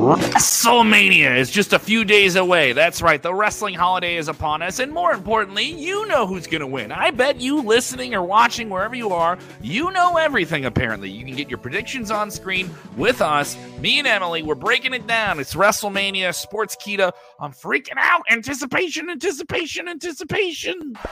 WrestleMania 0.00 1.36
is 1.36 1.50
just 1.50 1.74
a 1.74 1.78
few 1.78 2.06
days 2.06 2.36
away. 2.36 2.72
That's 2.72 3.02
right, 3.02 3.22
the 3.22 3.34
wrestling 3.34 3.74
holiday 3.74 4.16
is 4.16 4.28
upon 4.28 4.62
us, 4.62 4.78
and 4.78 4.90
more 4.90 5.12
importantly, 5.12 5.64
you 5.64 6.06
know 6.06 6.26
who's 6.26 6.46
going 6.46 6.62
to 6.62 6.66
win. 6.66 6.90
I 6.90 7.10
bet 7.10 7.38
you 7.38 7.60
listening 7.60 8.14
or 8.14 8.22
watching 8.22 8.70
wherever 8.70 8.94
you 8.94 9.10
are, 9.10 9.36
you 9.60 9.90
know 9.90 10.16
everything 10.16 10.64
apparently. 10.64 11.10
You 11.10 11.26
can 11.26 11.36
get 11.36 11.50
your 11.50 11.58
predictions 11.58 12.10
on 12.10 12.30
screen 12.30 12.70
with 12.96 13.20
us, 13.20 13.58
me 13.78 13.98
and 13.98 14.08
Emily. 14.08 14.42
We're 14.42 14.54
breaking 14.54 14.94
it 14.94 15.06
down. 15.06 15.38
It's 15.38 15.52
WrestleMania 15.52 16.30
Sportskeeda. 16.30 17.12
I'm 17.38 17.52
freaking 17.52 17.98
out. 17.98 18.22
Anticipation, 18.30 19.10
anticipation, 19.10 19.86
anticipation. 19.86 20.94
Watch 20.94 21.10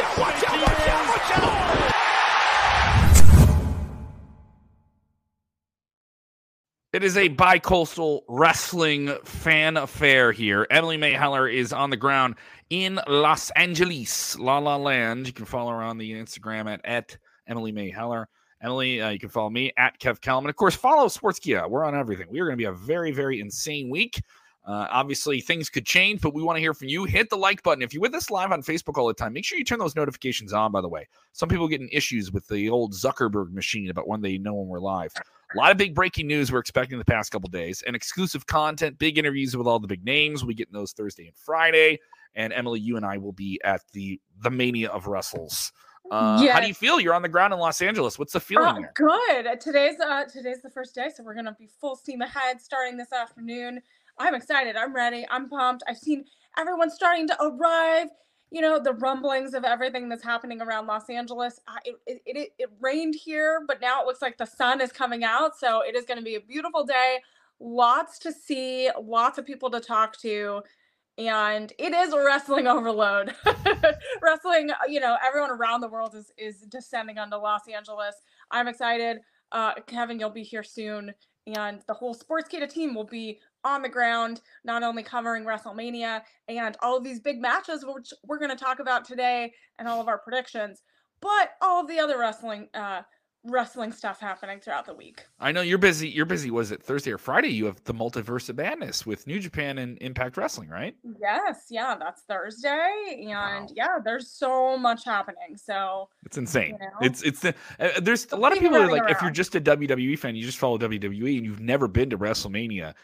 out, 0.00 0.18
watch 0.18 0.44
out, 0.46 0.62
watch 0.62 0.88
out, 0.88 1.08
watch 1.08 1.30
out. 1.36 1.99
It 6.92 7.04
is 7.04 7.16
a 7.16 7.28
bi-coastal 7.28 8.24
wrestling 8.26 9.16
fan 9.22 9.76
affair 9.76 10.32
here. 10.32 10.66
Emily 10.72 10.96
Mae 10.96 11.12
Heller 11.12 11.46
is 11.46 11.72
on 11.72 11.88
the 11.88 11.96
ground 11.96 12.34
in 12.68 12.98
Los 13.06 13.50
Angeles, 13.50 14.36
La 14.40 14.58
La 14.58 14.74
Land. 14.74 15.28
You 15.28 15.32
can 15.32 15.44
follow 15.44 15.70
her 15.70 15.82
on 15.82 15.98
the 15.98 16.10
Instagram 16.10 16.68
at, 16.68 16.80
at 16.84 17.16
Emily 17.46 17.70
Mae 17.70 17.90
Heller. 17.90 18.28
Emily, 18.60 19.00
uh, 19.00 19.10
you 19.10 19.20
can 19.20 19.28
follow 19.28 19.50
me 19.50 19.72
at 19.76 20.00
Kev 20.00 20.18
Kellam. 20.18 20.48
Of 20.48 20.56
course, 20.56 20.74
follow 20.74 21.06
Sportskeeda. 21.06 21.70
We're 21.70 21.84
on 21.84 21.94
everything. 21.94 22.26
We 22.28 22.40
are 22.40 22.46
going 22.46 22.58
to 22.58 22.60
be 22.60 22.64
a 22.64 22.72
very, 22.72 23.12
very 23.12 23.38
insane 23.38 23.88
week. 23.88 24.20
Uh, 24.64 24.86
obviously, 24.90 25.40
things 25.40 25.70
could 25.70 25.86
change, 25.86 26.20
but 26.20 26.34
we 26.34 26.42
want 26.42 26.56
to 26.56 26.60
hear 26.60 26.74
from 26.74 26.88
you. 26.88 27.04
Hit 27.04 27.30
the 27.30 27.36
like 27.36 27.62
button. 27.62 27.82
If 27.82 27.94
you're 27.94 28.02
with 28.02 28.14
us 28.14 28.30
live 28.30 28.52
on 28.52 28.62
Facebook 28.62 28.98
all 28.98 29.06
the 29.06 29.14
time, 29.14 29.32
make 29.32 29.44
sure 29.44 29.56
you 29.58 29.64
turn 29.64 29.78
those 29.78 29.96
notifications 29.96 30.52
on, 30.52 30.70
by 30.70 30.80
the 30.80 30.88
way. 30.88 31.08
Some 31.32 31.48
people 31.48 31.66
getting 31.66 31.88
issues 31.90 32.30
with 32.30 32.46
the 32.46 32.68
old 32.68 32.92
Zuckerberg 32.92 33.52
machine 33.52 33.90
about 33.90 34.06
when 34.06 34.20
they 34.20 34.36
know 34.36 34.54
when 34.54 34.68
we're 34.68 34.80
live. 34.80 35.12
A 35.54 35.58
lot 35.58 35.70
of 35.72 35.78
big 35.78 35.94
breaking 35.94 36.26
news 36.26 36.52
we're 36.52 36.58
expecting 36.58 36.98
the 36.98 37.04
past 37.04 37.32
couple 37.32 37.48
days 37.48 37.82
and 37.86 37.96
exclusive 37.96 38.46
content, 38.46 38.98
big 38.98 39.18
interviews 39.18 39.56
with 39.56 39.66
all 39.66 39.78
the 39.78 39.88
big 39.88 40.04
names. 40.04 40.44
We 40.44 40.54
get 40.54 40.70
those 40.72 40.92
Thursday 40.92 41.26
and 41.26 41.36
Friday. 41.36 41.98
And 42.34 42.52
Emily, 42.52 42.80
you 42.80 42.96
and 42.96 43.04
I 43.04 43.16
will 43.16 43.32
be 43.32 43.60
at 43.64 43.80
the 43.92 44.20
the 44.42 44.50
Mania 44.50 44.90
of 44.90 45.06
Wrestles. 45.06 45.72
Uh, 46.10 46.40
yes. 46.42 46.54
How 46.54 46.60
do 46.60 46.66
you 46.66 46.74
feel? 46.74 47.00
You're 47.00 47.14
on 47.14 47.22
the 47.22 47.28
ground 47.28 47.52
in 47.52 47.60
Los 47.60 47.80
Angeles. 47.80 48.18
What's 48.18 48.32
the 48.32 48.40
feeling 48.40 48.84
uh, 48.84 48.88
Good. 48.94 49.60
Today's 49.60 49.98
uh, 50.00 50.24
today's 50.24 50.60
the 50.62 50.70
first 50.70 50.94
day, 50.94 51.08
so 51.14 51.22
we're 51.22 51.34
gonna 51.34 51.56
be 51.58 51.68
full 51.80 51.94
steam 51.94 52.20
ahead 52.20 52.60
starting 52.60 52.96
this 52.96 53.12
afternoon. 53.12 53.80
I'm 54.18 54.34
excited. 54.34 54.76
I'm 54.76 54.94
ready. 54.94 55.26
I'm 55.30 55.48
pumped. 55.48 55.82
I've 55.88 55.98
seen 55.98 56.24
everyone 56.58 56.90
starting 56.90 57.26
to 57.28 57.42
arrive. 57.42 58.08
You 58.50 58.60
know, 58.60 58.80
the 58.80 58.94
rumblings 58.94 59.54
of 59.54 59.64
everything 59.64 60.08
that's 60.08 60.24
happening 60.24 60.60
around 60.60 60.86
Los 60.86 61.08
Angeles. 61.08 61.60
it, 61.84 61.96
it, 62.06 62.20
it, 62.26 62.52
it 62.58 62.68
rained 62.80 63.14
here, 63.14 63.62
but 63.66 63.80
now 63.80 64.02
it 64.02 64.06
looks 64.06 64.20
like 64.20 64.38
the 64.38 64.46
sun 64.46 64.80
is 64.80 64.90
coming 64.90 65.22
out. 65.22 65.56
So 65.56 65.82
it 65.82 65.94
is 65.94 66.04
going 66.04 66.18
to 66.18 66.24
be 66.24 66.34
a 66.34 66.40
beautiful 66.40 66.84
day. 66.84 67.20
Lots 67.60 68.18
to 68.20 68.32
see, 68.32 68.90
lots 69.00 69.38
of 69.38 69.46
people 69.46 69.70
to 69.70 69.80
talk 69.80 70.16
to. 70.18 70.62
And 71.16 71.72
it 71.78 71.92
is 71.92 72.12
wrestling 72.14 72.66
overload. 72.66 73.34
wrestling, 74.22 74.70
you 74.88 74.98
know, 74.98 75.16
everyone 75.24 75.50
around 75.50 75.82
the 75.82 75.88
world 75.88 76.14
is, 76.16 76.32
is 76.36 76.62
descending 76.62 77.18
onto 77.18 77.36
Los 77.36 77.68
Angeles. 77.72 78.16
I'm 78.50 78.66
excited. 78.66 79.18
Uh, 79.52 79.74
Kevin, 79.86 80.18
you'll 80.18 80.30
be 80.30 80.42
here 80.42 80.62
soon 80.64 81.14
and 81.46 81.80
the 81.86 81.94
whole 81.94 82.14
Sportskeeda 82.14 82.68
team 82.68 82.94
will 82.94 83.04
be 83.04 83.40
on 83.64 83.82
the 83.82 83.88
ground, 83.88 84.40
not 84.64 84.82
only 84.82 85.02
covering 85.02 85.44
WrestleMania 85.44 86.22
and 86.48 86.76
all 86.82 86.96
of 86.96 87.04
these 87.04 87.20
big 87.20 87.40
matches, 87.40 87.84
which 87.86 88.12
we're 88.26 88.38
going 88.38 88.50
to 88.50 88.56
talk 88.56 88.80
about 88.80 89.04
today, 89.04 89.52
and 89.78 89.88
all 89.88 90.00
of 90.00 90.08
our 90.08 90.18
predictions, 90.18 90.82
but 91.20 91.52
all 91.60 91.80
of 91.80 91.88
the 91.88 91.98
other 91.98 92.18
wrestling 92.18 92.68
uh, 92.74 93.02
wrestling 93.44 93.90
stuff 93.90 94.20
happening 94.20 94.60
throughout 94.60 94.84
the 94.84 94.94
week. 94.94 95.24
I 95.38 95.50
know 95.50 95.62
you're 95.62 95.78
busy. 95.78 96.08
You're 96.08 96.26
busy. 96.26 96.50
Was 96.50 96.72
it 96.72 96.82
Thursday 96.82 97.10
or 97.10 97.18
Friday? 97.18 97.48
You 97.48 97.64
have 97.66 97.82
the 97.84 97.94
Multiverse 97.94 98.48
of 98.50 98.56
Madness 98.56 99.06
with 99.06 99.26
New 99.26 99.38
Japan 99.40 99.78
and 99.78 99.96
Impact 100.02 100.36
Wrestling, 100.36 100.68
right? 100.68 100.94
Yes. 101.20 101.66
Yeah, 101.70 101.96
that's 101.98 102.22
Thursday, 102.22 103.22
and 103.22 103.28
wow. 103.30 103.66
yeah, 103.74 103.98
there's 104.04 104.30
so 104.30 104.76
much 104.76 105.04
happening. 105.04 105.56
So 105.56 106.08
it's 106.24 106.36
insane. 106.36 106.76
You 106.80 106.86
know? 106.86 106.92
It's 107.00 107.22
it's 107.22 107.40
the, 107.40 107.54
uh, 107.78 108.00
there's 108.00 108.30
a 108.32 108.36
lot 108.36 108.52
of 108.52 108.58
people 108.58 108.76
are 108.76 108.90
like, 108.90 109.02
around. 109.02 109.10
if 109.10 109.22
you're 109.22 109.30
just 109.30 109.54
a 109.54 109.60
WWE 109.60 110.18
fan, 110.18 110.36
you 110.36 110.44
just 110.44 110.58
follow 110.58 110.78
WWE, 110.78 111.36
and 111.36 111.46
you've 111.46 111.60
never 111.60 111.88
been 111.88 112.10
to 112.10 112.18
WrestleMania. 112.18 112.94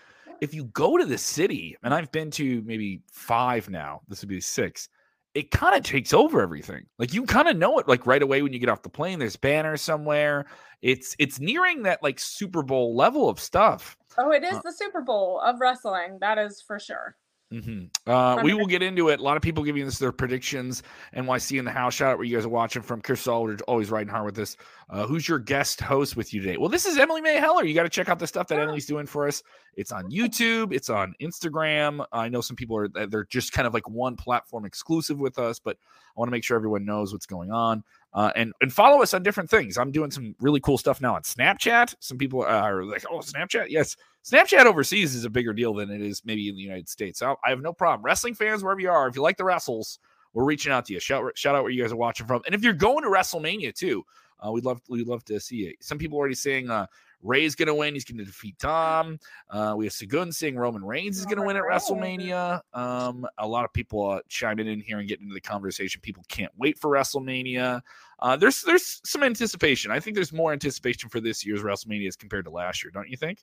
If 0.41 0.55
you 0.55 0.65
go 0.67 0.97
to 0.97 1.05
the 1.05 1.19
city, 1.19 1.77
and 1.83 1.93
I've 1.95 2.13
been 2.13 2.31
to 2.33 2.63
maybe 2.63 3.03
five 3.11 3.69
now, 3.71 4.03
this 4.09 4.21
would 4.21 4.29
be 4.29 4.41
six 4.41 4.89
it 5.37 5.51
kind 5.51 5.77
of 5.77 5.83
takes 5.83 6.15
over 6.15 6.41
everything. 6.41 6.87
Like 6.99 7.13
you 7.13 7.25
kind 7.25 7.47
of 7.47 7.59
know 7.59 7.79
it 7.79 7.87
like 7.87 8.07
right 8.07 8.23
away 8.23 8.41
when 8.41 8.55
you 8.55 8.59
get 8.59 8.71
off 8.71 8.81
the 8.81 8.89
plane. 8.89 9.19
There's 9.19 9.37
banners 9.37 9.83
somewhere. 9.83 10.47
It's 10.81 11.15
it's 11.19 11.39
nearing 11.39 11.83
that 11.83 12.03
like 12.03 12.19
Super 12.19 12.63
Bowl 12.63 12.97
level 12.97 13.29
of 13.29 13.39
stuff. 13.39 13.99
Oh, 14.17 14.31
it 14.31 14.43
is 14.43 14.55
uh, 14.55 14.63
the 14.65 14.73
Super 14.73 15.03
Bowl 15.03 15.39
of 15.45 15.61
wrestling. 15.61 16.17
That 16.23 16.39
is 16.39 16.65
for 16.67 16.81
sure. 16.81 17.17
Mm-hmm. 17.53 18.11
Uh, 18.11 18.43
we 18.43 18.55
will 18.55 18.67
get 18.67 18.83
into 18.83 19.09
it. 19.09 19.21
A 19.21 19.23
lot 19.23 19.37
of 19.37 19.43
people 19.43 19.63
giving 19.63 19.87
us 19.87 19.99
their 19.99 20.11
predictions. 20.11 20.83
NYC 21.15 21.59
in 21.59 21.65
the 21.65 21.71
house. 21.71 21.95
Shout 21.95 22.13
out 22.13 22.19
where 22.19 22.27
you 22.27 22.37
guys 22.37 22.45
are 22.45 22.49
watching 22.49 22.83
from. 22.83 23.01
Chris 23.01 23.27
Aldridge 23.29 23.61
always 23.63 23.89
riding 23.89 24.09
hard 24.09 24.25
with 24.25 24.35
this. 24.35 24.57
Uh, 24.91 25.07
who's 25.07 25.29
your 25.29 25.39
guest 25.39 25.81
host 25.81 26.17
with 26.17 26.35
you 26.35 26.41
today? 26.41 26.57
Well, 26.57 26.69
this 26.69 26.87
is 26.87 26.99
Emily 26.99 27.21
Mae 27.21 27.37
Heller. 27.37 27.65
You 27.65 27.75
got 27.75 27.85
to 27.85 27.89
check 27.89 28.09
out 28.09 28.19
the 28.19 28.27
stuff 28.27 28.49
that 28.49 28.59
Emily's 28.59 28.87
doing 28.87 29.07
for 29.07 29.29
us. 29.29 29.45
It's 29.77 29.93
on 29.93 30.11
YouTube. 30.11 30.73
It's 30.73 30.91
on 30.91 31.15
Instagram. 31.21 32.05
I 32.13 32.29
know 32.29 32.41
some 32.41 32.57
people 32.57 32.77
are 32.77 32.89
they're 32.89 33.27
just 33.27 33.53
kind 33.53 33.67
of 33.67 33.75
like 33.75 33.89
one 33.89 34.17
platform 34.17 34.65
exclusive 34.65 35.19
with 35.19 35.39
us, 35.39 35.61
but 35.61 35.77
I 36.17 36.21
want 36.21 36.29
to 36.29 36.33
make 36.33 36.45
sure 36.45 36.57
everyone 36.57 36.85
knows 36.85 37.13
what's 37.13 37.27
going 37.27 37.53
on. 37.53 37.85
Uh, 38.17 38.33
and 38.35 38.55
and 38.63 38.73
follow 38.73 39.03
us 39.03 39.13
on 39.13 39.23
different 39.23 39.51
things. 39.51 39.77
I'm 39.77 39.93
doing 39.93 40.11
some 40.11 40.35
really 40.41 40.59
cool 40.59 40.79
stuff 40.79 41.03
now 41.03 41.15
on 41.15 41.23
Snapchat. 41.23 41.95
Some 42.01 42.17
people 42.17 42.43
are 42.43 42.83
like, 42.83 43.05
"Oh, 43.11 43.19
Snapchat, 43.19 43.67
yes." 43.69 43.95
Snapchat 44.25 44.65
overseas 44.65 45.15
is 45.15 45.27
a 45.27 45.31
bigger 45.31 45.53
deal 45.53 45.75
than 45.75 45.91
it 45.91 46.01
is 46.01 46.23
maybe 46.25 46.49
in 46.49 46.57
the 46.57 46.63
United 46.63 46.89
States. 46.89 47.19
So 47.19 47.37
I 47.45 47.51
have 47.51 47.61
no 47.61 47.75
problem. 47.75 48.05
Wrestling 48.05 48.35
fans, 48.35 48.65
wherever 48.65 48.81
you 48.81 48.91
are, 48.91 49.07
if 49.07 49.17
you 49.17 49.23
like 49.23 49.37
the 49.37 49.45
wrestles, 49.45 49.99
we're 50.33 50.45
reaching 50.45 50.73
out 50.73 50.87
to 50.87 50.95
you. 50.95 50.99
Shout 50.99 51.31
shout 51.37 51.55
out 51.55 51.63
where 51.63 51.71
you 51.71 51.83
guys 51.83 51.93
are 51.93 51.97
watching 51.97 52.27
from, 52.27 52.41
and 52.47 52.55
if 52.55 52.65
you're 52.65 52.73
going 52.73 53.05
to 53.05 53.11
WrestleMania 53.11 53.75
too, 53.75 54.03
uh, 54.41 54.51
we'd 54.51 54.65
love 54.65 54.81
we'd 54.89 55.07
love 55.07 55.23
to 55.27 55.39
see 55.39 55.67
it. 55.67 55.77
Some 55.81 55.99
people 55.99 56.17
already 56.17 56.35
saying 56.35 56.71
uh, 56.71 56.87
Rey's 57.23 57.55
going 57.55 57.69
to 57.69 57.75
win. 57.75 57.95
He's 57.95 58.05
going 58.05 58.19
to 58.19 58.25
defeat 58.25 58.59
Tom. 58.59 59.19
Uh, 59.51 59.75
we 59.77 59.87
have 59.87 59.93
Sagun 59.93 60.33
saying 60.33 60.57
Roman 60.57 60.85
Reigns 60.85 61.19
is 61.19 61.25
going 61.25 61.39
to 61.39 61.45
win 61.45 61.57
at 61.57 61.63
WrestleMania. 61.63 62.61
Um, 62.73 63.27
a 63.39 63.47
lot 63.47 63.65
of 63.65 63.73
people 63.73 64.09
uh, 64.11 64.21
chiming 64.29 64.67
in 64.67 64.81
here 64.81 64.99
and 64.99 65.09
getting 65.09 65.25
into 65.25 65.35
the 65.35 65.41
conversation. 65.41 66.01
People 66.01 66.25
can't 66.29 66.53
wait 66.57 66.79
for 66.79 66.91
WrestleMania. 66.91 67.81
Uh, 68.19 68.37
there's 68.37 68.63
there's 68.63 69.01
some 69.05 69.23
anticipation. 69.23 69.91
I 69.91 70.01
think 70.01 70.15
there's 70.15 70.33
more 70.33 70.53
anticipation 70.53 71.09
for 71.09 71.21
this 71.21 71.45
year's 71.45 71.63
WrestleMania 71.63 72.09
as 72.09 72.17
compared 72.17 72.45
to 72.47 72.51
last 72.51 72.83
year. 72.83 72.91
Don't 72.91 73.09
you 73.09 73.17
think? 73.17 73.41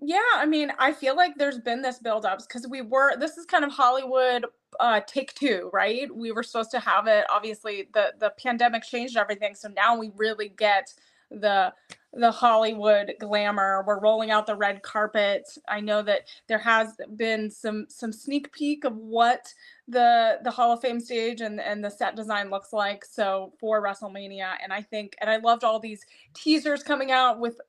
Yeah, 0.00 0.20
I 0.34 0.44
mean, 0.44 0.72
I 0.78 0.92
feel 0.92 1.16
like 1.16 1.36
there's 1.36 1.58
been 1.58 1.80
this 1.80 1.98
buildups 1.98 2.46
because 2.46 2.66
we 2.68 2.82
were. 2.82 3.16
This 3.16 3.38
is 3.38 3.46
kind 3.46 3.64
of 3.64 3.72
Hollywood 3.72 4.44
uh, 4.78 5.00
take 5.06 5.34
two, 5.34 5.70
right? 5.72 6.14
We 6.14 6.32
were 6.32 6.42
supposed 6.42 6.70
to 6.72 6.80
have 6.80 7.06
it. 7.06 7.24
Obviously, 7.30 7.88
the 7.94 8.12
the 8.18 8.32
pandemic 8.42 8.82
changed 8.82 9.16
everything, 9.16 9.54
so 9.54 9.68
now 9.68 9.98
we 9.98 10.10
really 10.14 10.50
get 10.50 10.92
the 11.30 11.72
the 12.18 12.30
Hollywood 12.30 13.12
glamour. 13.20 13.84
We're 13.86 14.00
rolling 14.00 14.30
out 14.30 14.46
the 14.46 14.56
red 14.56 14.82
carpet. 14.82 15.46
I 15.68 15.80
know 15.80 16.00
that 16.02 16.22
there 16.48 16.58
has 16.58 16.96
been 17.16 17.50
some 17.50 17.86
some 17.88 18.12
sneak 18.12 18.52
peek 18.52 18.84
of 18.84 18.96
what 18.96 19.52
the 19.86 20.38
the 20.42 20.50
Hall 20.50 20.72
of 20.72 20.80
Fame 20.80 21.00
stage 21.00 21.40
and 21.42 21.60
and 21.60 21.84
the 21.84 21.90
set 21.90 22.16
design 22.16 22.50
looks 22.50 22.72
like. 22.72 23.04
So 23.04 23.52
for 23.60 23.82
WrestleMania, 23.82 24.54
and 24.62 24.72
I 24.72 24.82
think 24.82 25.14
and 25.20 25.28
I 25.28 25.36
loved 25.36 25.62
all 25.62 25.78
these 25.78 26.00
teasers 26.34 26.82
coming 26.82 27.10
out 27.10 27.38
with 27.38 27.60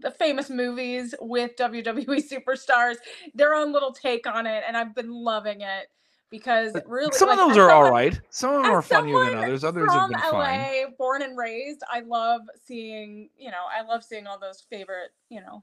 the 0.00 0.10
famous 0.10 0.50
movies 0.50 1.14
with 1.20 1.56
WWE 1.58 2.22
superstars, 2.28 2.96
their 3.34 3.54
own 3.54 3.72
little 3.72 3.92
take 3.92 4.26
on 4.26 4.46
it, 4.46 4.64
and 4.66 4.76
I've 4.76 4.94
been 4.94 5.10
loving 5.12 5.62
it 5.62 5.88
because 6.30 6.76
really 6.86 7.12
some 7.12 7.28
like, 7.28 7.38
of 7.38 7.48
those 7.48 7.56
are 7.56 7.68
someone, 7.68 7.86
all 7.86 7.90
right. 7.90 8.20
Some 8.30 8.54
of 8.54 8.62
them 8.62 8.72
are 8.72 8.82
funnier 8.82 9.24
than 9.24 9.38
others. 9.38 9.64
Others 9.64 9.92
have 9.92 10.10
been 10.10 10.18
LA, 10.18 10.30
fine. 10.30 10.94
Born 10.98 11.22
and 11.22 11.36
raised, 11.36 11.82
I 11.90 12.00
love 12.00 12.42
seeing. 12.64 13.30
You 13.36 13.50
know, 13.50 13.64
I 13.70 13.82
love 13.82 14.04
seeing 14.04 14.26
all 14.26 14.38
those 14.38 14.64
favorite. 14.68 15.10
You 15.28 15.40
know, 15.40 15.62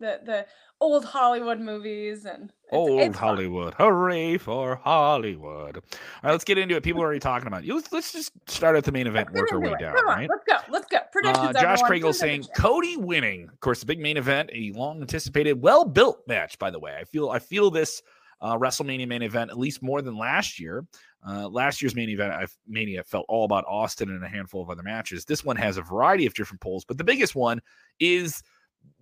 the 0.00 0.20
the 0.24 0.46
old 0.80 1.04
Hollywood 1.04 1.60
movies 1.60 2.24
and 2.24 2.44
it's, 2.44 2.72
old 2.72 3.00
it's 3.00 3.16
Hollywood. 3.16 3.74
Hooray 3.74 4.38
for 4.38 4.76
Hollywood! 4.76 5.76
All 5.76 5.82
right, 6.22 6.30
let's 6.30 6.44
get 6.44 6.58
into 6.58 6.76
it. 6.76 6.82
People 6.82 7.02
are 7.02 7.06
already 7.06 7.20
talking 7.20 7.46
about 7.46 7.64
it. 7.64 7.72
Let's, 7.72 7.92
let's 7.92 8.12
just 8.12 8.32
start 8.48 8.76
at 8.76 8.84
the 8.84 8.92
main 8.92 9.06
event, 9.06 9.28
let's 9.32 9.40
work 9.40 9.52
our 9.52 9.60
way 9.60 9.72
it. 9.72 9.80
down. 9.80 9.96
Come 9.96 10.08
on, 10.08 10.26
let's 10.26 10.44
go. 10.46 10.56
Let's 10.72 10.86
go. 10.86 10.98
Predictions. 11.12 11.48
Uh, 11.48 11.60
Josh 11.60 11.82
Craigle 11.82 12.14
saying 12.14 12.44
Cody 12.56 12.96
winning. 12.96 13.48
Of 13.52 13.60
course, 13.60 13.80
the 13.80 13.86
big 13.86 14.00
main 14.00 14.16
event, 14.16 14.50
a 14.52 14.72
long 14.72 15.00
anticipated, 15.00 15.60
well 15.60 15.84
built 15.84 16.26
match. 16.26 16.58
By 16.58 16.70
the 16.70 16.78
way, 16.78 16.96
I 16.98 17.04
feel 17.04 17.30
I 17.30 17.38
feel 17.38 17.70
this 17.70 18.02
uh, 18.40 18.56
WrestleMania 18.56 19.08
main 19.08 19.22
event, 19.22 19.50
at 19.50 19.58
least 19.58 19.82
more 19.82 20.02
than 20.02 20.16
last 20.16 20.60
year. 20.60 20.86
Uh, 21.26 21.48
last 21.48 21.82
year's 21.82 21.94
main 21.94 22.08
event, 22.08 22.32
I've, 22.32 22.56
Mania, 22.66 23.02
felt 23.02 23.26
all 23.28 23.44
about 23.44 23.64
Austin 23.66 24.10
and 24.10 24.24
a 24.24 24.28
handful 24.28 24.62
of 24.62 24.70
other 24.70 24.82
matches. 24.82 25.24
This 25.24 25.44
one 25.44 25.56
has 25.56 25.76
a 25.76 25.82
variety 25.82 26.26
of 26.26 26.34
different 26.34 26.60
polls, 26.60 26.84
but 26.84 26.98
the 26.98 27.04
biggest 27.04 27.34
one 27.34 27.60
is 27.98 28.42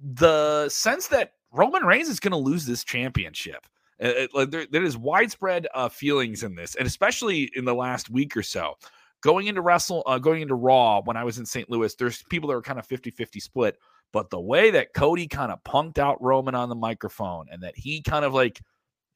the 0.02 0.68
sense 0.68 1.08
that 1.08 1.32
Roman 1.52 1.84
Reigns 1.84 2.08
is 2.08 2.20
going 2.20 2.32
to 2.32 2.38
lose 2.38 2.66
this 2.66 2.84
championship. 2.84 3.66
It, 3.98 4.30
it, 4.34 4.50
there, 4.50 4.66
there 4.70 4.84
is 4.84 4.96
widespread 4.96 5.66
uh, 5.74 5.88
feelings 5.88 6.42
in 6.42 6.54
this, 6.54 6.74
and 6.74 6.86
especially 6.86 7.50
in 7.54 7.64
the 7.64 7.74
last 7.74 8.10
week 8.10 8.36
or 8.36 8.42
so. 8.42 8.74
Going 9.22 9.46
into 9.46 9.62
Wrestle, 9.62 10.02
uh, 10.06 10.18
going 10.18 10.42
into 10.42 10.54
Raw 10.54 11.00
when 11.02 11.16
I 11.16 11.24
was 11.24 11.38
in 11.38 11.46
St. 11.46 11.70
Louis, 11.70 11.94
there's 11.94 12.22
people 12.24 12.48
that 12.48 12.54
are 12.54 12.62
kind 12.62 12.78
of 12.78 12.86
50 12.86 13.10
50 13.10 13.40
split 13.40 13.78
But 14.12 14.28
the 14.30 14.40
way 14.40 14.70
that 14.70 14.92
Cody 14.92 15.26
kind 15.26 15.50
of 15.50 15.64
punked 15.64 15.98
out 15.98 16.22
Roman 16.22 16.54
on 16.54 16.68
the 16.68 16.74
microphone 16.74 17.46
and 17.50 17.62
that 17.62 17.76
he 17.76 18.02
kind 18.02 18.24
of 18.24 18.34
like 18.34 18.60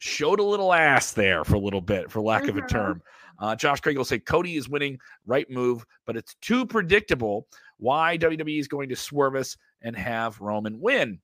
showed 0.00 0.40
a 0.40 0.44
little 0.44 0.72
ass 0.72 1.12
there 1.12 1.44
for 1.44 1.54
a 1.54 1.60
little 1.60 1.80
bit, 1.80 2.10
for 2.10 2.20
lack 2.20 2.42
mm-hmm. 2.42 2.50
of 2.50 2.56
a 2.56 2.60
mm-hmm. 2.60 2.76
term. 2.76 3.02
Uh, 3.38 3.54
Josh 3.54 3.80
Craig 3.80 3.96
will 3.96 4.04
say 4.04 4.18
Cody 4.18 4.56
is 4.56 4.68
winning, 4.68 4.98
right 5.26 5.48
move, 5.48 5.84
but 6.06 6.16
it's 6.16 6.34
too 6.42 6.66
predictable 6.66 7.46
why 7.78 8.18
WWE 8.18 8.58
is 8.58 8.68
going 8.68 8.88
to 8.88 8.96
swerve 8.96 9.36
us 9.36 9.56
and 9.82 9.96
have 9.96 10.40
Roman 10.40 10.80
win. 10.80 11.20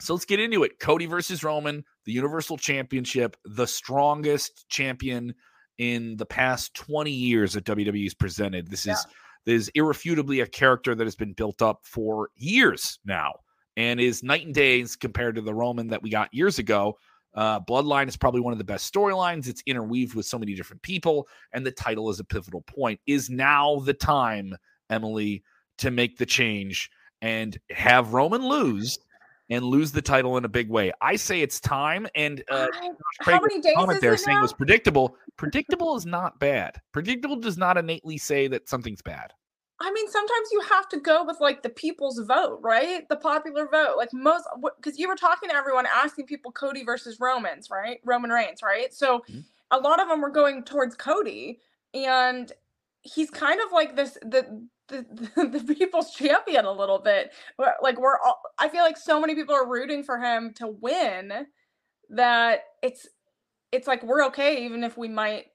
So 0.00 0.14
let's 0.14 0.24
get 0.24 0.40
into 0.40 0.64
it. 0.64 0.78
Cody 0.78 1.06
versus 1.06 1.44
Roman, 1.44 1.84
the 2.04 2.12
Universal 2.12 2.58
Championship, 2.58 3.36
the 3.44 3.66
strongest 3.66 4.68
champion 4.68 5.34
in 5.78 6.16
the 6.16 6.26
past 6.26 6.74
20 6.74 7.10
years 7.10 7.54
that 7.54 7.64
WWE's 7.64 8.14
presented. 8.14 8.70
This 8.70 8.86
yeah. 8.86 8.94
is 8.94 9.06
this 9.46 9.62
is 9.62 9.68
irrefutably 9.74 10.40
a 10.40 10.46
character 10.46 10.94
that 10.94 11.04
has 11.04 11.16
been 11.16 11.34
built 11.34 11.60
up 11.60 11.80
for 11.84 12.30
years 12.36 12.98
now 13.04 13.34
and 13.76 14.00
is 14.00 14.22
night 14.22 14.46
and 14.46 14.54
days 14.54 14.96
compared 14.96 15.34
to 15.34 15.42
the 15.42 15.54
Roman 15.54 15.88
that 15.88 16.02
we 16.02 16.08
got 16.08 16.32
years 16.32 16.58
ago. 16.58 16.96
Uh, 17.34 17.60
Bloodline 17.60 18.08
is 18.08 18.16
probably 18.16 18.40
one 18.40 18.52
of 18.52 18.58
the 18.58 18.64
best 18.64 18.92
storylines. 18.92 19.48
It's 19.48 19.62
interweaved 19.66 20.14
with 20.14 20.26
so 20.26 20.38
many 20.38 20.54
different 20.54 20.82
people, 20.82 21.28
and 21.52 21.66
the 21.66 21.72
title 21.72 22.10
is 22.10 22.20
a 22.20 22.24
pivotal 22.24 22.62
point. 22.62 23.00
Is 23.06 23.28
now 23.30 23.80
the 23.80 23.94
time, 23.94 24.56
Emily, 24.90 25.42
to 25.78 25.90
make 25.90 26.16
the 26.18 26.26
change 26.26 26.90
and 27.22 27.58
have 27.70 28.14
Roman 28.14 28.46
lose 28.46 28.98
and 29.50 29.64
lose 29.64 29.92
the 29.92 30.02
title 30.02 30.36
in 30.36 30.44
a 30.44 30.48
big 30.48 30.68
way? 30.70 30.92
I 31.00 31.16
say 31.16 31.40
it's 31.40 31.60
time. 31.60 32.06
And 32.14 32.42
uh, 32.48 32.68
how 33.20 33.40
many 33.40 33.60
days 33.60 33.74
comment 33.74 34.00
there 34.00 34.16
saying 34.16 34.36
now? 34.36 34.42
was 34.42 34.52
predictable. 34.52 35.16
Predictable 35.36 35.96
is 35.96 36.06
not 36.06 36.38
bad. 36.38 36.80
Predictable 36.92 37.36
does 37.36 37.58
not 37.58 37.76
innately 37.76 38.18
say 38.18 38.46
that 38.48 38.68
something's 38.68 39.02
bad. 39.02 39.32
I 39.80 39.90
mean, 39.92 40.08
sometimes 40.08 40.48
you 40.52 40.60
have 40.60 40.88
to 40.90 41.00
go 41.00 41.24
with 41.24 41.40
like 41.40 41.62
the 41.62 41.68
people's 41.68 42.18
vote, 42.20 42.60
right? 42.62 43.08
The 43.08 43.16
popular 43.16 43.66
vote. 43.66 43.96
Like 43.96 44.12
most, 44.12 44.44
because 44.76 44.98
you 44.98 45.08
were 45.08 45.16
talking 45.16 45.48
to 45.48 45.54
everyone, 45.54 45.86
asking 45.92 46.26
people 46.26 46.52
Cody 46.52 46.84
versus 46.84 47.18
Romans, 47.20 47.70
right? 47.70 47.98
Roman 48.04 48.30
Reigns, 48.30 48.62
right? 48.62 48.94
So 48.94 49.20
mm-hmm. 49.20 49.40
a 49.72 49.78
lot 49.78 50.00
of 50.00 50.08
them 50.08 50.20
were 50.20 50.30
going 50.30 50.62
towards 50.62 50.94
Cody, 50.94 51.58
and 51.92 52.52
he's 53.02 53.30
kind 53.30 53.60
of 53.60 53.72
like 53.72 53.96
this 53.96 54.16
the 54.22 54.66
the, 54.88 55.04
the, 55.66 55.74
people's 55.74 56.14
champion 56.14 56.64
a 56.64 56.72
little 56.72 56.98
bit. 56.98 57.32
Like 57.58 57.98
we're 57.98 58.18
all, 58.18 58.40
I 58.58 58.68
feel 58.68 58.82
like 58.82 58.96
so 58.96 59.20
many 59.20 59.34
people 59.34 59.54
are 59.54 59.68
rooting 59.68 60.02
for 60.02 60.18
him 60.18 60.52
to 60.54 60.68
win 60.68 61.46
that 62.10 62.60
it's 62.82 63.08
it's 63.72 63.88
like 63.88 64.02
we're 64.04 64.26
okay 64.26 64.64
even 64.64 64.84
if 64.84 64.96
we 64.96 65.08
might 65.08 65.46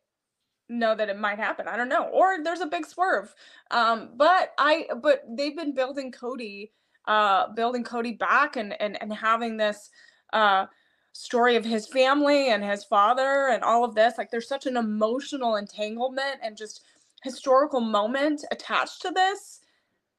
know 0.70 0.96
that 0.96 1.10
it 1.10 1.18
might 1.18 1.40
happen. 1.40 1.68
I 1.68 1.76
don't 1.76 1.90
know. 1.90 2.06
Or 2.06 2.44
there's 2.44 2.62
a 2.62 2.68
big 2.68 2.86
swerve. 2.86 3.34
Um, 3.72 4.12
but 4.16 4.54
I 4.58 4.88
but 5.02 5.24
they've 5.28 5.56
been 5.56 5.74
building 5.74 6.12
Cody, 6.12 6.72
uh, 7.08 7.52
building 7.54 7.84
Cody 7.84 8.14
back 8.14 8.56
and 8.56 8.80
and 8.82 9.02
and 9.02 9.14
having 9.14 9.58
this 9.58 9.90
uh 10.32 10.68
story 11.12 11.56
of 11.56 11.66
his 11.66 11.88
family 11.88 12.50
and 12.50 12.64
his 12.64 12.84
father 12.84 13.50
and 13.50 13.64
all 13.64 13.84
of 13.84 13.96
this. 13.96 14.18
Like 14.18 14.32
there's 14.32 14.48
such 14.48 14.68
an 14.68 14.78
emotional 14.78 15.56
entanglement 15.56 16.40
and 16.44 16.56
just 16.56 16.82
historical 17.24 17.82
moment 17.82 18.46
attached 18.52 19.02
to 19.02 19.12
this 19.12 19.60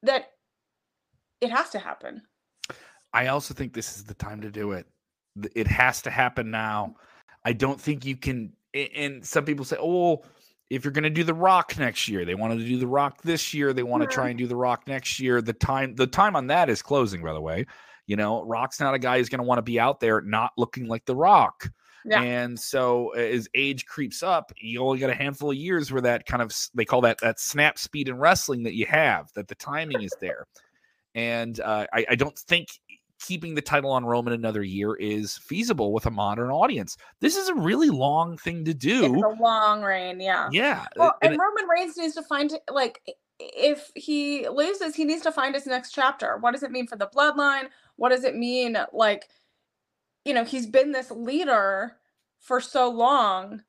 that 0.03 0.31
it 1.39 1.49
has 1.49 1.69
to 1.71 1.79
happen. 1.79 2.21
I 3.13 3.27
also 3.27 3.53
think 3.53 3.73
this 3.73 3.95
is 3.97 4.03
the 4.03 4.13
time 4.13 4.41
to 4.41 4.51
do 4.51 4.73
it. 4.73 4.85
It 5.55 5.67
has 5.67 6.01
to 6.03 6.11
happen 6.11 6.51
now. 6.51 6.95
I 7.43 7.53
don't 7.53 7.79
think 7.79 8.05
you 8.05 8.15
can 8.15 8.53
and 8.73 9.25
some 9.25 9.43
people 9.43 9.65
say, 9.65 9.77
"Oh, 9.79 10.23
if 10.71 10.85
you're 10.85 10.93
going 10.93 11.03
to 11.03 11.09
do 11.09 11.25
the 11.25 11.33
rock 11.33 11.77
next 11.77 12.07
year 12.07 12.23
they 12.23 12.33
wanted 12.33 12.57
to 12.59 12.65
do 12.65 12.77
the 12.77 12.87
rock 12.87 13.21
this 13.23 13.53
year 13.53 13.73
they 13.73 13.83
want 13.83 14.01
to 14.01 14.07
try 14.07 14.29
and 14.29 14.37
do 14.37 14.47
the 14.47 14.55
rock 14.55 14.87
next 14.87 15.19
year. 15.19 15.41
The 15.41 15.53
time 15.53 15.95
the 15.95 16.07
time 16.07 16.35
on 16.35 16.47
that 16.47 16.69
is 16.69 16.81
closing 16.81 17.21
by 17.21 17.33
the 17.33 17.41
way. 17.41 17.65
You 18.07 18.15
know 18.15 18.43
rock's 18.45 18.79
not 18.79 18.93
a 18.93 18.99
guy 18.99 19.17
who's 19.17 19.29
going 19.29 19.39
to 19.39 19.43
want 19.43 19.57
to 19.59 19.63
be 19.63 19.79
out 19.79 19.99
there 19.99 20.21
not 20.21 20.51
looking 20.57 20.87
like 20.87 21.05
the 21.05 21.15
rock. 21.15 21.69
Yeah. 22.03 22.23
and 22.23 22.59
so 22.59 23.09
as 23.09 23.47
age 23.53 23.85
creeps 23.85 24.23
up 24.23 24.51
you 24.57 24.81
only 24.81 24.97
got 24.97 25.11
a 25.11 25.13
handful 25.13 25.51
of 25.51 25.57
years 25.57 25.91
where 25.91 26.01
that 26.01 26.25
kind 26.25 26.41
of 26.41 26.51
they 26.73 26.83
call 26.83 27.01
that 27.01 27.19
that 27.19 27.39
snap 27.39 27.77
speed 27.77 28.07
in 28.07 28.17
wrestling 28.17 28.63
that 28.63 28.73
you 28.73 28.87
have 28.87 29.29
that 29.35 29.47
the 29.47 29.53
timing 29.55 30.01
is 30.01 30.15
there. 30.19 30.47
And 31.13 31.59
uh, 31.59 31.85
I, 31.93 32.05
I 32.11 32.15
don't 32.15 32.39
think 32.39 32.69
keeping 33.21 33.55
the 33.55 33.61
title 33.61 33.91
on 33.91 34.03
Roman 34.03 34.33
another 34.33 34.63
year 34.63 34.95
is 34.95 35.37
feasible 35.37 35.93
with 35.93 36.05
a 36.05 36.11
modern 36.11 36.49
audience. 36.49 36.97
This 37.19 37.37
is 37.37 37.47
a 37.47 37.55
really 37.55 37.89
long 37.89 38.37
thing 38.37 38.65
to 38.65 38.73
do. 38.73 39.13
It's 39.13 39.23
a 39.23 39.41
long 39.41 39.83
reign, 39.83 40.19
yeah. 40.19 40.49
Yeah. 40.51 40.85
Well, 40.97 41.15
and, 41.21 41.33
and 41.33 41.39
Roman 41.39 41.69
Reigns 41.69 41.97
needs 41.97 42.15
to 42.15 42.23
find 42.23 42.51
like 42.71 43.01
if 43.39 43.91
he 43.95 44.47
loses, 44.49 44.95
he 44.95 45.05
needs 45.05 45.21
to 45.23 45.31
find 45.31 45.55
his 45.55 45.65
next 45.65 45.91
chapter. 45.91 46.37
What 46.39 46.51
does 46.51 46.63
it 46.63 46.71
mean 46.71 46.87
for 46.87 46.95
the 46.95 47.07
bloodline? 47.07 47.69
What 47.95 48.09
does 48.09 48.23
it 48.23 48.35
mean 48.35 48.77
like 48.91 49.27
you 50.25 50.33
know, 50.33 50.43
he's 50.43 50.67
been 50.67 50.91
this 50.91 51.11
leader 51.11 51.97
for 52.39 52.61
so 52.61 52.89
long 52.89 53.63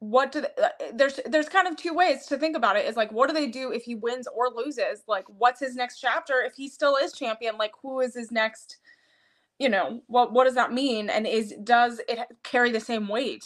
what 0.00 0.32
do 0.32 0.40
they, 0.40 0.48
uh, 0.62 0.68
there's 0.94 1.20
there's 1.26 1.48
kind 1.48 1.68
of 1.68 1.76
two 1.76 1.92
ways 1.92 2.24
to 2.26 2.38
think 2.38 2.56
about 2.56 2.74
it 2.74 2.86
is 2.86 2.96
like 2.96 3.12
what 3.12 3.28
do 3.28 3.34
they 3.34 3.46
do 3.46 3.70
if 3.70 3.82
he 3.84 3.94
wins 3.94 4.26
or 4.34 4.48
loses 4.48 5.02
like 5.06 5.24
what's 5.38 5.60
his 5.60 5.76
next 5.76 6.00
chapter 6.00 6.40
if 6.40 6.54
he 6.54 6.68
still 6.68 6.96
is 6.96 7.12
champion 7.12 7.56
like 7.58 7.72
who 7.82 8.00
is 8.00 8.14
his 8.14 8.32
next 8.32 8.78
you 9.58 9.68
know 9.68 10.00
what 10.06 10.32
what 10.32 10.44
does 10.44 10.54
that 10.54 10.72
mean 10.72 11.10
and 11.10 11.26
is 11.26 11.54
does 11.62 12.00
it 12.08 12.18
carry 12.42 12.72
the 12.72 12.80
same 12.80 13.08
weight 13.08 13.44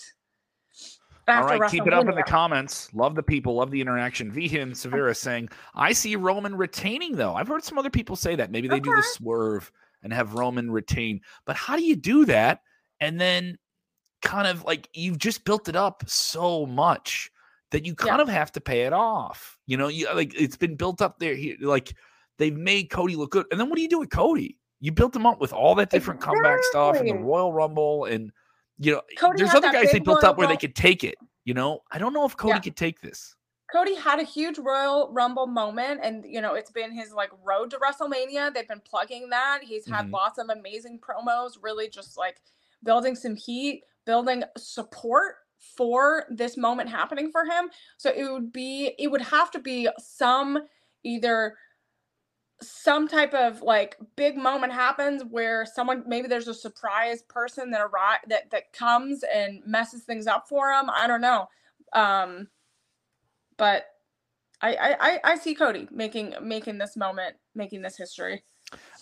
all 1.26 1.42
right, 1.44 1.70
keep 1.70 1.86
it 1.86 1.94
up 1.94 2.06
in 2.06 2.14
the 2.14 2.22
comments. 2.22 2.92
Love 2.92 3.14
the 3.14 3.22
people, 3.22 3.54
love 3.54 3.70
the 3.70 3.80
interaction. 3.80 4.30
Vihin 4.30 4.76
Severa 4.76 5.14
saying, 5.14 5.48
I 5.74 5.94
see 5.94 6.16
Roman 6.16 6.54
retaining, 6.54 7.16
though. 7.16 7.34
I've 7.34 7.48
heard 7.48 7.64
some 7.64 7.78
other 7.78 7.88
people 7.88 8.14
say 8.14 8.36
that. 8.36 8.50
Maybe 8.50 8.68
they 8.68 8.74
okay. 8.74 8.82
do 8.82 8.94
the 8.94 9.02
swerve 9.02 9.72
and 10.02 10.12
have 10.12 10.34
Roman 10.34 10.70
retain. 10.70 11.22
But 11.46 11.56
how 11.56 11.76
do 11.76 11.82
you 11.82 11.96
do 11.96 12.26
that? 12.26 12.60
And 13.00 13.18
then 13.18 13.56
kind 14.24 14.48
of 14.48 14.64
like 14.64 14.88
you've 14.94 15.18
just 15.18 15.44
built 15.44 15.68
it 15.68 15.76
up 15.76 16.02
so 16.08 16.66
much 16.66 17.30
that 17.70 17.86
you 17.86 17.94
kind 17.94 18.18
yeah. 18.18 18.22
of 18.22 18.28
have 18.28 18.50
to 18.52 18.60
pay 18.60 18.82
it 18.82 18.92
off. 18.92 19.56
You 19.66 19.76
know, 19.76 19.88
you 19.88 20.12
like 20.12 20.34
it's 20.34 20.56
been 20.56 20.74
built 20.74 21.00
up 21.00 21.20
there. 21.20 21.34
He, 21.36 21.56
like 21.60 21.94
they've 22.38 22.56
made 22.56 22.90
Cody 22.90 23.14
look 23.14 23.30
good. 23.30 23.46
And 23.52 23.60
then 23.60 23.68
what 23.68 23.76
do 23.76 23.82
you 23.82 23.88
do 23.88 24.00
with 24.00 24.10
Cody? 24.10 24.58
You 24.80 24.90
built 24.90 25.14
him 25.14 25.26
up 25.26 25.40
with 25.40 25.52
all 25.52 25.74
that 25.76 25.90
different 25.90 26.20
exactly. 26.20 26.42
comeback 26.42 26.64
stuff 26.64 26.96
and 26.96 27.08
the 27.08 27.14
Royal 27.14 27.52
Rumble 27.52 28.06
and 28.06 28.32
you 28.78 28.92
know, 28.92 29.02
Cody 29.18 29.38
there's 29.38 29.54
other 29.54 29.70
guys 29.70 29.92
they 29.92 30.00
built 30.00 30.24
up 30.24 30.36
where 30.36 30.48
they 30.48 30.56
could 30.56 30.74
take 30.74 31.04
it. 31.04 31.14
You 31.44 31.54
know, 31.54 31.80
I 31.92 31.98
don't 31.98 32.12
know 32.12 32.24
if 32.24 32.36
Cody 32.36 32.54
yeah. 32.54 32.60
could 32.60 32.76
take 32.76 33.00
this. 33.00 33.36
Cody 33.72 33.94
had 33.94 34.20
a 34.20 34.24
huge 34.24 34.58
Royal 34.58 35.12
Rumble 35.12 35.46
moment, 35.46 36.00
and 36.02 36.24
you 36.24 36.40
know 36.40 36.54
it's 36.54 36.70
been 36.70 36.92
his 36.92 37.12
like 37.12 37.30
road 37.44 37.70
to 37.70 37.78
WrestleMania. 37.78 38.52
They've 38.52 38.68
been 38.68 38.80
plugging 38.80 39.30
that. 39.30 39.60
He's 39.62 39.86
had 39.86 40.04
mm-hmm. 40.04 40.14
lots 40.14 40.38
of 40.38 40.48
amazing 40.48 41.00
promos, 41.00 41.52
really 41.60 41.88
just 41.88 42.16
like 42.16 42.40
building 42.84 43.16
some 43.16 43.34
heat 43.34 43.82
building 44.04 44.44
support 44.56 45.36
for 45.76 46.26
this 46.30 46.56
moment 46.56 46.90
happening 46.90 47.30
for 47.30 47.44
him. 47.44 47.70
So 47.96 48.10
it 48.14 48.30
would 48.30 48.52
be, 48.52 48.94
it 48.98 49.10
would 49.10 49.22
have 49.22 49.50
to 49.52 49.58
be 49.58 49.88
some 49.98 50.58
either 51.02 51.56
some 52.62 53.08
type 53.08 53.34
of 53.34 53.62
like 53.62 53.96
big 54.16 54.36
moment 54.36 54.72
happens 54.72 55.22
where 55.28 55.66
someone 55.66 56.04
maybe 56.06 56.28
there's 56.28 56.48
a 56.48 56.54
surprise 56.54 57.22
person 57.22 57.70
that 57.70 57.80
arrive 57.80 58.20
that 58.28 58.50
that 58.50 58.72
comes 58.72 59.22
and 59.34 59.60
messes 59.66 60.04
things 60.04 60.26
up 60.26 60.48
for 60.48 60.70
him. 60.70 60.88
I 60.88 61.06
don't 61.06 61.20
know. 61.20 61.48
Um 61.92 62.48
but 63.58 63.86
I 64.62 64.96
I 65.00 65.32
I 65.32 65.36
see 65.36 65.54
Cody 65.54 65.88
making 65.90 66.34
making 66.40 66.78
this 66.78 66.96
moment, 66.96 67.34
making 67.54 67.82
this 67.82 67.96
history. 67.98 68.44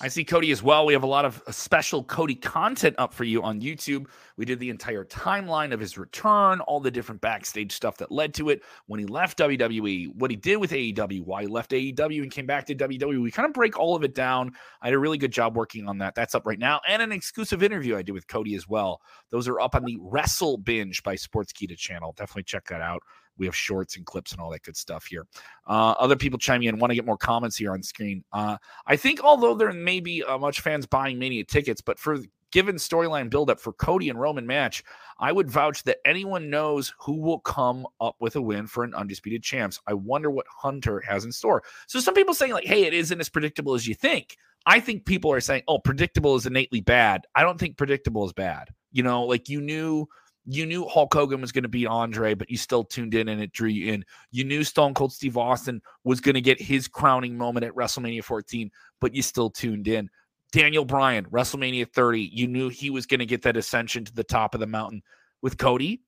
I 0.03 0.09
see 0.09 0.25
Cody 0.25 0.51
as 0.51 0.65
well. 0.65 0.85
We 0.85 0.95
have 0.95 1.05
a 1.05 1.07
lot 1.07 1.25
of 1.25 1.41
uh, 1.47 1.53
special 1.53 2.03
Cody 2.03 2.35
content 2.35 2.97
up 2.99 3.15
for 3.15 3.23
you 3.23 3.41
on 3.41 3.61
YouTube. 3.61 4.07
We 4.37 4.45
did 4.45 4.59
the 4.59 4.69
entire 4.69 5.05
timeline 5.05 5.73
of 5.73 5.79
his 5.79 5.97
return, 5.97 6.61
all 6.63 6.81
the 6.81 6.91
different 6.91 7.21
backstage 7.21 7.71
stuff 7.71 7.99
that 7.99 8.11
led 8.11 8.35
to 8.35 8.49
it, 8.49 8.63
when 8.87 8.99
he 8.99 9.07
left 9.07 9.39
WWE, 9.39 10.13
what 10.17 10.33
he 10.33 10.37
did 10.37 10.57
with 10.57 10.73
AEW, 10.73 11.25
why 11.25 11.43
he 11.43 11.47
left 11.47 11.71
AEW 11.71 12.21
and 12.21 12.33
came 12.33 12.47
back 12.47 12.67
to 12.67 12.75
WWE. 12.75 13.23
We 13.23 13.31
kind 13.31 13.47
of 13.47 13.53
break 13.53 13.79
all 13.79 13.95
of 13.95 14.03
it 14.03 14.13
down. 14.13 14.51
I 14.81 14.89
had 14.89 14.95
a 14.95 14.99
really 14.99 15.19
good 15.19 15.33
job 15.33 15.57
working 15.57 15.87
on 15.87 15.99
that. 15.99 16.17
That's 16.17 16.35
up 16.35 16.49
right 16.49 16.59
now. 16.59 16.81
And 16.89 17.01
an 17.01 17.13
exclusive 17.13 17.63
interview 17.63 17.97
I 17.97 18.03
did 18.03 18.11
with 18.13 18.27
Cody 18.27 18.57
as 18.57 18.67
well. 18.67 19.01
Those 19.31 19.47
are 19.47 19.61
up 19.61 19.77
on 19.77 19.85
the 19.85 19.99
Wrestle 20.01 20.59
Binge 20.59 21.01
by 21.05 21.15
Sportskeeda 21.15 21.77
channel. 21.77 22.13
Definitely 22.17 22.43
check 22.43 22.67
that 22.71 22.81
out. 22.81 23.03
We 23.39 23.47
have 23.47 23.57
shorts 23.57 23.97
and 23.97 24.05
clips 24.05 24.33
and 24.33 24.41
all 24.41 24.51
that 24.51 24.63
good 24.63 24.77
stuff 24.77 25.07
here. 25.07 25.27
Uh, 25.67 25.95
other 25.99 26.17
people 26.17 26.39
chiming 26.39 26.69
in 26.69 26.79
want 26.79 26.91
to 26.91 26.95
get 26.95 27.07
more 27.07 27.17
comments 27.17 27.57
here 27.57 27.73
on 27.73 27.83
screen. 27.83 28.23
Uh, 28.33 28.57
I 28.87 28.97
think 28.97 29.23
although 29.23 29.55
there 29.55 29.73
may 29.73 29.92
be 30.01 30.23
uh, 30.23 30.39
much 30.39 30.61
fans 30.61 30.87
buying 30.87 31.19
Mania 31.19 31.45
tickets, 31.45 31.81
but 31.81 31.99
for 31.99 32.19
given 32.53 32.77
storyline 32.77 33.31
buildup 33.31 33.59
for 33.59 33.73
Cody 33.73 34.09
and 34.09 34.21
Roman 34.21 34.47
match, 34.47 34.85
I 35.19 35.33
would 35.33 35.51
vouch 35.51 35.83
that 35.85 35.99
anyone 36.05 36.51
knows 36.51 36.95
who 36.99 37.21
will 37.21 37.41
come 37.41 37.87
up 38.01 38.17
with 38.21 38.37
a 38.37 38.43
win 38.43 38.67
for 38.67 38.85
an 38.85 38.95
undisputed 38.95 39.43
champs. 39.43 39.81
I 39.87 39.95
wonder 39.95 40.31
what 40.31 40.47
Hunter 40.49 41.01
has 41.01 41.25
in 41.25 41.33
store. 41.33 41.65
So 41.87 41.99
some 41.99 42.15
people 42.15 42.35
saying 42.35 42.53
like, 42.53 42.67
"Hey, 42.67 42.85
it 42.85 42.95
isn't 42.95 43.21
as 43.21 43.29
predictable 43.29 43.75
as 43.75 43.87
you 43.89 43.95
think." 43.95 44.37
I 44.65 44.79
think 44.79 45.07
people 45.07 45.33
are 45.33 45.41
saying, 45.41 45.63
"Oh, 45.67 45.79
predictable 45.79 46.37
is 46.37 46.47
innately 46.47 46.81
bad." 46.81 47.27
I 47.35 47.43
don't 47.43 47.59
think 47.59 47.77
predictable 47.77 48.25
is 48.27 48.33
bad. 48.33 48.69
You 48.93 49.03
know, 49.03 49.25
like 49.25 49.49
you 49.49 49.61
knew 49.61 50.07
you 50.45 50.67
knew 50.67 50.87
Hulk 50.87 51.15
Hogan 51.15 51.41
was 51.41 51.53
going 51.53 51.63
to 51.63 51.69
beat 51.69 51.87
Andre, 51.87 52.35
but 52.35 52.51
you 52.51 52.57
still 52.57 52.85
tuned 52.85 53.15
in 53.15 53.29
and 53.29 53.41
it 53.41 53.53
drew 53.53 53.69
you 53.69 53.93
in. 53.93 54.05
You 54.31 54.45
knew 54.45 54.65
Stone 54.65 54.95
Cold 54.95 55.13
Steve 55.13 55.37
Austin 55.37 55.81
was 56.05 56.21
going 56.21 56.35
to 56.35 56.41
get 56.41 56.61
his 56.61 56.89
crowning 56.89 57.37
moment 57.37 57.65
at 57.65 57.75
WrestleMania 57.75 58.25
14, 58.25 58.71
but 59.01 59.15
you 59.15 59.23
still 59.23 59.51
tuned 59.51 59.87
in. 59.87 60.11
Daniel 60.51 60.85
Bryan, 60.85 61.25
WrestleMania 61.27 61.91
30, 61.93 62.31
you 62.33 62.47
knew 62.47 62.69
he 62.69 62.91
was 62.91 63.07
going 63.07 63.21
to 63.21 63.27
get 63.27 63.43
that 63.43 63.57
ascension 63.57 64.05
to 64.05 64.15
the 64.15 64.25
top 64.25 64.55
of 64.55 64.61
the 64.61 64.67
mountain. 64.67 65.03
With 65.41 65.59
Cody, 65.59 66.03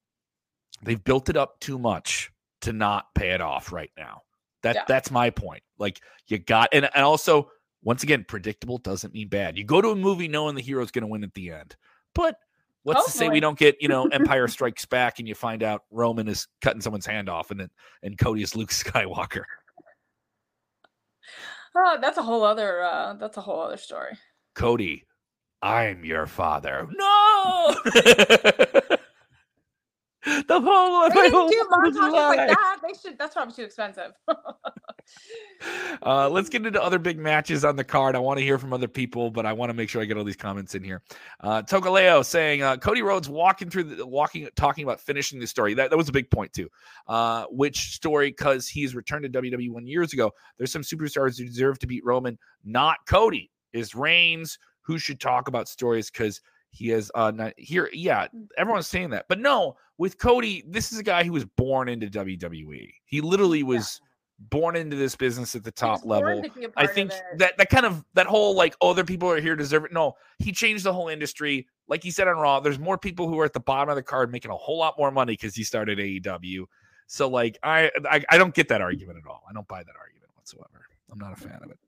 they've 0.82 1.02
built 1.02 1.28
it 1.28 1.36
up 1.36 1.58
too 1.60 1.78
much 1.78 2.30
to 2.62 2.72
not 2.72 3.06
pay 3.14 3.30
it 3.30 3.40
off 3.40 3.72
right 3.72 3.90
now. 3.96 4.22
That 4.62 4.76
yeah. 4.76 4.84
that's 4.86 5.10
my 5.10 5.30
point. 5.30 5.62
Like 5.78 6.00
you 6.28 6.38
got 6.38 6.70
and, 6.72 6.88
and 6.94 7.04
also 7.04 7.50
once 7.82 8.02
again, 8.02 8.24
predictable 8.26 8.78
doesn't 8.78 9.12
mean 9.12 9.28
bad. 9.28 9.58
You 9.58 9.64
go 9.64 9.80
to 9.80 9.90
a 9.90 9.96
movie 9.96 10.28
knowing 10.28 10.54
the 10.54 10.62
hero's 10.62 10.90
going 10.90 11.02
to 11.02 11.08
win 11.08 11.22
at 11.22 11.34
the 11.34 11.50
end. 11.50 11.76
But 12.14 12.36
what's 12.84 12.98
Hopefully. 12.98 13.12
to 13.12 13.18
say 13.18 13.28
we 13.28 13.40
don't 13.40 13.58
get, 13.58 13.76
you 13.80 13.88
know, 13.88 14.04
Empire 14.12 14.46
Strikes 14.46 14.86
Back 14.86 15.18
and 15.18 15.26
you 15.26 15.34
find 15.34 15.62
out 15.62 15.82
Roman 15.90 16.28
is 16.28 16.46
cutting 16.60 16.80
someone's 16.80 17.06
hand 17.06 17.28
off 17.28 17.50
and 17.50 17.58
then 17.60 17.70
and 18.02 18.16
Cody 18.16 18.42
is 18.42 18.54
Luke 18.54 18.70
Skywalker. 18.72 19.42
Oh, 21.76 21.98
that's 22.00 22.18
a 22.18 22.22
whole 22.22 22.44
other 22.44 22.82
uh 22.82 23.14
that's 23.14 23.36
a 23.36 23.40
whole 23.40 23.60
other 23.60 23.76
story. 23.76 24.12
Cody, 24.54 25.04
I'm 25.60 26.04
your 26.04 26.26
father. 26.26 26.86
No. 26.92 27.74
the 30.24 30.60
whole 30.60 31.08
they 31.08 31.14
didn't 31.14 31.50
do 31.50 31.66
montages 31.72 32.12
like 32.12 32.48
that. 32.48 32.78
They 32.82 32.94
should. 32.94 33.18
That's 33.18 33.34
probably 33.34 33.54
too 33.54 33.64
expensive. 33.64 34.12
Uh, 36.02 36.28
let's 36.28 36.48
get 36.48 36.66
into 36.66 36.82
other 36.82 36.98
big 36.98 37.18
matches 37.18 37.64
on 37.64 37.76
the 37.76 37.84
card. 37.84 38.16
I 38.16 38.18
want 38.18 38.38
to 38.38 38.44
hear 38.44 38.58
from 38.58 38.72
other 38.72 38.88
people, 38.88 39.30
but 39.30 39.46
I 39.46 39.52
want 39.52 39.70
to 39.70 39.74
make 39.74 39.88
sure 39.88 40.02
I 40.02 40.04
get 40.04 40.16
all 40.16 40.24
these 40.24 40.36
comments 40.36 40.74
in 40.74 40.82
here. 40.82 41.02
Uh, 41.40 41.62
Tokaleo 41.62 42.24
saying 42.24 42.62
uh, 42.62 42.76
Cody 42.76 43.02
Rhodes 43.02 43.28
walking 43.28 43.70
through 43.70 43.84
the 43.84 44.06
walking, 44.06 44.48
talking 44.56 44.84
about 44.84 45.00
finishing 45.00 45.40
the 45.40 45.46
story. 45.46 45.74
That, 45.74 45.90
that 45.90 45.96
was 45.96 46.08
a 46.08 46.12
big 46.12 46.30
point 46.30 46.52
too. 46.52 46.68
Uh, 47.06 47.44
which 47.50 47.94
story? 47.94 48.30
Because 48.30 48.68
he's 48.68 48.94
returned 48.94 49.30
to 49.30 49.42
WWE 49.42 49.70
one 49.70 49.86
years 49.86 50.12
ago. 50.12 50.32
There's 50.58 50.72
some 50.72 50.82
superstars 50.82 51.38
who 51.38 51.44
deserve 51.44 51.78
to 51.80 51.86
beat 51.86 52.04
Roman, 52.04 52.38
not 52.64 52.98
Cody. 53.06 53.50
Is 53.72 53.94
Reigns 53.94 54.58
who 54.82 54.98
should 54.98 55.18
talk 55.18 55.48
about 55.48 55.68
stories 55.68 56.10
because 56.10 56.40
he 56.70 56.88
has 56.88 57.10
uh 57.14 57.30
not, 57.30 57.52
here 57.56 57.88
yeah 57.92 58.26
everyone's 58.58 58.86
saying 58.86 59.10
that 59.10 59.26
but 59.28 59.38
no 59.38 59.76
with 59.98 60.18
cody 60.18 60.64
this 60.66 60.92
is 60.92 60.98
a 60.98 61.02
guy 61.02 61.22
who 61.22 61.32
was 61.32 61.44
born 61.44 61.88
into 61.88 62.08
wwe 62.08 62.92
he 63.04 63.20
literally 63.20 63.62
was 63.62 64.00
yeah. 64.02 64.08
Born 64.38 64.76
into 64.76 64.96
this 64.96 65.14
business 65.14 65.54
at 65.54 65.62
the 65.62 65.70
top 65.70 66.04
level. 66.04 66.42
i 66.76 66.86
think 66.86 67.12
that 67.36 67.56
that 67.56 67.70
kind 67.70 67.86
of 67.86 68.04
that 68.14 68.26
whole 68.26 68.54
like 68.54 68.74
oh, 68.80 68.90
other 68.90 69.04
people 69.04 69.30
are 69.30 69.40
here 69.40 69.54
deserve 69.56 69.84
it. 69.84 69.92
No 69.92 70.14
he 70.38 70.52
changed 70.52 70.84
the 70.84 70.92
whole 70.92 71.08
industry. 71.08 71.66
Like 71.88 72.02
he 72.02 72.10
said 72.10 72.28
on 72.28 72.36
raw 72.36 72.60
there's 72.60 72.78
more 72.78 72.98
people 72.98 73.28
who 73.28 73.38
are 73.40 73.44
at 73.44 73.52
the 73.52 73.60
bottom 73.60 73.90
of 73.90 73.96
the 73.96 74.02
card 74.02 74.32
making 74.32 74.50
a 74.50 74.56
whole 74.56 74.78
lot 74.78 74.94
more 74.98 75.10
money 75.10 75.34
because 75.34 75.54
he 75.54 75.64
started 75.64 75.98
aew 75.98 76.64
so 77.06 77.28
like 77.28 77.58
I, 77.62 77.90
I 78.10 78.24
i 78.30 78.38
don't 78.38 78.54
get 78.54 78.68
that 78.68 78.80
argument 78.80 79.18
at 79.24 79.30
all. 79.30 79.42
I 79.48 79.52
don't 79.52 79.68
buy 79.68 79.82
that 79.82 79.96
argument 79.98 80.30
whatsoever. 80.34 80.86
I'm 81.10 81.18
not 81.18 81.32
a 81.32 81.36
fan 81.36 81.60
of 81.62 81.70
it. 81.70 81.78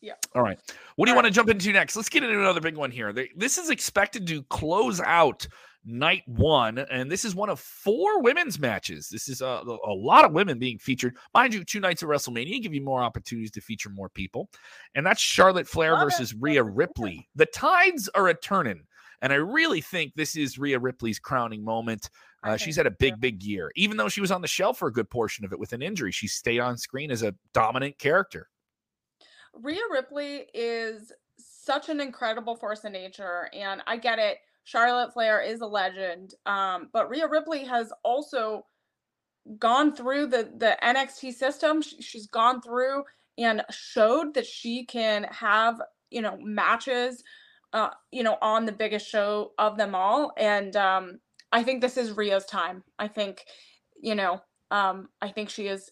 Yeah. 0.00 0.14
All 0.34 0.42
right. 0.42 0.58
What 0.96 1.06
do 1.06 1.12
you 1.12 1.14
want 1.14 1.26
to 1.26 1.32
jump 1.32 1.48
into 1.48 1.72
next? 1.72 1.94
Let's 1.94 2.08
get 2.08 2.24
into 2.24 2.38
another 2.38 2.60
big 2.60 2.76
one 2.76 2.90
here. 2.90 3.12
This 3.36 3.56
is 3.56 3.70
expected 3.70 4.26
to 4.26 4.42
close 4.44 5.00
out 5.00 5.46
night 5.84 6.22
one, 6.26 6.78
and 6.78 7.10
this 7.10 7.24
is 7.24 7.34
one 7.34 7.48
of 7.48 7.60
four 7.60 8.22
women's 8.22 8.58
matches. 8.58 9.08
This 9.08 9.28
is 9.28 9.40
a, 9.40 9.62
a 9.86 9.92
lot 9.92 10.24
of 10.24 10.32
women 10.32 10.58
being 10.58 10.78
featured. 10.78 11.16
Mind 11.34 11.54
you, 11.54 11.64
two 11.64 11.80
nights 11.80 12.02
of 12.02 12.08
WrestleMania 12.08 12.62
give 12.62 12.74
you 12.74 12.82
more 12.82 13.02
opportunities 13.02 13.50
to 13.52 13.60
feature 13.60 13.90
more 13.90 14.08
people, 14.08 14.48
and 14.94 15.04
that's 15.04 15.20
Charlotte 15.20 15.66
Flair 15.66 15.96
versus 15.96 16.34
Rhea 16.34 16.62
Ripley. 16.62 17.28
The 17.34 17.46
tides 17.46 18.08
are 18.14 18.28
a 18.28 18.34
turning, 18.34 18.84
and 19.20 19.32
I 19.32 19.36
really 19.36 19.80
think 19.80 20.12
this 20.14 20.36
is 20.36 20.58
Rhea 20.58 20.78
Ripley's 20.78 21.18
crowning 21.18 21.64
moment. 21.64 22.10
Uh, 22.44 22.56
she's 22.56 22.76
had 22.76 22.86
a 22.86 22.90
big, 22.90 23.20
big 23.20 23.42
year. 23.42 23.70
Even 23.76 23.96
though 23.96 24.08
she 24.08 24.20
was 24.20 24.32
on 24.32 24.42
the 24.42 24.48
shelf 24.48 24.78
for 24.78 24.88
a 24.88 24.92
good 24.92 25.08
portion 25.08 25.44
of 25.44 25.52
it 25.52 25.60
with 25.60 25.72
an 25.72 25.80
injury, 25.80 26.10
she 26.10 26.26
stayed 26.26 26.58
on 26.58 26.76
screen 26.76 27.10
as 27.10 27.22
a 27.22 27.34
dominant 27.54 27.96
character. 27.98 28.48
Rhea 29.54 29.82
Ripley 29.92 30.46
is 30.54 31.12
such 31.38 31.88
an 31.88 32.00
incredible 32.00 32.56
force 32.56 32.84
in 32.84 32.92
nature, 32.92 33.48
and 33.52 33.82
I 33.86 33.96
get 33.96 34.18
it. 34.18 34.38
Charlotte 34.64 35.12
Flair 35.12 35.40
is 35.40 35.60
a 35.60 35.66
legend, 35.66 36.34
um, 36.46 36.88
but 36.92 37.08
Rhea 37.10 37.28
Ripley 37.28 37.64
has 37.64 37.92
also 38.04 38.66
gone 39.58 39.94
through 39.94 40.26
the 40.26 40.50
the 40.56 40.76
NXT 40.82 41.34
system. 41.34 41.82
She, 41.82 42.00
she's 42.02 42.26
gone 42.26 42.60
through 42.62 43.04
and 43.38 43.62
showed 43.70 44.34
that 44.34 44.46
she 44.46 44.84
can 44.84 45.24
have 45.24 45.80
you 46.10 46.22
know 46.22 46.38
matches, 46.40 47.22
uh, 47.72 47.90
you 48.10 48.22
know, 48.22 48.38
on 48.42 48.66
the 48.66 48.72
biggest 48.72 49.08
show 49.08 49.52
of 49.58 49.76
them 49.76 49.94
all. 49.94 50.32
And 50.36 50.76
um, 50.76 51.20
I 51.50 51.62
think 51.62 51.80
this 51.80 51.96
is 51.96 52.12
Rhea's 52.16 52.44
time. 52.46 52.84
I 52.98 53.08
think, 53.08 53.44
you 54.00 54.14
know, 54.14 54.42
um, 54.70 55.08
I 55.20 55.28
think 55.28 55.50
she 55.50 55.66
is 55.66 55.90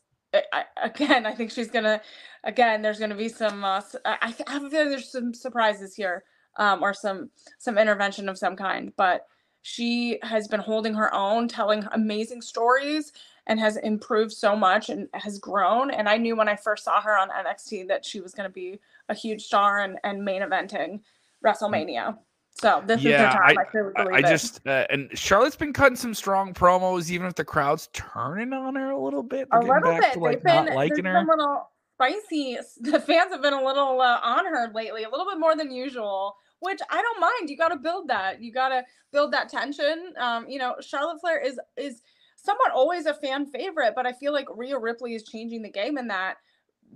I, 0.52 0.64
again, 0.82 1.26
I 1.26 1.34
think 1.34 1.50
she's 1.50 1.70
gonna. 1.70 2.00
Again, 2.44 2.82
there's 2.82 2.98
gonna 2.98 3.16
be 3.16 3.28
some. 3.28 3.64
Uh, 3.64 3.80
I, 4.04 4.34
I 4.46 4.52
have 4.52 4.64
a 4.64 4.70
feeling 4.70 4.90
there's 4.90 5.10
some 5.10 5.34
surprises 5.34 5.94
here, 5.94 6.24
um, 6.60 6.82
or 6.82 6.94
some 6.94 7.30
some 7.58 7.76
intervention 7.76 8.28
of 8.28 8.38
some 8.38 8.54
kind. 8.54 8.92
But 8.96 9.26
she 9.62 10.18
has 10.22 10.46
been 10.46 10.60
holding 10.60 10.94
her 10.94 11.12
own, 11.12 11.48
telling 11.48 11.84
amazing 11.92 12.42
stories, 12.42 13.12
and 13.48 13.58
has 13.58 13.76
improved 13.78 14.32
so 14.32 14.54
much 14.54 14.90
and 14.90 15.08
has 15.14 15.38
grown. 15.38 15.90
And 15.90 16.08
I 16.08 16.16
knew 16.16 16.36
when 16.36 16.48
I 16.48 16.54
first 16.54 16.84
saw 16.84 17.00
her 17.00 17.18
on 17.18 17.30
NXT 17.30 17.88
that 17.88 18.04
she 18.04 18.20
was 18.20 18.32
gonna 18.32 18.50
be 18.50 18.78
a 19.08 19.14
huge 19.14 19.42
star 19.42 19.80
and 19.80 19.98
and 20.04 20.24
main 20.24 20.42
eventing 20.42 21.00
WrestleMania. 21.44 22.16
So 22.52 22.82
this 22.84 23.02
yeah, 23.02 23.28
is 23.28 23.34
the 23.34 23.38
time. 23.38 23.92
I, 23.96 24.02
I, 24.02 24.16
I 24.18 24.22
just 24.22 24.66
uh, 24.66 24.86
and 24.90 25.08
Charlotte's 25.14 25.56
been 25.56 25.72
cutting 25.72 25.96
some 25.96 26.12
strong 26.12 26.52
promos, 26.52 27.10
even 27.10 27.26
if 27.26 27.34
the 27.34 27.44
crowd's 27.44 27.88
turning 27.92 28.52
on 28.52 28.74
her 28.74 28.90
a 28.90 29.00
little 29.00 29.22
bit. 29.22 29.48
A 29.52 29.60
little 29.60 29.80
bit. 29.80 30.12
To, 30.12 30.18
like, 30.18 30.42
been, 30.42 30.66
not 30.66 30.74
liking 30.74 31.04
her. 31.06 31.16
a 31.16 31.24
little 31.24 31.70
spicy. 31.94 32.58
The 32.80 33.00
fans 33.00 33.32
have 33.32 33.42
been 33.42 33.52
a 33.52 33.64
little 33.64 34.00
uh, 34.00 34.20
on 34.22 34.46
her 34.46 34.70
lately, 34.74 35.04
a 35.04 35.10
little 35.10 35.26
bit 35.26 35.38
more 35.38 35.56
than 35.56 35.70
usual. 35.70 36.36
Which 36.60 36.80
I 36.90 37.00
don't 37.00 37.20
mind. 37.20 37.50
You 37.50 37.56
got 37.56 37.68
to 37.68 37.76
build 37.76 38.08
that. 38.08 38.42
You 38.42 38.52
got 38.52 38.68
to 38.68 38.84
build 39.12 39.32
that 39.32 39.48
tension. 39.48 40.12
Um, 40.18 40.48
you 40.48 40.58
know, 40.58 40.76
Charlotte 40.80 41.20
Flair 41.20 41.40
is 41.40 41.58
is 41.76 42.02
somewhat 42.36 42.72
always 42.72 43.06
a 43.06 43.14
fan 43.14 43.46
favorite, 43.46 43.94
but 43.94 44.06
I 44.06 44.12
feel 44.12 44.32
like 44.32 44.46
Rhea 44.54 44.78
Ripley 44.78 45.14
is 45.14 45.24
changing 45.24 45.62
the 45.62 45.70
game 45.70 45.98
in 45.98 46.08
that 46.08 46.36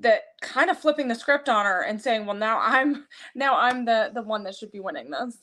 that 0.00 0.23
kind 0.42 0.71
of 0.71 0.78
flipping 0.78 1.09
the 1.09 1.14
script 1.14 1.49
on 1.49 1.66
her 1.66 1.83
and 1.83 2.00
saying, 2.00 2.26
"Well, 2.26 2.37
now 2.37 2.59
I'm 2.61 3.06
now 3.35 3.56
I'm 3.56 3.85
the 3.85 4.11
the 4.14 4.23
one 4.23 4.44
that 4.44 4.54
should 4.54 4.73
be 4.73 4.80
winning 4.80 5.11
this." 5.11 5.37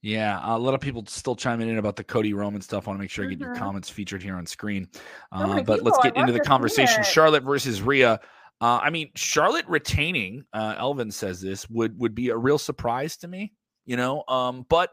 Yeah, 0.00 0.40
a 0.44 0.56
lot 0.56 0.74
of 0.74 0.80
people 0.80 1.04
still 1.06 1.34
chiming 1.34 1.68
in 1.68 1.78
about 1.78 1.96
the 1.96 2.04
Cody 2.04 2.32
Roman 2.32 2.60
stuff. 2.60 2.86
I 2.86 2.90
want 2.90 2.98
to 2.98 3.02
make 3.02 3.10
sure 3.10 3.24
I 3.24 3.28
get 3.28 3.40
your 3.40 3.50
mm-hmm. 3.50 3.58
comments 3.58 3.90
featured 3.90 4.22
here 4.22 4.36
on 4.36 4.46
screen. 4.46 4.88
Uh, 5.32 5.60
but 5.62 5.82
let's 5.82 5.98
get 5.98 6.16
into 6.16 6.32
the 6.32 6.40
conversation. 6.40 7.02
Charlotte 7.02 7.42
versus 7.42 7.82
Rhea. 7.82 8.20
Uh, 8.60 8.80
I 8.82 8.90
mean, 8.90 9.10
Charlotte 9.14 9.66
retaining, 9.68 10.44
uh, 10.52 10.74
Elvin 10.78 11.10
says 11.10 11.40
this 11.40 11.68
would 11.70 11.98
would 11.98 12.14
be 12.14 12.30
a 12.30 12.36
real 12.36 12.58
surprise 12.58 13.16
to 13.18 13.28
me, 13.28 13.52
you 13.86 13.96
know. 13.96 14.24
Um, 14.28 14.66
but 14.68 14.90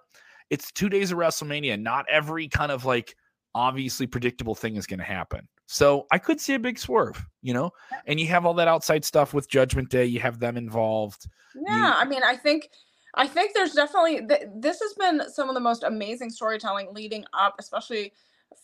it's 0.49 0.71
two 0.71 0.89
days 0.89 1.11
of 1.11 1.17
WrestleMania. 1.17 1.81
Not 1.81 2.05
every 2.09 2.47
kind 2.47 2.71
of 2.71 2.85
like 2.85 3.15
obviously 3.55 4.05
predictable 4.05 4.53
thing 4.53 4.75
is 4.75 4.85
going 4.85 4.99
to 4.99 5.05
happen. 5.05 5.47
So 5.67 6.05
I 6.11 6.19
could 6.19 6.39
see 6.39 6.53
a 6.53 6.59
big 6.59 6.77
swerve, 6.77 7.25
you 7.41 7.53
know. 7.53 7.71
And 8.05 8.19
you 8.19 8.27
have 8.27 8.45
all 8.45 8.53
that 8.55 8.67
outside 8.67 9.03
stuff 9.03 9.33
with 9.33 9.49
Judgment 9.49 9.89
Day. 9.89 10.05
You 10.05 10.19
have 10.19 10.39
them 10.39 10.57
involved. 10.57 11.27
Yeah, 11.55 11.87
you, 11.87 11.93
I 11.93 12.05
mean, 12.05 12.21
I 12.23 12.35
think 12.35 12.69
I 13.15 13.27
think 13.27 13.53
there's 13.55 13.73
definitely 13.73 14.27
th- 14.27 14.47
this 14.55 14.79
has 14.79 14.93
been 14.93 15.27
some 15.31 15.49
of 15.49 15.55
the 15.55 15.61
most 15.61 15.83
amazing 15.83 16.29
storytelling 16.29 16.93
leading 16.93 17.25
up, 17.33 17.55
especially 17.57 18.13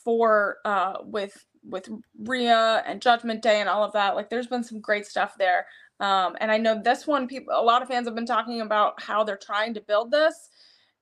for 0.03 0.57
uh 0.63 0.97
with 1.03 1.45
with 1.63 1.89
Rhea 2.23 2.83
and 2.85 3.01
Judgment 3.01 3.41
Day 3.41 3.59
and 3.59 3.69
all 3.69 3.83
of 3.83 3.93
that. 3.93 4.15
Like 4.15 4.29
there's 4.29 4.47
been 4.47 4.63
some 4.63 4.81
great 4.81 5.05
stuff 5.05 5.35
there. 5.37 5.67
Um, 5.99 6.35
and 6.41 6.51
I 6.51 6.57
know 6.57 6.81
this 6.81 7.05
one 7.05 7.27
people 7.27 7.53
a 7.55 7.63
lot 7.63 7.81
of 7.81 7.87
fans 7.87 8.07
have 8.07 8.15
been 8.15 8.25
talking 8.25 8.61
about 8.61 9.01
how 9.01 9.23
they're 9.23 9.37
trying 9.37 9.75
to 9.75 9.81
build 9.81 10.11
this 10.11 10.49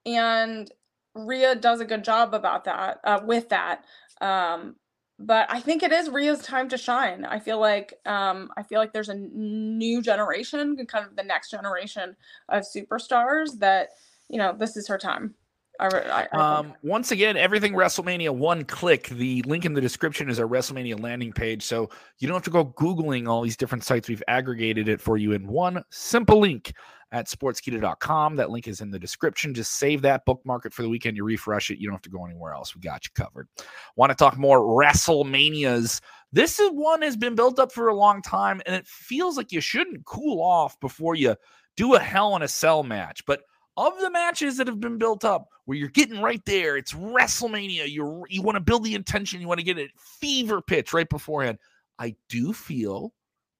and 0.05 0.69
Rhea 1.15 1.55
does 1.55 1.81
a 1.81 1.85
good 1.85 2.03
job 2.03 2.33
about 2.33 2.65
that 2.65 2.99
uh, 3.03 3.21
with 3.23 3.49
that. 3.49 3.83
Um, 4.21 4.75
but 5.17 5.47
I 5.51 5.59
think 5.59 5.83
it 5.83 5.91
is 5.91 6.09
Rhea's 6.09 6.41
time 6.41 6.69
to 6.69 6.77
shine. 6.77 7.25
I 7.25 7.39
feel 7.39 7.59
like 7.59 7.93
um, 8.05 8.51
I 8.55 8.63
feel 8.63 8.79
like 8.79 8.93
there's 8.93 9.09
a 9.09 9.15
new 9.15 10.01
generation, 10.01 10.77
kind 10.87 11.05
of 11.05 11.15
the 11.17 11.23
next 11.23 11.51
generation 11.51 12.15
of 12.47 12.63
superstars 12.63 13.59
that 13.59 13.89
you 14.29 14.37
know 14.37 14.55
this 14.57 14.77
is 14.77 14.87
her 14.87 14.97
time. 14.97 15.35
I, 15.79 16.27
I, 16.33 16.37
um, 16.37 16.73
once 16.83 17.11
again, 17.11 17.37
everything 17.37 17.73
WrestleMania 17.73 18.31
one 18.31 18.65
click. 18.65 19.07
The 19.07 19.41
link 19.43 19.63
in 19.63 19.73
the 19.73 19.79
description 19.79 20.29
is 20.29 20.37
our 20.37 20.45
WrestleMania 20.45 21.01
landing 21.01 21.31
page, 21.31 21.63
so 21.63 21.89
you 22.17 22.27
don't 22.27 22.35
have 22.35 22.43
to 22.43 22.49
go 22.49 22.65
googling 22.65 23.29
all 23.29 23.41
these 23.41 23.55
different 23.55 23.85
sites. 23.85 24.09
We've 24.09 24.23
aggregated 24.27 24.89
it 24.89 24.99
for 24.99 25.17
you 25.17 25.31
in 25.31 25.47
one 25.47 25.83
simple 25.89 26.39
link 26.41 26.73
at 27.11 27.27
sportskeeda.com. 27.27 28.35
That 28.35 28.49
link 28.49 28.67
is 28.67 28.81
in 28.81 28.91
the 28.91 28.99
description. 28.99 29.53
Just 29.53 29.77
save 29.77 30.01
that, 30.01 30.25
bookmark 30.25 30.65
it 30.65 30.73
for 30.73 30.81
the 30.81 30.89
weekend. 30.89 31.15
You 31.15 31.23
refresh 31.23 31.71
it. 31.71 31.79
You 31.79 31.87
don't 31.87 31.95
have 31.95 32.01
to 32.03 32.09
go 32.09 32.25
anywhere 32.25 32.53
else. 32.53 32.75
We 32.75 32.81
got 32.81 33.05
you 33.05 33.11
covered. 33.15 33.47
Want 33.95 34.09
to 34.09 34.15
talk 34.15 34.37
more 34.37 34.59
WrestleManias? 34.59 36.01
This 36.33 36.59
is 36.59 36.69
one 36.71 37.01
has 37.03 37.15
been 37.15 37.35
built 37.35 37.57
up 37.57 37.71
for 37.71 37.87
a 37.87 37.95
long 37.95 38.21
time, 38.21 38.61
and 38.65 38.75
it 38.75 38.85
feels 38.85 39.37
like 39.37 39.53
you 39.53 39.61
shouldn't 39.61 40.05
cool 40.05 40.43
off 40.43 40.79
before 40.81 41.15
you 41.15 41.35
do 41.77 41.95
a 41.95 41.99
Hell 41.99 42.35
in 42.35 42.41
a 42.41 42.47
Cell 42.47 42.83
match. 42.83 43.25
But 43.25 43.41
of 43.87 43.99
the 43.99 44.11
matches 44.11 44.57
that 44.57 44.67
have 44.67 44.79
been 44.79 44.97
built 44.97 45.23
up 45.23 45.49
where 45.65 45.77
you're 45.77 45.89
getting 45.89 46.21
right 46.21 46.43
there, 46.45 46.77
it's 46.77 46.93
WrestleMania. 46.93 47.89
You 47.89 48.25
you 48.29 48.41
want 48.41 48.55
to 48.55 48.61
build 48.61 48.83
the 48.83 48.95
intention, 48.95 49.41
you 49.41 49.47
want 49.47 49.59
to 49.59 49.65
get 49.65 49.77
it 49.77 49.91
fever 49.97 50.61
pitch 50.61 50.93
right 50.93 51.09
beforehand. 51.09 51.57
I 51.97 52.15
do 52.27 52.53
feel 52.53 53.13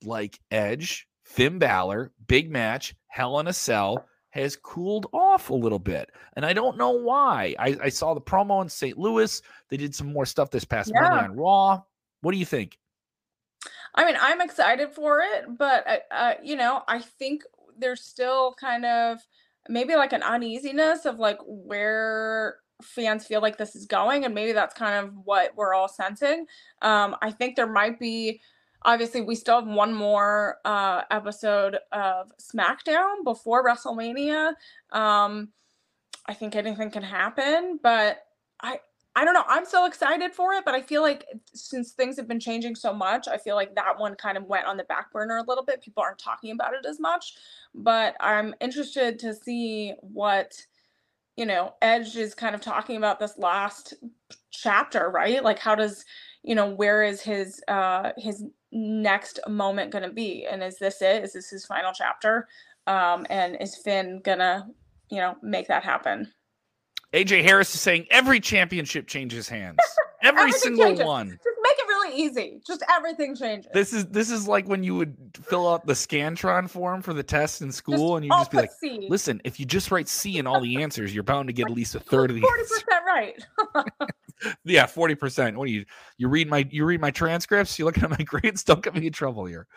like 0.03 0.39
Edge, 0.51 1.07
Finn 1.23 1.59
Balor, 1.59 2.11
big 2.27 2.51
match, 2.51 2.95
Hell 3.07 3.39
in 3.39 3.47
a 3.47 3.53
Cell 3.53 4.05
has 4.31 4.55
cooled 4.55 5.07
off 5.11 5.49
a 5.49 5.55
little 5.55 5.79
bit. 5.79 6.11
And 6.35 6.45
I 6.45 6.53
don't 6.53 6.77
know 6.77 6.91
why. 6.91 7.55
I, 7.57 7.77
I 7.83 7.89
saw 7.89 8.13
the 8.13 8.21
promo 8.21 8.61
in 8.61 8.69
St. 8.69 8.97
Louis. 8.97 9.41
They 9.69 9.77
did 9.77 9.95
some 9.95 10.13
more 10.13 10.25
stuff 10.25 10.51
this 10.51 10.65
past 10.65 10.91
yeah. 10.93 11.01
Monday 11.01 11.25
on 11.25 11.35
Raw. 11.35 11.81
What 12.21 12.31
do 12.31 12.37
you 12.37 12.45
think? 12.45 12.77
I 13.95 14.05
mean, 14.05 14.15
I'm 14.21 14.39
excited 14.41 14.91
for 14.91 15.21
it, 15.21 15.57
but 15.57 15.87
uh, 15.87 16.13
uh, 16.13 16.33
you 16.43 16.55
know, 16.55 16.83
I 16.87 16.99
think 16.99 17.43
there's 17.77 18.01
still 18.01 18.53
kind 18.59 18.85
of 18.85 19.19
maybe 19.69 19.95
like 19.95 20.13
an 20.13 20.23
uneasiness 20.23 21.05
of 21.05 21.19
like 21.19 21.37
where 21.45 22.57
fans 22.81 23.25
feel 23.25 23.41
like 23.41 23.57
this 23.57 23.75
is 23.75 23.85
going, 23.85 24.25
and 24.25 24.33
maybe 24.33 24.51
that's 24.51 24.73
kind 24.73 25.05
of 25.05 25.13
what 25.23 25.51
we're 25.55 25.73
all 25.73 25.87
sensing. 25.87 26.45
Um, 26.81 27.15
I 27.21 27.31
think 27.31 27.55
there 27.55 27.71
might 27.71 27.99
be 27.99 28.41
obviously 28.83 29.21
we 29.21 29.35
still 29.35 29.59
have 29.59 29.67
one 29.67 29.93
more 29.93 30.57
uh, 30.65 31.03
episode 31.11 31.77
of 31.91 32.31
SmackDown 32.39 33.23
before 33.23 33.65
WrestleMania. 33.65 34.53
Um, 34.91 35.49
I 36.25 36.33
think 36.33 36.55
anything 36.55 36.91
can 36.91 37.03
happen, 37.03 37.79
but 37.81 38.19
I 38.61 38.79
I 39.15 39.25
don't 39.25 39.33
know. 39.33 39.43
I'm 39.47 39.65
so 39.65 39.85
excited 39.85 40.33
for 40.33 40.53
it, 40.53 40.63
but 40.63 40.75
I 40.75 40.81
feel 40.81 41.01
like 41.01 41.25
since 41.53 41.91
things 41.91 42.15
have 42.17 42.27
been 42.27 42.39
changing 42.39 42.75
so 42.75 42.93
much, 42.93 43.27
I 43.27 43.37
feel 43.37 43.55
like 43.55 43.75
that 43.75 43.99
one 43.99 44.15
kind 44.15 44.37
of 44.37 44.45
went 44.45 44.65
on 44.65 44.77
the 44.77 44.83
back 44.85 45.11
burner 45.11 45.37
a 45.37 45.43
little 45.43 45.63
bit. 45.63 45.81
People 45.81 46.03
aren't 46.03 46.19
talking 46.19 46.51
about 46.51 46.73
it 46.73 46.85
as 46.85 46.99
much, 46.99 47.33
but 47.73 48.15
I'm 48.19 48.55
interested 48.61 49.19
to 49.19 49.33
see 49.33 49.93
what 50.01 50.53
you 51.37 51.45
know 51.45 51.73
Edge 51.81 52.15
is 52.17 52.35
kind 52.35 52.55
of 52.55 52.61
talking 52.61 52.97
about 52.97 53.19
this 53.19 53.37
last 53.37 53.95
chapter, 54.51 55.09
right? 55.09 55.43
Like 55.43 55.59
how 55.59 55.75
does 55.75 56.05
you 56.43 56.55
know 56.55 56.69
where 56.69 57.03
is 57.03 57.21
his 57.21 57.61
uh 57.67 58.11
his 58.17 58.45
next 58.71 59.39
moment 59.47 59.91
going 59.91 60.03
to 60.03 60.11
be 60.13 60.45
and 60.45 60.63
is 60.63 60.77
this 60.77 61.01
it 61.01 61.23
is 61.23 61.33
this 61.33 61.49
his 61.49 61.65
final 61.65 61.91
chapter 61.91 62.47
um 62.87 63.25
and 63.29 63.57
is 63.59 63.75
finn 63.75 64.21
gonna 64.23 64.67
you 65.09 65.17
know 65.17 65.35
make 65.41 65.67
that 65.67 65.83
happen 65.83 66.31
aj 67.13 67.43
harris 67.43 67.73
is 67.73 67.81
saying 67.81 68.05
every 68.11 68.39
championship 68.39 69.07
changes 69.07 69.49
hands. 69.49 69.79
Every 70.21 70.51
single 70.51 70.87
changes. 70.87 71.05
one. 71.05 71.29
Just 71.29 71.43
make 71.63 71.77
it 71.77 71.87
really 71.87 72.21
easy. 72.21 72.61
Just 72.67 72.83
everything 72.89 73.37
changes. 73.37 73.71
This 73.73 73.93
is 73.93 74.05
this 74.07 74.29
is 74.29 74.49
like 74.49 74.67
when 74.67 74.83
you 74.83 74.95
would 74.95 75.15
fill 75.47 75.67
out 75.67 75.85
the 75.85 75.93
scantron 75.93 76.69
form 76.69 77.01
for 77.01 77.13
the 77.13 77.23
test 77.23 77.61
in 77.61 77.71
school 77.71 77.95
just 77.95 78.15
and 78.15 78.25
you 78.25 78.31
just 78.31 78.51
be 78.51 78.57
like 78.57 78.71
C. 78.71 79.07
listen 79.09 79.41
if 79.45 79.59
you 79.59 79.65
just 79.65 79.91
write 79.91 80.07
c 80.09 80.37
in 80.37 80.45
all 80.45 80.59
the 80.59 80.81
answers 80.81 81.13
you're 81.13 81.23
bound 81.23 81.47
to 81.47 81.53
get 81.53 81.67
at 81.67 81.73
least 81.73 81.95
a 81.95 81.99
third 82.01 82.31
of 82.31 82.35
the 82.35 82.41
40% 82.41 83.05
right 83.05 83.45
yeah, 84.63 84.85
forty 84.85 85.15
percent. 85.15 85.57
What 85.57 85.67
do 85.67 85.71
you 85.71 85.85
you 86.17 86.27
read 86.27 86.49
my 86.49 86.67
you 86.69 86.85
read 86.85 87.01
my 87.01 87.11
transcripts? 87.11 87.77
You 87.77 87.85
looking 87.85 88.03
at 88.03 88.09
my 88.09 88.17
grades? 88.25 88.63
Don't 88.63 88.83
get 88.83 88.95
me 88.95 89.07
in 89.07 89.13
trouble 89.13 89.45
here. 89.45 89.67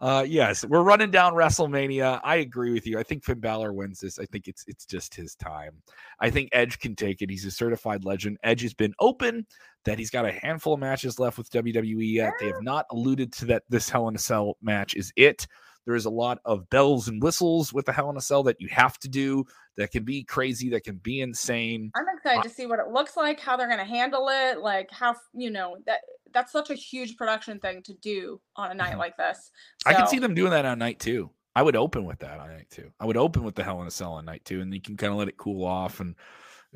Uh, 0.00 0.24
yes, 0.26 0.64
we're 0.64 0.82
running 0.82 1.10
down 1.10 1.34
WrestleMania. 1.34 2.20
I 2.24 2.36
agree 2.36 2.72
with 2.72 2.86
you. 2.86 2.98
I 2.98 3.02
think 3.02 3.24
Finn 3.24 3.40
Balor 3.40 3.72
wins 3.72 4.00
this. 4.00 4.18
I 4.18 4.24
think 4.26 4.48
it's 4.48 4.64
it's 4.66 4.86
just 4.86 5.14
his 5.14 5.34
time. 5.34 5.72
I 6.20 6.30
think 6.30 6.50
Edge 6.52 6.78
can 6.78 6.94
take 6.94 7.22
it. 7.22 7.30
He's 7.30 7.44
a 7.44 7.50
certified 7.50 8.04
legend. 8.04 8.38
Edge 8.42 8.62
has 8.62 8.74
been 8.74 8.94
open 8.98 9.46
that 9.84 9.98
he's 9.98 10.10
got 10.10 10.26
a 10.26 10.32
handful 10.32 10.74
of 10.74 10.80
matches 10.80 11.18
left 11.18 11.38
with 11.38 11.50
WWE 11.50 12.12
yet. 12.12 12.34
They 12.38 12.46
have 12.46 12.62
not 12.62 12.86
alluded 12.90 13.32
to 13.34 13.44
that. 13.46 13.62
This 13.68 13.88
Hell 13.88 14.08
in 14.08 14.14
a 14.14 14.18
Cell 14.18 14.56
match 14.62 14.94
is 14.94 15.12
it. 15.16 15.46
There 15.86 15.94
is 15.94 16.04
a 16.04 16.10
lot 16.10 16.38
of 16.44 16.68
bells 16.70 17.08
and 17.08 17.22
whistles 17.22 17.72
with 17.72 17.86
the 17.86 17.92
Hell 17.92 18.10
in 18.10 18.16
a 18.16 18.20
Cell 18.20 18.42
that 18.44 18.60
you 18.60 18.68
have 18.68 18.98
to 18.98 19.08
do 19.08 19.44
that 19.76 19.90
can 19.90 20.04
be 20.04 20.22
crazy, 20.22 20.68
that 20.70 20.84
can 20.84 20.96
be 20.96 21.20
insane. 21.20 21.90
I'm 21.94 22.04
excited 22.14 22.40
uh, 22.40 22.42
to 22.42 22.50
see 22.50 22.66
what 22.66 22.78
it 22.78 22.88
looks 22.88 23.16
like, 23.16 23.40
how 23.40 23.56
they're 23.56 23.66
going 23.66 23.78
to 23.78 23.84
handle 23.84 24.28
it, 24.30 24.60
like 24.60 24.90
how 24.90 25.16
you 25.32 25.50
know 25.50 25.78
that 25.86 26.00
that's 26.32 26.52
such 26.52 26.70
a 26.70 26.74
huge 26.74 27.16
production 27.16 27.58
thing 27.58 27.82
to 27.82 27.94
do 27.94 28.40
on 28.56 28.70
a 28.70 28.74
night 28.74 28.90
mm-hmm. 28.90 28.98
like 28.98 29.16
this. 29.16 29.50
So, 29.82 29.90
I 29.90 29.94
can 29.94 30.06
see 30.06 30.18
them 30.18 30.34
doing 30.34 30.50
that 30.50 30.64
on 30.64 30.78
night 30.78 31.00
two. 31.00 31.30
I 31.56 31.62
would 31.62 31.76
open 31.76 32.04
with 32.04 32.20
that 32.20 32.38
on 32.38 32.48
night 32.48 32.68
two. 32.70 32.90
I 33.00 33.06
would 33.06 33.16
open 33.16 33.42
with 33.42 33.54
the 33.54 33.64
Hell 33.64 33.80
in 33.80 33.88
a 33.88 33.90
Cell 33.90 34.12
on 34.12 34.24
night 34.24 34.44
two, 34.44 34.60
and 34.60 34.72
you 34.72 34.80
can 34.80 34.96
kind 34.96 35.12
of 35.12 35.18
let 35.18 35.28
it 35.28 35.36
cool 35.36 35.64
off 35.64 36.00
and. 36.00 36.14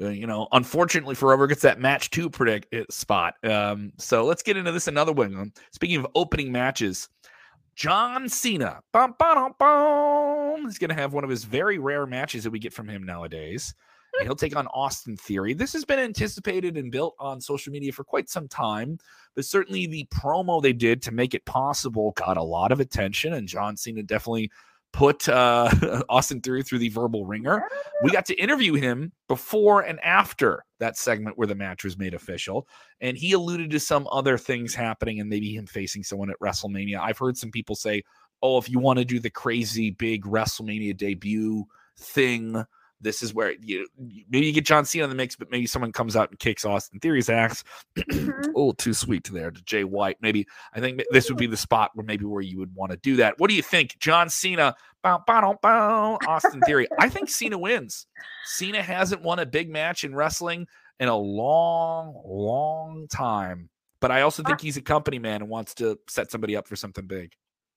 Uh, 0.03 0.09
you 0.09 0.27
know, 0.27 0.49
unfortunately, 0.51 1.15
Forever 1.15 1.47
gets 1.47 1.63
that 1.63 1.79
match 1.79 2.11
two 2.11 2.29
predict 2.29 2.75
uh, 2.75 2.83
spot. 2.91 3.35
Um, 3.45 3.93
so 3.97 4.25
let's 4.25 4.43
get 4.43 4.57
into 4.57 4.73
this 4.73 4.89
another 4.89 5.13
one. 5.13 5.53
Speaking 5.71 5.99
of 5.99 6.09
opening 6.17 6.51
matches, 6.51 7.09
John 7.75 8.29
Cena. 8.29 8.81
Bum, 8.93 9.15
bum, 9.19 9.53
bum, 9.59 10.65
He's 10.65 10.79
going 10.79 10.91
to 10.91 10.95
have 10.95 11.13
one 11.13 11.25
of 11.25 11.31
his 11.31 11.45
very 11.45 11.79
rare 11.79 12.07
matches 12.07 12.45
that 12.45 12.51
we 12.51 12.59
get 12.59 12.73
from 12.73 12.89
him 12.89 13.03
nowadays. 13.05 13.75
And 14.19 14.29
he'll 14.29 14.37
take 14.37 14.55
on 14.55 14.69
Austin 14.69 15.17
Theory. 15.17 15.55
This 15.55 15.73
has 15.73 15.85
been 15.85 15.99
anticipated 15.99 16.77
and 16.77 16.93
built 16.93 17.17
on 17.19 17.41
social 17.41 17.73
media 17.73 17.91
for 17.91 18.05
quite 18.05 18.29
some 18.29 18.47
time, 18.47 18.99
but 19.35 19.45
certainly 19.45 19.87
the 19.87 20.07
promo 20.15 20.63
they 20.63 20.73
did 20.73 21.03
to 21.03 21.13
make 21.13 21.35
it 21.35 21.45
possible 21.47 22.13
got 22.13 22.37
a 22.37 22.43
lot 22.43 22.71
of 22.71 22.79
attention. 22.79 23.33
And 23.33 23.49
John 23.49 23.77
Cena 23.77 24.05
definitely 24.05 24.53
put 24.95 25.29
uh, 25.29 25.69
Austin 26.09 26.41
Theory 26.41 26.63
through 26.63 26.79
the 26.79 26.89
verbal 26.89 27.27
ringer. 27.27 27.65
We 28.03 28.13
got 28.13 28.27
to 28.27 28.35
interview 28.35 28.75
him 28.75 29.13
before 29.27 29.81
and 29.81 29.99
after 30.01 30.65
that 30.79 30.97
segment 30.97 31.37
where 31.37 31.49
the 31.49 31.57
match 31.57 31.83
was 31.83 31.99
made 31.99 32.15
official. 32.15 32.69
And 33.01 33.17
he 33.19 33.33
alluded 33.33 33.73
to 33.73 33.81
some 33.81 34.07
other 34.13 34.39
things 34.39 34.73
happening 34.73 35.19
and 35.19 35.29
maybe 35.29 35.53
him 35.53 35.67
facing 35.67 36.05
someone 36.05 36.31
at 36.31 36.39
WrestleMania. 36.41 37.01
I've 37.01 37.19
heard 37.19 37.37
some 37.37 37.51
people 37.51 37.75
say, 37.75 38.05
oh, 38.41 38.57
if 38.59 38.71
you 38.71 38.79
want 38.79 39.01
to 39.01 39.05
do 39.05 39.19
the 39.19 39.31
crazy 39.31 39.91
big 39.91 40.25
WrestleMania 40.25 40.97
debut 40.97 41.65
thing, 41.99 42.65
this 43.01 43.23
is 43.23 43.35
where 43.35 43.55
you 43.61 43.87
maybe 44.31 44.47
you 44.47 44.53
get 44.53 44.65
John 44.65 44.85
Cena 44.85 45.05
in 45.05 45.11
the 45.11 45.17
mix, 45.17 45.37
but 45.37 45.51
maybe 45.51 45.67
someone 45.67 45.93
comes 45.93 46.17
out 46.17 46.31
and 46.31 46.39
kicks 46.39 46.65
Austin 46.65 47.01
Theory's 47.01 47.29
ass. 47.29 47.65
mm-hmm. 47.97 48.31
Oh, 48.57 48.73
too 48.73 48.95
sweet 48.95 49.29
there 49.33 49.51
to 49.51 49.63
Jay 49.63 49.85
White. 49.85 50.17
Maybe 50.21 50.47
I 50.73 50.81
think 50.81 51.03
this 51.11 51.29
would 51.29 51.39
be 51.39 51.47
the 51.47 51.57
spot 51.57 51.91
where 51.95 52.07
maybe 52.07 52.25
where 52.25 52.41
you 52.41 52.59
would 52.59 52.75
want 52.75 52.93
to 52.93 52.99
do 52.99 53.17
that. 53.17 53.39
What 53.39 53.51
do 53.51 53.57
you 53.57 53.63
think, 53.63 53.99
John 53.99 54.29
Cena? 54.31 54.75
Bow, 55.03 55.23
bow, 55.27 55.59
bow, 55.61 56.19
Austin 56.27 56.61
Theory. 56.63 56.87
I 56.99 57.09
think 57.09 57.29
Cena 57.29 57.59
wins. 57.59 58.07
Cena 58.47 58.81
hasn't 58.81 59.23
won 59.23 59.39
a 59.39 59.47
big 59.47 59.69
match 59.69 60.05
in 60.05 60.15
wrestling 60.15 60.67
in 61.01 61.09
a 61.09 61.17
long, 61.17 62.23
long 62.25 63.07
time. 63.09 63.69
But 64.01 64.11
I 64.11 64.23
also 64.23 64.43
think 64.43 64.61
he's 64.61 64.77
a 64.77 64.83
company 64.83 65.19
man 65.19 65.43
and 65.43 65.51
wants 65.51 65.75
to 65.75 65.99
set 66.09 66.31
somebody 66.31 66.57
up 66.57 66.69
for 66.69 66.77
something 66.77 67.07
big. 67.07 67.33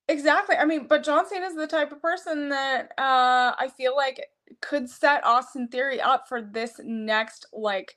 Exactly. 0.09 0.55
I 0.55 0.65
mean, 0.65 0.87
but 0.87 1.03
John 1.03 1.27
Cena 1.27 1.47
is 1.47 1.55
the 1.55 1.67
type 1.67 1.91
of 1.91 2.01
person 2.01 2.49
that 2.49 2.91
uh, 2.97 3.53
I 3.57 3.69
feel 3.75 3.95
like 3.95 4.25
could 4.61 4.89
set 4.89 5.25
Austin 5.25 5.67
Theory 5.67 5.99
up 5.99 6.27
for 6.29 6.41
this 6.41 6.79
next 6.83 7.45
like 7.51 7.93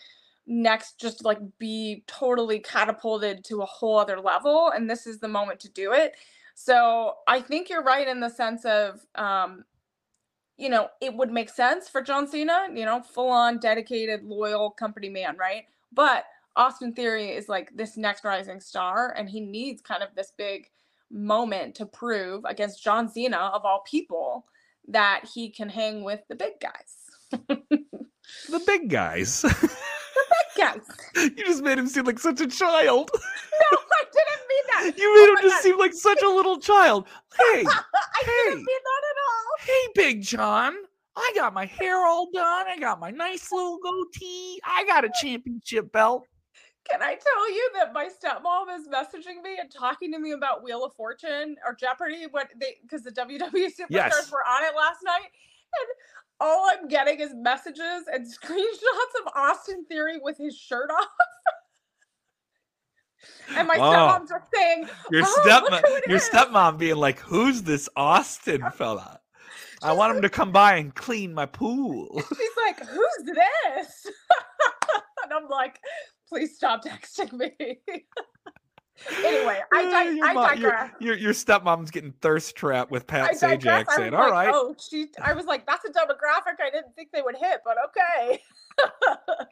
next 0.46 0.98
just 0.98 1.24
like 1.24 1.38
be 1.60 2.02
totally 2.08 2.58
catapulted 2.58 3.44
to 3.44 3.62
a 3.62 3.66
whole 3.66 3.96
other 3.98 4.18
level 4.20 4.72
and 4.74 4.90
this 4.90 5.06
is 5.06 5.20
the 5.20 5.28
moment 5.28 5.60
to 5.60 5.68
do 5.68 5.92
it. 5.92 6.14
So, 6.56 7.14
I 7.28 7.40
think 7.40 7.70
you're 7.70 7.82
right 7.84 8.06
in 8.08 8.18
the 8.20 8.28
sense 8.28 8.64
of 8.64 9.00
um 9.14 9.64
you 10.58 10.68
know, 10.68 10.88
it 11.00 11.14
would 11.14 11.32
make 11.32 11.48
sense 11.50 11.88
for 11.88 12.02
John 12.02 12.28
Cena, 12.28 12.68
you 12.74 12.84
know, 12.84 13.02
full 13.02 13.30
on 13.30 13.58
dedicated 13.58 14.24
loyal 14.24 14.70
company 14.70 15.08
man, 15.08 15.36
right? 15.38 15.64
But 15.92 16.24
Austin 16.56 16.92
Theory 16.92 17.30
is 17.30 17.48
like 17.48 17.70
this 17.74 17.96
next 17.96 18.24
rising 18.24 18.60
star 18.60 19.14
and 19.16 19.28
he 19.30 19.40
needs 19.40 19.80
kind 19.82 20.02
of 20.02 20.10
this 20.14 20.32
big 20.36 20.68
moment 21.10 21.74
to 21.76 21.86
prove 21.86 22.44
against 22.44 22.82
John 22.82 23.08
Cena 23.08 23.36
of 23.38 23.64
all 23.64 23.82
people 23.86 24.46
that 24.88 25.22
he 25.34 25.50
can 25.50 25.68
hang 25.68 26.04
with 26.04 26.20
the 26.28 26.36
big 26.36 26.54
guys. 26.60 26.96
the 28.50 28.62
big 28.66 28.88
guys. 28.88 29.42
the 29.42 29.48
big 29.58 30.64
guys. 30.64 30.86
You 31.16 31.44
just 31.44 31.62
made 31.62 31.78
him 31.78 31.86
seem 31.88 32.04
like 32.04 32.18
such 32.18 32.40
a 32.40 32.46
child. 32.46 33.10
No, 33.72 33.78
I 33.78 34.04
didn't 34.04 34.48
mean 34.48 34.64
that. 34.72 34.98
You 34.98 35.14
made 35.14 35.28
oh 35.28 35.36
him 35.36 35.42
just 35.42 35.56
God. 35.56 35.62
seem 35.62 35.78
like 35.78 35.92
such 35.92 36.22
a 36.22 36.28
little 36.30 36.58
child. 36.58 37.06
Hey, 37.36 37.62
I 37.66 38.22
hey, 38.24 38.30
didn't 38.44 38.56
mean 38.56 38.64
that 38.66 39.02
at 39.10 39.18
all. 39.28 39.66
Hey, 39.66 39.88
Big 39.94 40.22
John. 40.22 40.74
I 41.14 41.32
got 41.34 41.52
my 41.52 41.66
hair 41.66 41.98
all 42.06 42.30
done. 42.32 42.66
I 42.68 42.78
got 42.78 43.00
my 43.00 43.10
nice 43.10 43.52
little 43.52 43.78
goatee. 43.82 44.58
I 44.64 44.86
got 44.86 45.04
a 45.04 45.10
championship 45.20 45.92
belt. 45.92 46.26
Can 46.88 47.02
I 47.02 47.14
tell 47.14 47.52
you 47.52 47.70
that 47.74 47.92
my 47.92 48.08
stepmom 48.08 48.74
is 48.74 48.88
messaging 48.88 49.42
me 49.42 49.58
and 49.60 49.70
talking 49.70 50.12
to 50.12 50.18
me 50.18 50.32
about 50.32 50.62
Wheel 50.62 50.84
of 50.84 50.94
Fortune 50.94 51.56
or 51.66 51.74
Jeopardy? 51.74 52.26
What 52.30 52.48
they 52.58 52.76
because 52.82 53.02
the 53.02 53.12
WWE 53.12 53.50
superstars 53.50 53.90
yes. 53.90 54.32
were 54.32 54.44
on 54.46 54.64
it 54.64 54.74
last 54.76 55.00
night, 55.04 55.30
and 55.78 55.88
all 56.40 56.68
I'm 56.70 56.88
getting 56.88 57.20
is 57.20 57.32
messages 57.34 58.04
and 58.12 58.26
screenshots 58.42 59.20
of 59.20 59.32
Austin 59.36 59.84
Theory 59.84 60.18
with 60.20 60.38
his 60.38 60.56
shirt 60.56 60.90
off. 60.90 61.08
and 63.56 63.68
my 63.68 63.76
oh. 63.76 63.82
stepmom's 63.82 64.32
saying, 64.54 64.88
"Your 65.10 65.24
oh, 65.26 65.42
stepmom, 65.46 66.06
your 66.08 66.16
is. 66.16 66.28
stepmom 66.28 66.78
being 66.78 66.96
like, 66.96 67.20
who's 67.20 67.62
this 67.62 67.88
Austin 67.94 68.62
fella?" 68.74 69.20
I 69.82 69.92
want 69.92 70.14
him 70.14 70.22
to 70.22 70.28
come 70.28 70.52
by 70.52 70.76
and 70.76 70.94
clean 70.94 71.32
my 71.32 71.46
pool. 71.46 72.22
She's 72.28 72.48
like, 72.66 72.86
"Who's 72.86 73.24
this?" 73.24 74.06
and 75.24 75.32
I'm 75.32 75.48
like, 75.48 75.78
please 76.30 76.56
stop 76.56 76.82
texting 76.84 77.32
me. 77.34 77.52
anyway, 79.24 79.60
I, 79.74 79.82
di- 79.82 80.10
your, 80.16 80.26
I 80.26 80.32
mom- 80.32 80.58
your- 80.60 80.70
digress. 80.70 80.92
your, 81.00 81.16
your 81.16 81.32
stepmom's 81.32 81.90
getting 81.90 82.12
thirst 82.22 82.56
trapped 82.56 82.90
with 82.90 83.06
Pat. 83.06 83.32
Sajak 83.32 83.90
saying, 83.90 84.12
was 84.12 84.20
"All 84.20 84.30
like, 84.30 84.46
right, 84.48 84.50
Oh, 84.54 84.74
she. 84.78 85.08
I 85.20 85.32
was 85.34 85.44
like, 85.46 85.66
that's 85.66 85.84
a 85.84 85.88
demographic 85.88 86.60
I 86.64 86.70
didn't 86.72 86.94
think 86.94 87.10
they 87.12 87.20
would 87.22 87.36
hit, 87.36 87.60
but 87.64 87.76
okay. 87.88 88.40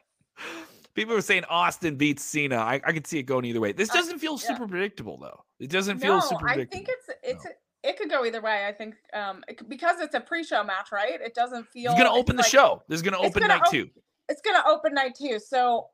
People 0.95 1.15
were 1.15 1.21
saying 1.21 1.43
Austin 1.49 1.95
beats 1.95 2.23
Cena. 2.23 2.57
I, 2.57 2.81
I 2.85 2.91
could 2.93 3.05
see 3.05 3.19
it 3.19 3.23
going 3.23 3.45
either 3.45 3.59
way. 3.59 3.71
This 3.71 3.89
Uh, 3.89 3.93
doesn't 3.95 4.19
feel 4.19 4.33
yeah. 4.41 4.47
super 4.47 4.67
predictable, 4.67 5.17
though. 5.17 5.43
It 5.59 5.69
doesn't 5.69 5.99
feel 5.99 6.15
no, 6.15 6.19
super 6.21 6.47
I 6.49 6.65
think 6.65 6.87
it's 6.89 7.09
it's 7.23 7.45
it 7.83 7.97
could 7.97 8.09
go 8.09 8.25
either 8.25 8.41
way. 8.41 8.65
I 8.67 8.71
think 8.73 8.95
um 9.13 9.43
it, 9.47 9.67
because 9.69 9.99
it's 10.01 10.15
a 10.15 10.19
pre-show 10.19 10.63
match, 10.63 10.91
right? 10.91 11.19
It 11.21 11.35
doesn't 11.35 11.67
feel. 11.67 11.91
It's 11.91 11.99
gonna 12.01 12.11
it's 12.11 12.19
open 12.19 12.35
the 12.37 12.41
like- 12.41 12.51
show. 12.51 12.81
This 12.87 12.97
is 12.97 13.01
gonna 13.01 13.17
open 13.19 13.41
gonna 13.41 13.47
night 13.55 13.61
op- 13.65 13.71
two. 13.71 13.89
It's 14.29 14.41
gonna 14.41 14.63
open 14.67 14.93
night 14.93 15.15
two. 15.15 15.39
So 15.39 15.89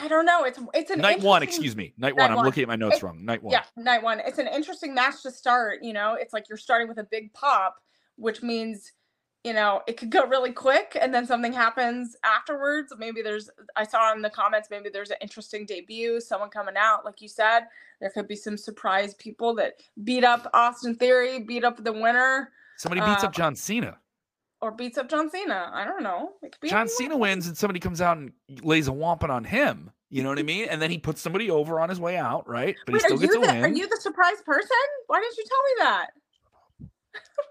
I 0.00 0.08
don't 0.08 0.24
know. 0.26 0.44
It's 0.44 0.58
it's 0.74 0.90
an 0.90 1.00
Night 1.00 1.20
one, 1.20 1.42
excuse 1.42 1.76
me. 1.76 1.92
Night 1.98 2.16
Night 2.16 2.28
one. 2.30 2.38
I'm 2.38 2.44
looking 2.44 2.62
at 2.62 2.68
my 2.68 2.76
notes 2.76 2.96
It- 2.96 3.02
wrong. 3.02 3.24
Night 3.24 3.42
one. 3.42 3.52
Yeah, 3.52 3.64
night 3.76 4.02
one. 4.02 4.20
It's 4.20 4.38
an 4.38 4.48
interesting 4.48 4.94
match 4.94 5.22
to 5.22 5.30
start. 5.30 5.82
You 5.82 5.92
know, 5.92 6.14
it's 6.14 6.32
like 6.32 6.48
you're 6.48 6.58
starting 6.58 6.88
with 6.88 6.98
a 6.98 7.04
big 7.04 7.32
pop, 7.34 7.76
which 8.16 8.42
means, 8.42 8.92
you 9.44 9.52
know, 9.52 9.82
it 9.86 9.96
could 9.96 10.10
go 10.10 10.24
really 10.26 10.52
quick 10.52 10.96
and 11.00 11.12
then 11.12 11.26
something 11.26 11.52
happens 11.52 12.16
afterwards. 12.24 12.92
Maybe 12.96 13.22
there's, 13.22 13.50
I 13.76 13.84
saw 13.84 14.12
in 14.14 14.22
the 14.22 14.30
comments, 14.30 14.68
maybe 14.70 14.88
there's 14.88 15.10
an 15.10 15.16
interesting 15.20 15.66
debut, 15.66 16.20
someone 16.20 16.48
coming 16.48 16.76
out. 16.76 17.04
Like 17.04 17.20
you 17.20 17.28
said, 17.28 17.64
there 18.00 18.10
could 18.10 18.28
be 18.28 18.36
some 18.36 18.56
surprise 18.56 19.14
people 19.14 19.54
that 19.56 19.74
beat 20.04 20.24
up 20.24 20.48
Austin 20.54 20.94
Theory, 20.94 21.40
beat 21.40 21.64
up 21.64 21.82
the 21.82 21.92
winner, 21.92 22.50
Somebody 22.78 23.00
beats 23.02 23.22
Um, 23.22 23.28
up 23.28 23.34
John 23.34 23.54
Cena. 23.54 23.98
Or 24.62 24.70
beats 24.70 24.96
up 24.96 25.10
John 25.10 25.28
Cena. 25.28 25.70
I 25.74 25.84
don't 25.84 26.02
know. 26.02 26.30
It 26.42 26.52
could 26.52 26.60
be 26.62 26.68
John 26.70 26.82
anyone. 26.82 26.96
Cena 26.96 27.16
wins, 27.18 27.46
and 27.48 27.56
somebody 27.58 27.80
comes 27.80 28.00
out 28.00 28.16
and 28.16 28.32
lays 28.62 28.88
a 28.88 28.92
wampin 28.92 29.30
on 29.30 29.44
him. 29.44 29.90
You 30.08 30.22
know 30.22 30.28
what 30.30 30.38
I 30.38 30.42
mean? 30.44 30.68
And 30.70 30.80
then 30.80 30.90
he 30.90 30.98
puts 30.98 31.20
somebody 31.20 31.50
over 31.50 31.80
on 31.80 31.88
his 31.90 32.00
way 32.00 32.16
out, 32.16 32.48
right? 32.48 32.76
But 32.86 32.94
Wait, 32.94 33.02
he 33.02 33.06
are 33.06 33.08
still 33.08 33.18
gets 33.18 33.34
you, 33.34 33.42
a 33.42 33.46
the, 33.46 33.52
win. 33.52 33.64
are 33.64 33.68
you 33.68 33.88
the 33.88 33.98
surprise 34.00 34.40
person? 34.46 34.68
Why 35.08 35.20
didn't 35.20 35.36
you 35.36 35.44
tell 35.48 35.62
me 35.64 35.72
that? 35.80 36.06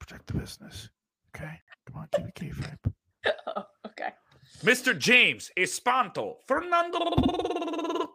Protect 0.00 0.26
the 0.26 0.34
business. 0.34 0.88
Okay. 1.36 1.60
Come 1.86 1.96
on, 1.98 2.08
keep 2.14 2.26
it 2.26 2.34
kayfabe. 2.34 2.92
Oh, 3.56 3.64
okay. 3.86 4.10
Mr. 4.62 4.96
James 4.98 5.50
Espanto 5.56 6.34
Fernando. 6.46 6.98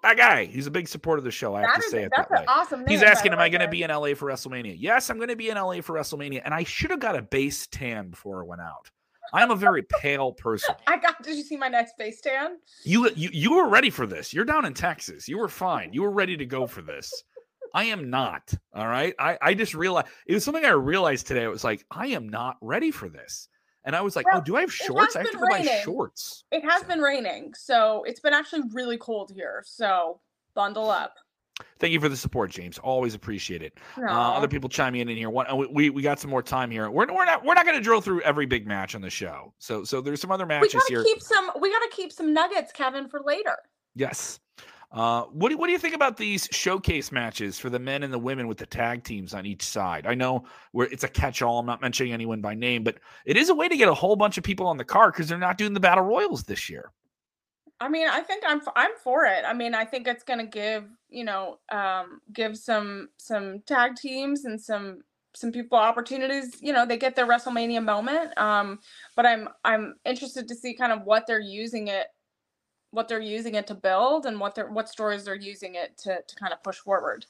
That 0.02 0.18
guy. 0.18 0.46
He's 0.46 0.68
a 0.68 0.72
big 0.72 0.88
supporter 0.88 1.18
of 1.20 1.24
the 1.26 1.32
show. 1.32 1.56
I 1.56 1.62
have 1.62 1.70
That 1.72 1.80
to 1.82 1.86
is, 1.86 1.92
say 1.92 2.04
it 2.04 2.12
that's 2.16 2.30
that 2.30 2.40
way. 2.42 2.46
awesome 2.48 2.80
name. 2.80 2.88
He's 2.90 3.04
asking, 3.04 3.34
Am 3.34 3.40
I 3.40 3.50
going 3.50 3.62
to 3.62 3.68
be 3.68 3.84
in 3.84 3.90
LA 3.92 4.14
for 4.14 4.30
WrestleMania? 4.30 4.76
Yes, 4.80 5.10
I'm 5.10 5.18
going 5.18 5.30
to 5.30 5.36
be 5.36 5.50
in 5.50 5.58
LA 5.58 5.82
for 5.82 5.94
WrestleMania. 5.96 6.42
And 6.46 6.54
I 6.54 6.64
should 6.64 6.92
have 6.92 7.00
got 7.00 7.18
a 7.18 7.22
base 7.22 7.68
tan 7.68 8.10
before 8.10 8.42
I 8.44 8.46
went 8.46 8.62
out. 8.62 8.90
I 9.34 9.44
am 9.44 9.52
a 9.52 9.56
very 9.56 9.84
pale 10.02 10.32
person. 10.32 10.76
I 10.88 10.98
got. 10.98 11.22
Did 11.22 11.36
you 11.36 11.44
see 11.44 11.58
my 11.58 11.68
next 11.68 11.96
face 11.98 12.22
tan? 12.22 12.58
You, 12.84 13.10
you 13.16 13.30
you 13.32 13.52
were 13.56 13.68
ready 13.70 13.90
for 13.90 14.08
this. 14.08 14.34
You're 14.34 14.46
down 14.46 14.66
in 14.66 14.74
Texas. 14.74 15.28
You 15.28 15.38
were 15.38 15.48
fine. 15.50 15.94
You 15.94 16.02
were 16.04 16.12
ready 16.12 16.36
to 16.38 16.46
go 16.46 16.66
for 16.66 16.82
this. 16.82 17.12
I 17.76 17.84
am 17.86 18.10
not. 18.10 18.52
All 18.74 18.88
right. 18.88 19.14
I, 19.20 19.38
I 19.42 19.54
just 19.54 19.76
realized 19.76 20.08
it 20.26 20.34
was 20.34 20.44
something 20.44 20.66
I 20.66 20.70
realized 20.70 21.28
today. 21.28 21.44
It 21.44 21.50
was 21.50 21.64
like, 21.64 21.86
I 21.92 22.08
am 22.08 22.28
not 22.28 22.58
ready 22.62 22.90
for 22.90 23.10
this. 23.10 23.48
And 23.86 23.96
I 23.96 24.02
was 24.02 24.16
like, 24.16 24.26
Well, 24.26 24.38
oh, 24.38 24.42
do 24.42 24.56
I 24.58 24.62
have 24.62 24.74
shorts? 24.74 25.16
I 25.16 25.20
have 25.20 25.32
to 25.32 25.38
go 25.38 25.44
buy 25.50 25.64
shorts. 25.84 26.44
It 26.52 26.64
has 26.64 26.82
So- 26.82 26.88
been 26.88 27.00
raining, 27.00 27.54
so 27.54 28.04
it's 28.06 28.20
been 28.20 28.34
actually 28.34 28.64
really 28.74 28.98
cold 28.98 29.32
here. 29.34 29.64
So 29.66 30.20
bundle 30.54 30.90
up. 30.90 31.16
Thank 31.80 31.92
you 31.92 32.00
for 32.00 32.08
the 32.08 32.16
support, 32.16 32.52
James. 32.52 32.78
Always 32.78 33.16
appreciate 33.16 33.62
it. 33.62 33.78
Uh, 33.98 34.04
other 34.10 34.48
people 34.48 34.70
chiming 34.70 35.02
in 35.02 35.10
in 35.10 35.18
here. 35.18 35.30
One, 35.30 35.46
we- 35.74 35.90
we 35.90 36.02
got 36.02 36.20
some 36.20 36.30
more 36.32 36.42
time 36.44 36.72
here. 36.72 36.90
We're, 36.90 37.08
we're 37.14 37.26
not 37.26 37.44
we're 37.44 37.54
not 37.54 37.66
going 37.66 37.78
to 37.78 37.84
drill 37.84 38.00
through 38.02 38.22
every 38.22 38.46
big 38.46 38.66
match 38.68 38.96
on 38.96 39.02
the 39.02 39.10
show. 39.10 39.54
So 39.60 39.84
so 39.84 40.00
there's 40.02 40.22
some 40.22 40.32
other 40.32 40.46
matches 40.46 40.74
we 40.74 40.80
gotta 40.80 40.94
here. 40.94 41.04
keep 41.04 41.22
some. 41.22 41.52
We 41.60 41.72
gotta 41.72 41.90
keep 41.92 42.12
some 42.14 42.34
nuggets, 42.34 42.72
Kevin, 42.72 43.08
for 43.10 43.22
later. 43.26 43.58
Yes. 43.96 44.40
Uh, 44.92 45.24
what 45.26 45.50
do 45.50 45.58
what 45.58 45.68
do 45.68 45.72
you 45.72 45.78
think 45.78 45.94
about 45.94 46.18
these 46.18 46.48
showcase 46.52 47.12
matches 47.12 47.60
for 47.60 47.70
the 47.70 47.78
men 47.78 48.02
and 48.02 48.12
the 48.12 48.20
women 48.20 48.48
with 48.48 48.58
the 48.58 48.66
tag 48.66 49.04
teams 49.04 49.36
on 49.36 49.46
each 49.46 49.62
side? 49.62 50.08
I 50.08 50.16
know 50.16 50.46
where 50.72 50.88
it's 50.88 51.04
a 51.04 51.08
catch-all. 51.08 51.60
I'm 51.60 51.66
not 51.66 51.82
mentioning 51.82 52.12
anyone 52.12 52.42
by 52.42 52.56
name, 52.56 52.84
but 52.84 52.98
it 53.26 53.38
is 53.38 53.50
a 53.50 53.56
way 53.56 53.68
to 53.68 53.78
get 53.78 53.88
a 53.88 53.94
whole 53.94 54.16
bunch 54.16 54.40
of 54.40 54.44
people 54.44 54.66
on 54.66 54.78
the 54.78 54.84
card 54.84 55.14
because 55.14 55.28
they're 55.28 55.38
not 55.38 55.60
doing 55.60 55.74
the 55.74 55.80
battle 55.80 56.04
royals 56.04 56.44
this 56.44 56.70
year. 56.70 56.92
I 57.80 57.88
mean, 57.88 58.08
I 58.08 58.22
think 58.22 58.44
I'm 58.48 58.62
I'm 58.76 58.92
for 59.04 59.26
it. 59.26 59.44
I 59.46 59.54
mean, 59.54 59.76
I 59.76 59.86
think 59.86 60.08
it's 60.08 60.24
gonna 60.24 60.48
give 60.48 60.86
you 61.10 61.24
know 61.24 61.60
um, 61.72 62.22
give 62.34 62.58
some 62.58 63.10
some 63.18 63.62
tag 63.68 63.96
teams 63.96 64.46
and 64.46 64.60
some 64.60 65.02
some 65.36 65.52
people 65.52 65.78
opportunities. 65.78 66.58
You 66.62 66.74
know, 66.74 66.88
they 66.88 66.98
get 66.98 67.16
their 67.16 67.28
WrestleMania 67.28 67.84
moment. 67.84 68.36
Um, 68.40 68.80
but 69.16 69.28
I'm 69.28 69.50
I'm 69.64 69.96
interested 70.04 70.48
to 70.48 70.56
see 70.56 70.74
kind 70.74 70.92
of 70.92 71.04
what 71.04 71.28
they're 71.28 71.40
using 71.40 71.90
it 71.90 72.08
what 72.92 73.08
they're 73.08 73.22
using 73.22 73.56
it 73.56 73.68
to 73.68 73.76
build 73.76 74.26
and 74.26 74.40
what 74.40 74.56
they're 74.56 74.70
what 74.70 74.90
stories 74.90 75.24
they're 75.26 75.36
using 75.36 75.76
it 75.76 75.98
to 75.98 76.22
to 76.28 76.36
kind 76.36 76.54
of 76.54 76.62
push 76.64 76.78
forward. 76.78 77.26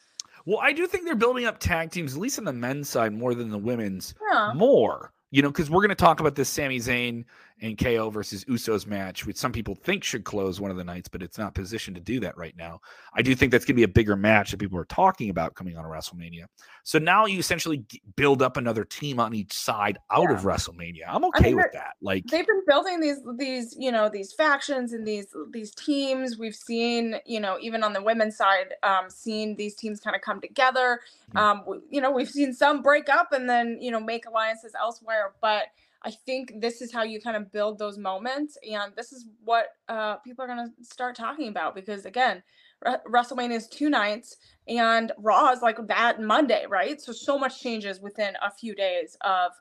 Well, 0.45 0.60
I 0.62 0.74
do 0.74 0.88
think 0.88 1.06
they're 1.06 1.15
building 1.15 1.45
up 1.45 1.60
tag 1.60 1.91
teams, 1.91 2.13
at 2.13 2.19
least 2.19 2.39
on 2.39 2.45
the 2.45 2.54
men's 2.54 2.89
side, 2.89 3.13
more 3.13 3.36
than 3.36 3.50
the 3.50 3.58
women's. 3.58 4.13
Yeah. 4.32 4.54
more, 4.56 5.12
you 5.32 5.41
know, 5.41 5.50
because 5.50 5.69
we're 5.69 5.82
going 5.82 5.89
to 5.89 5.95
talk 5.95 6.19
about 6.19 6.36
this 6.36 6.50
Sami 6.50 6.80
Zayn 6.80 7.26
and 7.62 7.78
KO 7.78 8.10
versus 8.10 8.45
Usos 8.45 8.88
match, 8.88 9.26
which 9.26 9.38
some 9.38 9.52
people 9.52 9.76
think 9.76 10.04
should 10.04 10.24
close 10.24 10.60
one 10.60 10.72
of 10.72 10.78
the 10.78 10.84
nights, 10.84 11.08
but 11.10 11.22
it's 11.22 11.38
not 11.38 11.54
positioned 11.54 11.95
to 11.95 12.02
do 12.02 12.19
that 12.22 12.38
right 12.38 12.56
now. 12.58 12.80
I 13.13 13.22
do 13.22 13.36
think 13.36 13.52
that's 13.52 13.65
going 13.65 13.76
to 13.76 13.80
be 13.80 13.84
a 13.84 13.88
bigger 13.88 14.15
match 14.15 14.52
that 14.52 14.58
people 14.58 14.78
are 14.80 14.86
talking 14.86 15.30
about 15.30 15.56
coming 15.56 15.78
on 15.78 15.86
WrestleMania. 15.86 16.45
So 16.84 17.00
now 17.00 17.26
you 17.26 17.39
essentially 17.39 17.84
build 18.15 18.41
up 18.41 18.58
another 18.58 18.84
team 18.86 19.19
on 19.19 19.34
each 19.34 19.54
side 19.54 19.98
out 20.12 20.32
of 20.32 20.41
WrestleMania. 20.41 21.04
I'm 21.08 21.26
okay 21.26 21.45
mean, 21.45 21.58
with 21.58 21.72
that. 21.74 21.95
Like, 22.02 22.26
they've 22.26 22.48
been 22.48 22.63
building 22.67 23.00
these 23.00 23.17
these 23.38 23.76
you 23.78 23.91
know 23.91 24.10
these 24.10 24.34
factions 24.34 24.93
and 24.93 25.06
these 25.06 25.28
these 25.52 25.74
teams 25.76 26.38
we've 26.38 26.56
seen 26.56 27.15
you 27.26 27.39
know 27.39 27.58
even 27.62 27.84
on 27.84 27.93
the 27.93 28.02
women's 28.02 28.38
side 28.38 28.74
um 28.84 29.10
seen 29.10 29.56
these 29.56 29.76
teams 29.76 30.00
kind 30.00 30.15
of 30.15 30.22
come 30.22 30.39
together 30.41 31.00
Yeah. 31.34 31.52
um 31.52 31.82
you 31.89 32.02
know 32.02 32.12
we've 32.12 32.30
seen 32.30 32.54
some 32.54 32.82
break 32.82 33.10
up 33.10 33.32
and 33.32 33.50
then 33.50 33.78
you 33.82 33.91
know 33.91 34.00
make 34.00 34.26
alliances 34.26 34.74
elsewhere 34.80 35.34
but 35.41 35.63
i 36.03 36.12
think 36.12 36.53
this 36.59 36.81
is 36.81 36.91
how 36.91 37.03
you 37.03 37.21
kind 37.21 37.35
of 37.38 37.51
build 37.51 37.77
those 37.79 37.97
moments 37.97 38.57
and 38.69 38.93
this 38.95 39.12
is 39.12 39.27
what 39.43 39.67
uh 39.88 40.15
people 40.17 40.43
are 40.43 40.47
going 40.47 40.65
to 40.67 40.85
start 40.85 41.15
talking 41.15 41.47
about 41.47 41.75
because 41.75 42.05
again 42.05 42.41
Re- 42.85 42.97
WrestleMania 43.07 43.55
is 43.55 43.67
two 43.67 43.89
nights 43.89 44.38
and 44.67 45.12
Raw 45.17 45.51
is 45.51 45.62
like 45.62 45.85
that 45.88 46.21
Monday, 46.21 46.65
right? 46.69 47.01
So 47.01 47.12
so 47.12 47.38
much 47.38 47.62
changes 47.62 47.99
within 47.99 48.35
a 48.41 48.51
few 48.51 48.75
days 48.75 49.17
of 49.21 49.51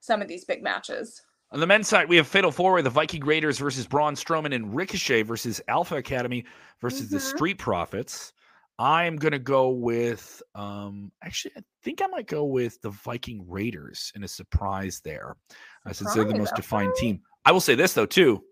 some 0.00 0.20
of 0.20 0.28
these 0.28 0.44
big 0.44 0.62
matches. 0.62 1.22
On 1.52 1.60
the 1.60 1.66
men's 1.66 1.86
side, 1.86 2.08
we 2.08 2.16
have 2.16 2.26
Fatal 2.26 2.50
Four 2.50 2.72
Way, 2.72 2.82
the 2.82 2.90
Viking 2.90 3.24
Raiders 3.24 3.58
versus 3.58 3.86
Braun 3.86 4.14
Strowman 4.16 4.54
and 4.54 4.74
Ricochet 4.74 5.22
versus 5.22 5.60
Alpha 5.68 5.96
Academy 5.96 6.44
versus 6.80 7.10
the 7.10 7.18
Mhm. 7.18 7.20
Street 7.20 7.58
Profits. 7.58 8.32
I'm 8.76 9.16
gonna 9.16 9.38
go 9.38 9.68
with 9.70 10.42
um 10.56 11.12
actually 11.22 11.52
I 11.56 11.62
think 11.84 12.02
I 12.02 12.06
might 12.06 12.26
go 12.26 12.44
with 12.44 12.80
the 12.80 12.90
Viking 12.90 13.48
Raiders 13.48 14.10
in 14.16 14.24
a 14.24 14.28
surprise 14.28 15.00
there. 15.04 15.36
Uh, 15.86 15.92
since 15.92 16.14
they're 16.14 16.24
the 16.24 16.34
most 16.34 16.54
defined 16.54 16.92
team. 16.96 17.20
I 17.44 17.52
will 17.52 17.60
say 17.60 17.74
this 17.74 17.92
though, 17.92 18.06
too. 18.06 18.42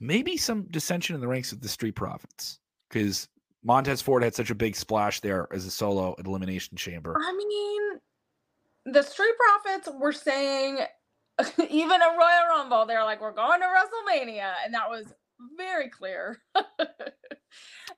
Maybe 0.00 0.36
some 0.36 0.66
dissension 0.70 1.14
in 1.14 1.20
the 1.20 1.28
ranks 1.28 1.52
of 1.52 1.60
the 1.60 1.68
Street 1.68 1.96
Profits. 1.96 2.60
Because 2.88 3.28
Montez 3.62 4.00
Ford 4.00 4.22
had 4.22 4.34
such 4.34 4.50
a 4.50 4.54
big 4.54 4.76
splash 4.76 5.20
there 5.20 5.48
as 5.52 5.66
a 5.66 5.70
solo 5.70 6.14
at 6.18 6.26
Elimination 6.26 6.76
Chamber. 6.76 7.16
I 7.18 7.32
mean, 7.32 8.00
the 8.94 9.02
Street 9.02 9.34
Profits 9.38 9.88
were 10.00 10.12
saying, 10.12 10.78
even 11.68 12.00
a 12.00 12.16
Royal 12.18 12.48
Rumble, 12.48 12.86
they're 12.86 13.04
like, 13.04 13.20
we're 13.20 13.32
going 13.32 13.60
to 13.60 13.66
WrestleMania. 13.66 14.52
And 14.64 14.72
that 14.72 14.88
was 14.88 15.12
very 15.56 15.88
clear. 15.88 16.40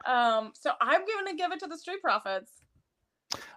um, 0.07 0.53
so 0.55 0.73
I'm 0.81 1.03
going 1.07 1.27
to 1.27 1.35
give 1.37 1.53
it 1.53 1.61
to 1.61 1.67
the 1.67 1.79
Street 1.79 2.03
Profits. 2.03 2.53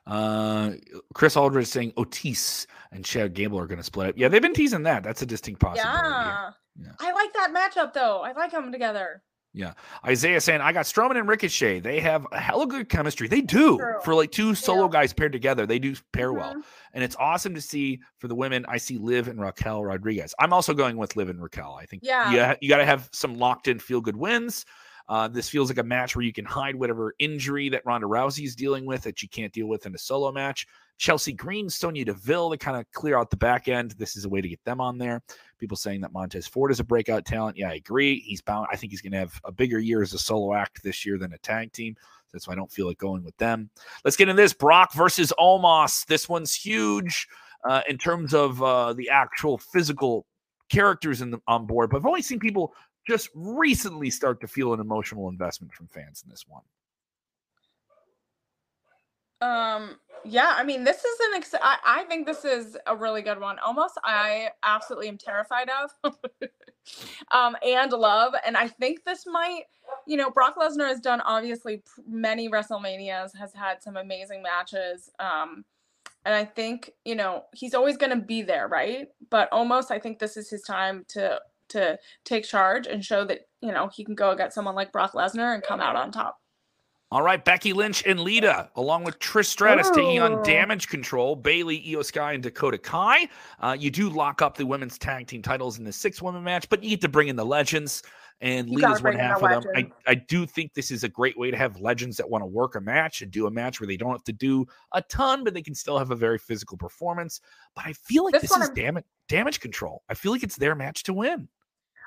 Uh, 0.06 0.72
Chris 1.13 1.36
Aldridge 1.38 1.68
saying 1.68 1.94
Otis 1.98 2.68
and 2.94 3.04
Chad 3.06 3.34
Gable 3.34 3.60
are 3.60 3.68
going 3.68 3.78
to 3.80 3.84
split 3.84 4.10
up. 4.10 4.16
Yeah, 4.18 4.28
they've 4.28 4.42
been 4.42 4.54
teasing 4.54 4.84
that. 4.84 5.04
That's 5.04 5.22
a 5.22 5.26
distinct 5.26 5.60
possibility. 5.62 6.00
Yeah. 6.08 6.50
Yeah. 6.80 6.92
I 7.00 7.12
like 7.12 7.34
that 7.34 7.54
matchup, 7.54 7.94
though. 7.94 8.22
I 8.24 8.32
like 8.34 8.52
them 8.52 8.72
together. 8.72 9.22
Yeah. 9.56 9.74
Isaiah 10.04 10.42
saying, 10.42 10.62
I 10.62 10.74
got 10.74 10.86
Strowman 10.86 11.16
and 11.20 11.28
Ricochet. 11.30 11.82
They 11.82 12.00
have 12.00 12.26
a 12.32 12.40
hell 12.40 12.58
hella 12.62 12.68
good 12.68 12.90
chemistry. 12.90 13.28
They 13.28 13.42
do. 13.42 13.78
True. 13.78 14.00
For 14.04 14.16
like 14.16 14.32
two 14.32 14.56
solo 14.56 14.86
Yeah. 14.86 14.90
guys 14.92 15.14
paired 15.14 15.32
together, 15.32 15.68
they 15.68 15.78
do 15.78 15.96
pair 16.12 16.34
well. 16.34 16.56
Mhm. 16.56 16.64
And 16.94 17.04
it's 17.04 17.16
awesome 17.18 17.54
to 17.54 17.62
see 17.62 18.00
for 18.18 18.28
the 18.28 18.34
women. 18.34 18.66
I 18.68 18.78
see 18.78 18.98
Liv 18.98 19.28
and 19.28 19.40
Raquel 19.40 19.84
Rodriguez. 19.86 20.34
I'm 20.40 20.54
also 20.54 20.74
going 20.74 20.98
with 20.98 21.16
Liv 21.16 21.30
and 21.30 21.40
Raquel. 21.42 21.78
I 21.80 21.86
think 21.86 22.02
Yeah. 22.04 22.32
you, 22.32 22.56
you 22.62 22.70
got 22.70 22.78
to 22.78 22.86
have 22.86 23.10
some 23.12 23.36
locked 23.36 23.68
in 23.68 23.78
feel 23.78 24.02
good 24.02 24.16
wins. 24.18 24.66
Uh, 25.10 25.28
this 25.28 25.50
feels 25.50 25.70
like 25.70 25.78
a 25.78 25.84
match 25.84 26.16
where 26.16 26.24
you 26.24 26.34
can 26.34 26.46
hide 26.46 26.76
whatever 26.76 27.13
injury 27.20 27.70
that 27.70 27.86
Ronda 27.86 28.08
Rousey 28.08 28.46
is 28.46 28.56
dealing 28.56 28.86
with 28.86 29.02
that 29.04 29.22
you 29.22 29.28
can't 29.28 29.52
deal 29.52 29.68
with 29.68 29.86
in 29.86 29.94
a 29.94 29.98
solo 29.98 30.32
match. 30.32 30.66
Chelsea 30.98 31.34
Green, 31.34 31.70
Sonya 31.70 32.06
Deville 32.06 32.52
to 32.52 32.58
kind 32.58 32.78
of 32.78 32.89
clear 32.92 33.18
out 33.18 33.30
the 33.30 33.38
back 33.38 33.68
end. 33.68 33.92
This 33.98 34.16
is 34.16 34.26
a 34.26 34.30
way 34.30 34.42
to 34.42 34.48
get 34.48 34.63
them 34.63 34.80
on 34.80 34.98
there. 34.98 35.22
People 35.60 35.76
saying 35.76 36.02
that 36.02 36.13
Montez 36.13 36.48
Ford 36.48 36.72
is 36.72 36.80
a 36.80 36.84
breakout 36.84 37.26
talent. 37.26 37.58
Yeah, 37.58 37.70
I 37.70 37.76
agree. 37.76 38.20
He's 38.22 38.42
bound. 38.42 38.68
I 38.72 38.78
think 38.78 38.92
he's 38.92 39.02
going 39.02 39.12
to 39.12 39.20
have 39.20 39.39
a 39.44 39.52
bigger 39.52 39.80
year 39.80 40.02
as 40.02 40.13
a 40.13 40.20
solo 40.20 40.54
act 40.54 40.84
this 40.84 41.06
year 41.06 41.18
than 41.18 41.34
a 41.34 41.38
tag 41.39 41.74
team. 41.74 41.96
That's 42.32 42.48
why 42.48 42.54
I 42.54 42.56
don't 42.56 42.72
feel 42.72 42.88
like 42.88 42.98
going 42.98 43.24
with 43.24 43.38
them. 43.38 43.70
Let's 44.04 44.18
get 44.18 44.30
into 44.30 44.42
this 44.42 44.54
Brock 44.54 44.94
versus 44.94 45.34
Omos. 45.38 46.06
This 46.06 46.30
one's 46.30 46.54
huge 46.54 47.28
uh, 47.63 47.82
in 47.88 47.98
terms 47.98 48.34
of 48.34 48.62
uh, 48.63 48.94
the 48.94 49.10
actual 49.10 49.58
physical 49.58 50.26
characters 50.70 51.22
in 51.22 51.32
the, 51.32 51.39
on 51.48 51.66
board, 51.66 51.89
but 51.89 51.98
I've 51.98 52.06
only 52.06 52.22
seen 52.22 52.39
people 52.39 52.74
just 53.08 53.30
recently 53.36 54.10
start 54.10 54.42
to 54.42 54.48
feel 54.48 54.74
an 54.74 54.80
emotional 54.80 55.30
investment 55.30 55.74
from 55.74 55.88
fans 55.88 56.24
in 56.24 56.30
this 56.30 56.46
one. 56.48 56.62
Um, 59.42 59.98
yeah, 60.24 60.54
I 60.56 60.63
mean, 60.63 60.86
this 60.86 61.04
is 61.04 61.20
an. 61.28 61.34
Ex- 61.36 61.56
I, 61.62 61.78
I 61.86 62.04
think 62.06 62.26
this 62.26 62.46
is 62.46 62.78
a 62.88 62.96
really 62.96 63.22
good 63.22 63.42
one. 63.42 63.58
Omos, 63.58 63.89
I 64.04 64.50
absolutely 64.63 65.10
am 65.10 65.18
terrified 65.18 65.68
of, 65.70 66.13
um, 67.32 67.58
and 67.62 67.92
love. 67.92 68.34
And 68.46 68.56
I 68.56 68.70
think 68.70 69.04
this 69.04 69.26
might, 69.26 69.63
you 70.08 70.16
know, 70.16 70.30
Brock 70.30 70.56
Lesnar 70.56 70.88
has 70.88 71.02
done 71.02 71.20
obviously 71.22 71.84
many 72.08 72.50
WrestleManias, 72.50 73.36
has 73.38 73.54
had 73.54 73.84
some 73.84 73.98
amazing 73.98 74.42
matches. 74.42 75.10
Um, 75.20 75.66
and 76.26 76.34
I 76.34 76.46
think 76.46 76.92
you 77.04 77.16
know 77.16 77.44
he's 77.54 77.74
always 77.74 77.98
going 77.98 78.18
to 78.18 78.26
be 78.26 78.44
there, 78.44 78.70
right? 78.70 79.08
But 79.30 79.52
Omos, 79.52 79.92
I 79.92 80.00
think 80.00 80.20
this 80.20 80.38
is 80.38 80.50
his 80.50 80.62
time 80.62 81.04
to 81.10 81.42
to 81.74 82.00
take 82.26 82.46
charge 82.46 82.88
and 82.88 83.04
show 83.04 83.26
that 83.26 83.42
you 83.62 83.72
know 83.72 83.90
he 83.94 84.04
can 84.04 84.16
go 84.16 84.32
against 84.32 84.56
someone 84.56 84.76
like 84.76 84.92
Brock 84.92 85.14
Lesnar 85.14 85.54
and 85.54 85.64
come 85.64 85.80
out 85.80 85.96
on 85.96 86.12
top. 86.12 86.38
All 87.14 87.22
right, 87.22 87.46
Becky 87.46 87.74
Lynch 87.74 88.04
and 88.08 88.22
Lita, 88.22 88.72
along 88.76 89.04
with 89.04 89.20
Trish 89.20 89.46
Stratus 89.46 89.88
taking 89.92 90.20
on 90.20 90.42
Damage 90.42 90.88
Control, 90.88 91.36
Bayley, 91.36 91.80
Iyo 91.88 92.04
Sky, 92.04 92.34
and 92.34 92.42
Dakota 92.42 92.80
Kai. 92.80 93.30
Uh, 93.60 93.78
you 93.80 93.92
do 93.92 94.10
lock 94.10 94.42
up 94.42 94.58
the 94.58 94.66
women's 94.66 94.98
tag 94.98 95.28
team 95.28 95.44
titles 95.44 95.78
in 95.78 95.84
the 95.84 95.92
six 95.92 96.24
woman 96.24 96.44
match, 96.44 96.68
but 96.70 96.84
you 96.84 96.90
get 96.90 97.02
to 97.02 97.10
bring 97.10 97.28
in 97.28 97.36
the 97.36 97.46
legends, 97.46 98.02
and 98.42 98.68
you 98.68 98.78
Lita's 98.78 99.04
one 99.04 99.14
half 99.14 99.44
of 99.44 99.64
them. 99.64 99.64
I, 99.76 99.92
I 100.08 100.16
do 100.16 100.48
think 100.48 100.74
this 100.74 100.90
is 100.90 101.04
a 101.04 101.08
great 101.08 101.38
way 101.38 101.52
to 101.52 101.58
have 101.58 101.80
legends 101.80 102.18
that 102.18 102.28
want 102.28 102.42
to 102.42 102.48
work 102.48 102.74
a 102.74 102.82
match 102.82 103.22
and 103.22 103.30
do 103.30 103.46
a 103.46 103.52
match 103.52 103.80
where 103.80 103.86
they 103.86 103.96
don't 103.96 104.14
have 104.14 104.24
to 104.24 104.34
do 104.34 104.66
a 104.94 105.02
ton, 105.04 105.44
but 105.44 105.54
they 105.54 105.62
can 105.62 105.76
still 105.76 106.00
have 106.00 106.10
a 106.10 106.16
very 106.16 106.40
physical 106.40 106.80
performance. 106.80 107.42
But 107.76 107.86
I 107.86 107.94
feel 107.94 108.24
like 108.24 108.34
this, 108.34 108.50
this 108.50 108.58
is 108.58 108.70
damage 108.72 109.06
damage 109.30 109.60
control. 109.60 110.02
I 110.10 110.16
feel 110.16 110.32
like 110.32 110.42
it's 110.42 110.58
their 110.58 110.74
match 110.74 111.04
to 111.04 111.14
win. 111.14 111.48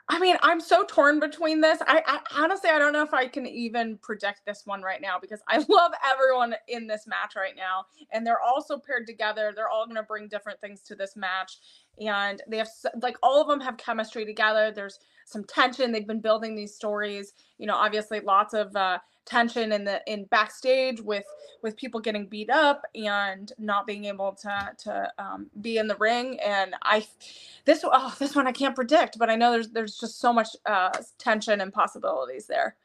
I 0.08 0.20
mean, 0.20 0.36
I'm 0.40 0.60
so 0.60 0.84
torn 0.84 1.18
between 1.18 1.60
this. 1.60 1.78
I, 1.84 2.00
I, 2.06 2.42
honestly, 2.42 2.70
I 2.70 2.78
don't 2.78 2.92
know 2.92 3.02
if 3.02 3.12
I 3.12 3.26
can 3.26 3.44
even 3.44 3.98
predict 3.98 4.46
this 4.46 4.62
one 4.64 4.80
right 4.82 5.00
now 5.00 5.18
because 5.20 5.40
I 5.48 5.58
love 5.68 5.92
everyone 6.12 6.54
in 6.68 6.86
this 6.86 7.08
match 7.08 7.34
right 7.34 7.56
now, 7.56 7.86
and 8.12 8.24
they're 8.24 8.40
all 8.40 8.62
so 8.62 8.78
paired 8.78 9.06
together. 9.06 9.52
They're 9.54 9.68
all 9.68 9.84
going 9.84 9.96
to 9.96 10.04
bring 10.04 10.28
different 10.28 10.60
things 10.60 10.80
to 10.82 10.94
this 10.94 11.16
match, 11.16 11.58
and 12.00 12.40
they 12.48 12.58
have 12.58 12.68
like 13.02 13.16
all 13.22 13.40
of 13.40 13.48
them 13.48 13.60
have 13.60 13.78
chemistry 13.78 14.24
together. 14.24 14.70
There's 14.72 15.00
some 15.24 15.42
tension. 15.42 15.90
They've 15.90 16.06
been 16.06 16.20
building 16.20 16.54
these 16.54 16.74
stories. 16.74 17.32
You 17.58 17.66
know, 17.66 17.74
obviously, 17.74 18.20
lots 18.20 18.54
of 18.54 18.76
uh, 18.76 18.98
tension 19.26 19.72
in 19.72 19.84
the 19.84 20.00
in 20.06 20.24
backstage 20.24 21.00
with 21.00 21.24
with 21.62 21.76
people 21.76 22.00
getting 22.00 22.26
beat 22.26 22.48
up 22.48 22.82
and 22.94 23.52
not 23.58 23.86
being 23.86 24.06
able 24.06 24.32
to 24.32 24.70
to 24.78 25.12
um, 25.18 25.50
be 25.60 25.78
in 25.78 25.86
the 25.86 25.96
ring 25.96 26.38
and 26.40 26.74
i 26.82 27.04
this 27.64 27.84
oh 27.84 28.14
this 28.18 28.34
one 28.34 28.46
i 28.46 28.52
can't 28.52 28.74
predict 28.74 29.18
but 29.18 29.28
i 29.28 29.36
know 29.36 29.50
there's 29.50 29.68
there's 29.70 29.98
just 29.98 30.20
so 30.20 30.32
much 30.32 30.48
uh, 30.66 30.90
tension 31.18 31.60
and 31.60 31.72
possibilities 31.72 32.46
there 32.46 32.76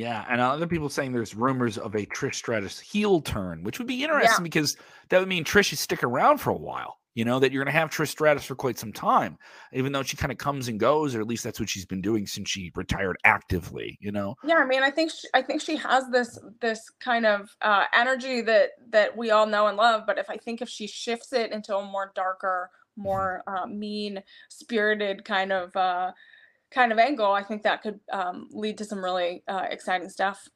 yeah, 0.00 0.24
and 0.30 0.40
other 0.40 0.66
people 0.66 0.88
saying 0.88 1.12
there's 1.12 1.34
rumors 1.34 1.76
of 1.76 1.94
a 1.94 2.06
Trish 2.06 2.36
Stratus 2.36 2.80
heel 2.80 3.20
turn, 3.20 3.62
which 3.62 3.78
would 3.78 3.86
be 3.86 4.02
interesting 4.02 4.38
yeah. 4.38 4.42
because 4.44 4.78
that 5.10 5.18
would 5.18 5.28
mean 5.28 5.44
Trish 5.44 5.66
should 5.66 5.78
stick 5.78 6.02
around 6.02 6.38
for 6.38 6.48
a 6.48 6.56
while. 6.56 6.99
You 7.20 7.26
know, 7.26 7.38
that 7.38 7.52
you're 7.52 7.62
going 7.62 7.70
to 7.74 7.78
have 7.78 7.90
Trish 7.90 8.08
Stratus 8.08 8.46
for 8.46 8.54
quite 8.54 8.78
some 8.78 8.94
time, 8.94 9.36
even 9.74 9.92
though 9.92 10.02
she 10.02 10.16
kind 10.16 10.32
of 10.32 10.38
comes 10.38 10.68
and 10.68 10.80
goes, 10.80 11.14
or 11.14 11.20
at 11.20 11.26
least 11.26 11.44
that's 11.44 11.60
what 11.60 11.68
she's 11.68 11.84
been 11.84 12.00
doing 12.00 12.26
since 12.26 12.48
she 12.48 12.72
retired 12.74 13.18
actively. 13.24 13.98
You 14.00 14.10
know. 14.10 14.36
Yeah, 14.42 14.54
I 14.54 14.64
mean, 14.64 14.82
I 14.82 14.90
think 14.90 15.10
she, 15.10 15.28
I 15.34 15.42
think 15.42 15.60
she 15.60 15.76
has 15.76 16.04
this 16.10 16.38
this 16.62 16.88
kind 16.98 17.26
of 17.26 17.54
uh, 17.60 17.84
energy 17.92 18.40
that 18.40 18.70
that 18.88 19.14
we 19.14 19.32
all 19.32 19.44
know 19.44 19.66
and 19.66 19.76
love. 19.76 20.04
But 20.06 20.16
if 20.16 20.30
I 20.30 20.38
think 20.38 20.62
if 20.62 20.70
she 20.70 20.86
shifts 20.86 21.34
it 21.34 21.52
into 21.52 21.76
a 21.76 21.84
more 21.84 22.10
darker, 22.14 22.70
mm-hmm. 22.72 23.02
more 23.02 23.42
uh, 23.46 23.66
mean 23.66 24.22
spirited 24.48 25.22
kind 25.26 25.52
of 25.52 25.76
uh, 25.76 26.12
kind 26.70 26.90
of 26.90 26.98
angle, 26.98 27.32
I 27.32 27.42
think 27.42 27.64
that 27.64 27.82
could 27.82 28.00
um, 28.10 28.48
lead 28.50 28.78
to 28.78 28.86
some 28.86 29.04
really 29.04 29.42
uh, 29.46 29.66
exciting 29.68 30.08
stuff. 30.08 30.48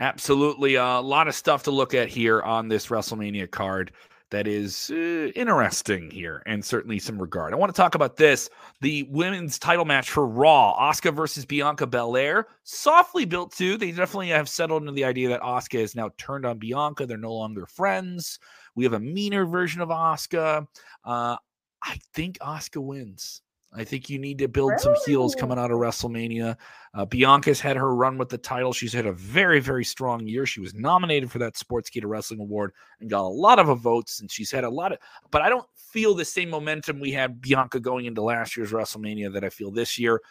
Absolutely, 0.00 0.74
a 0.74 0.98
lot 0.98 1.28
of 1.28 1.36
stuff 1.36 1.62
to 1.62 1.70
look 1.70 1.94
at 1.94 2.08
here 2.08 2.42
on 2.42 2.66
this 2.66 2.88
WrestleMania 2.88 3.48
card 3.48 3.92
that 4.30 4.46
is 4.46 4.90
uh, 4.90 5.30
interesting 5.34 6.10
here 6.10 6.42
and 6.46 6.64
certainly 6.64 6.98
some 6.98 7.20
regard. 7.20 7.52
I 7.52 7.56
want 7.56 7.74
to 7.74 7.76
talk 7.80 7.94
about 7.94 8.16
this 8.16 8.50
the 8.80 9.04
women's 9.04 9.58
title 9.58 9.84
match 9.84 10.10
for 10.10 10.26
Raw 10.26 10.76
Asuka 10.78 11.14
versus 11.14 11.44
Bianca 11.44 11.86
Belair. 11.86 12.48
Softly 12.64 13.24
built 13.24 13.52
too. 13.52 13.76
They 13.76 13.90
definitely 13.90 14.28
have 14.28 14.48
settled 14.48 14.82
into 14.82 14.92
the 14.92 15.04
idea 15.04 15.28
that 15.28 15.40
Asuka 15.40 15.80
is 15.80 15.94
now 15.94 16.10
turned 16.18 16.44
on 16.44 16.58
Bianca. 16.58 17.06
They're 17.06 17.16
no 17.16 17.34
longer 17.34 17.66
friends. 17.66 18.38
We 18.74 18.84
have 18.84 18.92
a 18.92 19.00
meaner 19.00 19.46
version 19.46 19.80
of 19.80 19.88
Asuka. 19.88 20.66
Uh, 21.04 21.36
I 21.82 21.98
think 22.14 22.38
Asuka 22.38 22.82
wins. 22.82 23.42
I 23.72 23.84
think 23.84 24.08
you 24.08 24.18
need 24.18 24.38
to 24.38 24.48
build 24.48 24.70
really? 24.70 24.82
some 24.82 24.94
heels 25.04 25.34
coming 25.34 25.58
out 25.58 25.70
of 25.70 25.78
WrestleMania. 25.78 26.56
Uh, 26.94 27.04
Bianca's 27.04 27.60
had 27.60 27.76
her 27.76 27.94
run 27.94 28.16
with 28.16 28.30
the 28.30 28.38
title. 28.38 28.72
She's 28.72 28.94
had 28.94 29.06
a 29.06 29.12
very, 29.12 29.60
very 29.60 29.84
strong 29.84 30.26
year. 30.26 30.46
She 30.46 30.60
was 30.60 30.74
nominated 30.74 31.30
for 31.30 31.38
that 31.40 31.54
Sportskeeda 31.54 32.06
Wrestling 32.06 32.40
Award 32.40 32.72
and 33.00 33.10
got 33.10 33.22
a 33.22 33.28
lot 33.28 33.58
of 33.58 33.78
votes. 33.78 34.20
And 34.20 34.30
she's 34.30 34.50
had 34.50 34.64
a 34.64 34.70
lot 34.70 34.92
of, 34.92 34.98
but 35.30 35.42
I 35.42 35.50
don't 35.50 35.66
feel 35.76 36.14
the 36.14 36.24
same 36.24 36.48
momentum 36.48 36.98
we 36.98 37.12
had 37.12 37.40
Bianca 37.42 37.78
going 37.78 38.06
into 38.06 38.22
last 38.22 38.56
year's 38.56 38.72
WrestleMania 38.72 39.32
that 39.34 39.44
I 39.44 39.50
feel 39.50 39.70
this 39.70 39.98
year 39.98 40.22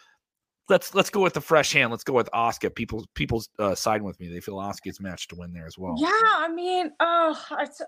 let's 0.68 0.94
let's 0.94 1.10
go 1.10 1.20
with 1.20 1.34
the 1.34 1.40
fresh 1.40 1.72
hand. 1.72 1.90
Let's 1.90 2.04
go 2.04 2.12
with 2.12 2.28
Asuka. 2.32 2.74
People 2.74 3.06
people's 3.14 3.48
uh, 3.58 3.74
siding 3.74 4.06
with 4.06 4.18
me. 4.20 4.28
They 4.28 4.40
feel 4.40 4.56
Asuka's 4.56 5.00
match 5.00 5.28
to 5.28 5.36
win 5.36 5.52
there 5.52 5.66
as 5.66 5.78
well. 5.78 5.94
Yeah, 5.98 6.10
I 6.12 6.48
mean, 6.52 6.92
oh, 7.00 7.40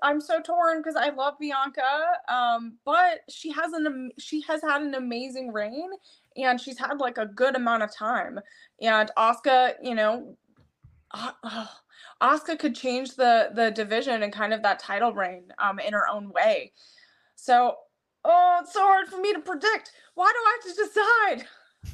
I'm 0.03 0.21
so 0.21 0.41
torn 0.41 0.79
because 0.79 0.97
I 0.97 1.11
love 1.11 1.35
Bianca, 1.39 1.83
um, 2.29 2.79
but 2.85 3.21
she 3.29 3.51
has 3.53 3.73
an 3.73 4.11
she 4.19 4.43
has 4.43 4.63
had 4.63 4.83
an 4.83 4.95
amazing 4.95 5.53
reign, 5.53 5.91
and 6.37 6.61
she's 6.61 6.79
had 6.79 6.99
like 6.99 7.19
a 7.19 7.27
good 7.27 7.57
amount 7.57 7.83
of 7.83 7.95
time. 7.95 8.41
And 8.81 9.11
Asuka, 9.17 9.75
you 9.83 9.95
know, 9.95 10.37
uh, 11.13 11.33
oh, 11.45 11.71
Asuka 12.23 12.59
could 12.59 12.75
change 12.75 13.17
the 13.17 13.51
the 13.55 13.71
division 13.71 14.23
and 14.23 14.33
kind 14.33 14.55
of 14.55 14.63
that 14.63 14.79
title 14.79 15.13
reign 15.13 15.45
um, 15.59 15.79
in 15.79 15.93
her 15.93 16.09
own 16.09 16.31
way. 16.31 16.73
So, 17.37 17.77
oh, 18.25 18.59
it's 18.63 18.73
so 18.73 18.81
hard 18.81 19.09
for 19.09 19.19
me 19.19 19.33
to 19.33 19.41
predict. 19.41 19.93
Why 20.15 20.31
do 20.33 20.39
I 20.39 20.59
have 20.63 20.77
to 20.77 21.39
decide? 21.39 21.49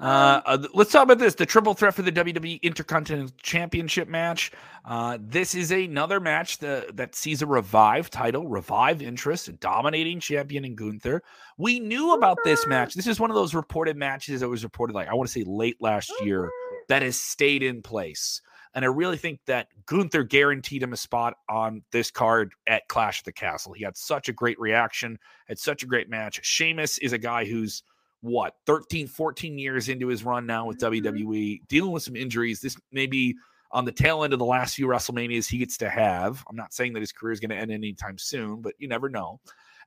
Uh, 0.00 0.40
uh, 0.46 0.66
let's 0.72 0.90
talk 0.90 1.02
about 1.02 1.18
this 1.18 1.34
the 1.34 1.44
triple 1.44 1.74
threat 1.74 1.92
for 1.92 2.00
the 2.00 2.10
WWE 2.10 2.62
Intercontinental 2.62 3.30
Championship 3.42 4.08
match. 4.08 4.50
Uh, 4.86 5.18
this 5.20 5.54
is 5.54 5.70
another 5.70 6.18
match 6.18 6.56
that, 6.58 6.96
that 6.96 7.14
sees 7.14 7.42
a 7.42 7.46
revive 7.46 8.08
title, 8.08 8.48
revive 8.48 9.02
interest, 9.02 9.48
and 9.48 9.60
dominating 9.60 10.18
champion 10.18 10.64
in 10.64 10.74
Gunther. 10.74 11.22
We 11.58 11.80
knew 11.80 12.14
about 12.14 12.38
this 12.44 12.66
match. 12.66 12.94
This 12.94 13.06
is 13.06 13.20
one 13.20 13.30
of 13.30 13.36
those 13.36 13.54
reported 13.54 13.94
matches 13.94 14.40
that 14.40 14.48
was 14.48 14.64
reported, 14.64 14.94
like, 14.94 15.08
I 15.08 15.14
want 15.14 15.28
to 15.28 15.32
say 15.32 15.44
late 15.46 15.76
last 15.80 16.10
year, 16.22 16.50
that 16.88 17.02
has 17.02 17.20
stayed 17.20 17.62
in 17.62 17.82
place. 17.82 18.40
And 18.72 18.84
I 18.84 18.88
really 18.88 19.18
think 19.18 19.40
that 19.46 19.68
Gunther 19.84 20.24
guaranteed 20.24 20.82
him 20.82 20.94
a 20.94 20.96
spot 20.96 21.34
on 21.48 21.82
this 21.92 22.10
card 22.10 22.52
at 22.66 22.88
Clash 22.88 23.20
of 23.20 23.24
the 23.24 23.32
Castle. 23.32 23.74
He 23.74 23.84
had 23.84 23.96
such 23.96 24.30
a 24.30 24.32
great 24.32 24.58
reaction, 24.58 25.18
had 25.46 25.58
such 25.58 25.82
a 25.82 25.86
great 25.86 26.08
match. 26.08 26.40
Sheamus 26.42 26.96
is 26.98 27.12
a 27.12 27.18
guy 27.18 27.44
who's 27.44 27.82
what 28.20 28.54
13, 28.66 29.06
14 29.06 29.58
years 29.58 29.88
into 29.88 30.08
his 30.08 30.24
run 30.24 30.46
now 30.46 30.66
with 30.66 30.78
mm-hmm. 30.78 31.06
WWE, 31.06 31.66
dealing 31.68 31.92
with 31.92 32.02
some 32.02 32.16
injuries. 32.16 32.60
This 32.60 32.76
may 32.92 33.06
be 33.06 33.36
on 33.72 33.84
the 33.84 33.92
tail 33.92 34.24
end 34.24 34.32
of 34.32 34.38
the 34.38 34.44
last 34.44 34.74
few 34.74 34.86
WrestleManias 34.86 35.48
he 35.48 35.58
gets 35.58 35.76
to 35.78 35.88
have. 35.88 36.44
I'm 36.48 36.56
not 36.56 36.72
saying 36.72 36.92
that 36.94 37.00
his 37.00 37.12
career 37.12 37.32
is 37.32 37.40
going 37.40 37.50
to 37.50 37.56
end 37.56 37.70
anytime 37.70 38.18
soon, 38.18 38.62
but 38.62 38.74
you 38.78 38.88
never 38.88 39.08
know. 39.08 39.40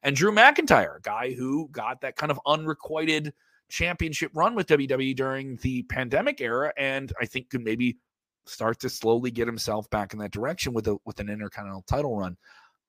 And 0.03 0.15
Drew 0.15 0.31
McIntyre, 0.31 0.97
a 0.97 1.01
guy 1.01 1.33
who 1.33 1.69
got 1.71 2.01
that 2.01 2.15
kind 2.15 2.31
of 2.31 2.39
unrequited 2.45 3.33
championship 3.69 4.31
run 4.33 4.55
with 4.55 4.67
WWE 4.67 5.15
during 5.15 5.57
the 5.57 5.83
pandemic 5.83 6.41
era, 6.41 6.73
and 6.77 7.11
I 7.19 7.25
think 7.25 7.49
could 7.49 7.63
maybe 7.63 7.97
start 8.45 8.79
to 8.81 8.89
slowly 8.89 9.31
get 9.31 9.47
himself 9.47 9.89
back 9.89 10.13
in 10.13 10.19
that 10.19 10.31
direction 10.31 10.73
with 10.73 10.87
a 10.87 10.97
with 11.05 11.19
an 11.19 11.29
intercontinental 11.29 11.83
title 11.83 12.17
run. 12.17 12.37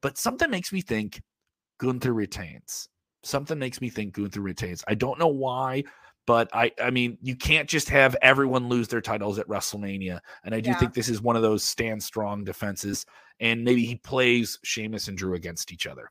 But 0.02 0.18
something 0.18 0.50
makes 0.50 0.72
me 0.72 0.80
think 0.80 1.22
Gunther 1.78 2.12
retains. 2.12 2.88
Something 3.24 3.58
makes 3.58 3.80
me 3.80 3.90
think 3.90 4.14
Gunther 4.14 4.40
retains. 4.40 4.84
I 4.86 4.94
don't 4.94 5.18
know 5.18 5.28
why, 5.28 5.84
but 6.26 6.48
I 6.52 6.72
I 6.82 6.90
mean 6.90 7.18
you 7.22 7.36
can't 7.36 7.68
just 7.68 7.88
have 7.90 8.16
everyone 8.22 8.68
lose 8.68 8.88
their 8.88 9.00
titles 9.00 9.38
at 9.38 9.48
WrestleMania. 9.48 10.20
And 10.44 10.54
I 10.54 10.60
do 10.60 10.70
yeah. 10.70 10.78
think 10.78 10.94
this 10.94 11.08
is 11.08 11.20
one 11.20 11.36
of 11.36 11.42
those 11.42 11.64
stand 11.64 12.02
strong 12.02 12.44
defenses. 12.44 13.06
And 13.40 13.64
maybe 13.64 13.84
he 13.84 13.96
plays 13.96 14.58
Sheamus 14.62 15.08
and 15.08 15.18
Drew 15.18 15.34
against 15.34 15.72
each 15.72 15.86
other. 15.86 16.10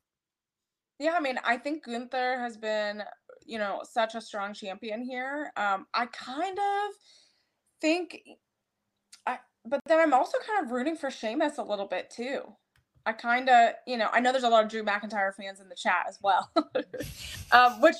Yeah, 1.00 1.16
I 1.18 1.20
mean, 1.20 1.40
I 1.44 1.58
think 1.58 1.86
Gunther 1.86 2.40
has 2.40 2.58
been, 2.58 3.04
you 3.46 3.58
know, 3.58 3.82
such 3.84 4.16
a 4.16 4.22
strong 4.22 4.54
champion 4.54 5.02
here. 5.02 5.52
Um, 5.58 5.88
I 5.94 6.06
kind 6.08 6.58
of 6.58 6.96
think 7.82 8.20
I 9.26 9.40
but 9.66 9.80
then 9.86 10.00
I'm 10.00 10.14
also 10.14 10.38
kind 10.46 10.66
of 10.66 10.72
rooting 10.72 10.96
for 10.96 11.10
Sheamus 11.10 11.58
a 11.58 11.64
little 11.64 11.88
bit 11.88 12.10
too. 12.10 12.56
I 13.06 13.14
kind 13.14 13.50
of, 13.50 13.74
you 13.86 13.98
know, 13.98 14.08
I 14.12 14.20
know 14.20 14.32
there's 14.32 14.44
a 14.44 14.50
lot 14.50 14.64
of 14.64 14.70
Drew 14.70 14.84
McIntyre 14.84 15.34
fans 15.34 15.60
in 15.60 15.70
the 15.70 15.76
chat 15.76 16.06
as 16.08 16.20
well, 16.22 16.50
um, 17.52 17.82
which 17.82 17.96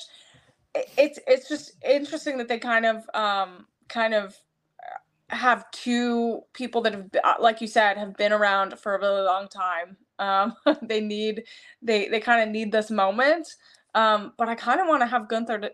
it's 0.74 1.18
it's 1.26 1.48
just 1.48 1.72
interesting 1.86 2.38
that 2.38 2.48
they 2.48 2.58
kind 2.58 2.86
of 2.86 3.08
um, 3.14 3.66
kind 3.88 4.14
of 4.14 4.34
uh, 4.82 5.36
have 5.36 5.70
two 5.70 6.40
people 6.52 6.80
that 6.82 6.94
have, 6.94 7.10
uh, 7.22 7.34
like 7.38 7.60
you 7.60 7.66
said, 7.66 7.96
have 7.96 8.16
been 8.16 8.32
around 8.32 8.78
for 8.78 8.94
a 8.94 9.00
really 9.00 9.22
long 9.22 9.48
time. 9.48 9.96
Um, 10.18 10.54
they 10.82 11.00
need 11.00 11.44
they 11.82 12.08
they 12.08 12.20
kind 12.20 12.42
of 12.42 12.48
need 12.48 12.72
this 12.72 12.90
moment, 12.90 13.48
um, 13.94 14.32
but 14.38 14.48
I 14.48 14.54
kind 14.54 14.80
of 14.80 14.88
want 14.88 15.02
to 15.02 15.06
have 15.06 15.28
Gunther 15.28 15.58
to 15.58 15.72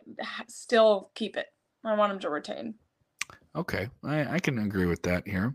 still 0.48 1.10
keep 1.14 1.36
it. 1.36 1.46
I 1.84 1.94
want 1.94 2.12
him 2.12 2.18
to 2.20 2.30
retain. 2.30 2.74
Okay, 3.56 3.88
I, 4.04 4.34
I 4.34 4.38
can 4.38 4.58
agree 4.58 4.86
with 4.86 5.02
that 5.02 5.26
here. 5.26 5.54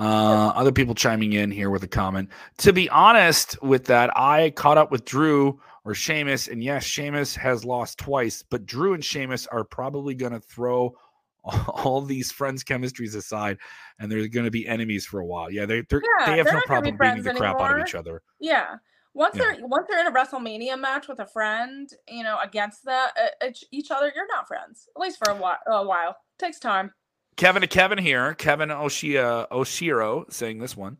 Uh, 0.00 0.48
other 0.56 0.72
people 0.72 0.94
chiming 0.94 1.34
in 1.34 1.50
here 1.50 1.68
with 1.68 1.82
a 1.82 1.88
comment. 1.88 2.30
To 2.58 2.72
be 2.72 2.88
honest 2.88 3.62
with 3.62 3.84
that, 3.86 4.10
I 4.16 4.48
caught 4.48 4.78
up 4.78 4.90
with 4.90 5.04
Drew 5.04 5.60
or 5.84 5.92
Sheamus, 5.92 6.48
and 6.48 6.64
yes, 6.64 6.84
Sheamus 6.84 7.36
has 7.36 7.66
lost 7.66 7.98
twice, 7.98 8.42
but 8.42 8.64
Drew 8.64 8.94
and 8.94 9.04
Sheamus 9.04 9.46
are 9.48 9.62
probably 9.62 10.14
going 10.14 10.32
to 10.32 10.40
throw 10.40 10.96
all 11.44 12.00
these 12.00 12.32
friends 12.32 12.64
chemistries 12.64 13.14
aside, 13.14 13.58
and 13.98 14.10
they're 14.10 14.26
going 14.28 14.46
to 14.46 14.50
be 14.50 14.66
enemies 14.66 15.04
for 15.04 15.20
a 15.20 15.26
while. 15.26 15.50
Yeah, 15.50 15.66
they 15.66 15.76
yeah, 15.76 16.26
they 16.26 16.38
have 16.38 16.46
no 16.46 16.62
problem 16.64 16.96
beating 16.98 17.22
the 17.22 17.34
crap 17.34 17.60
out 17.60 17.78
of 17.78 17.86
each 17.86 17.94
other. 17.94 18.22
Yeah. 18.40 18.76
Once 19.12 19.36
yeah. 19.36 19.52
they're 19.56 19.66
once 19.66 19.86
they're 19.88 20.00
in 20.00 20.06
a 20.06 20.12
WrestleMania 20.12 20.80
match 20.80 21.08
with 21.08 21.18
a 21.18 21.26
friend, 21.26 21.90
you 22.08 22.22
know, 22.22 22.38
against 22.42 22.84
the 22.84 22.90
uh, 22.92 23.50
each 23.70 23.90
other, 23.90 24.10
you're 24.16 24.28
not 24.28 24.46
friends. 24.48 24.88
At 24.96 25.00
least 25.00 25.18
for 25.18 25.30
a 25.30 25.34
while. 25.34 25.58
A 25.66 25.84
while. 25.84 26.16
takes 26.38 26.58
time. 26.58 26.92
Kevin 27.40 27.62
to 27.62 27.68
Kevin 27.68 27.96
here. 27.96 28.34
Kevin 28.34 28.68
Oshia 28.68 29.48
Oshiro 29.48 30.30
saying 30.30 30.58
this 30.58 30.76
one. 30.76 30.98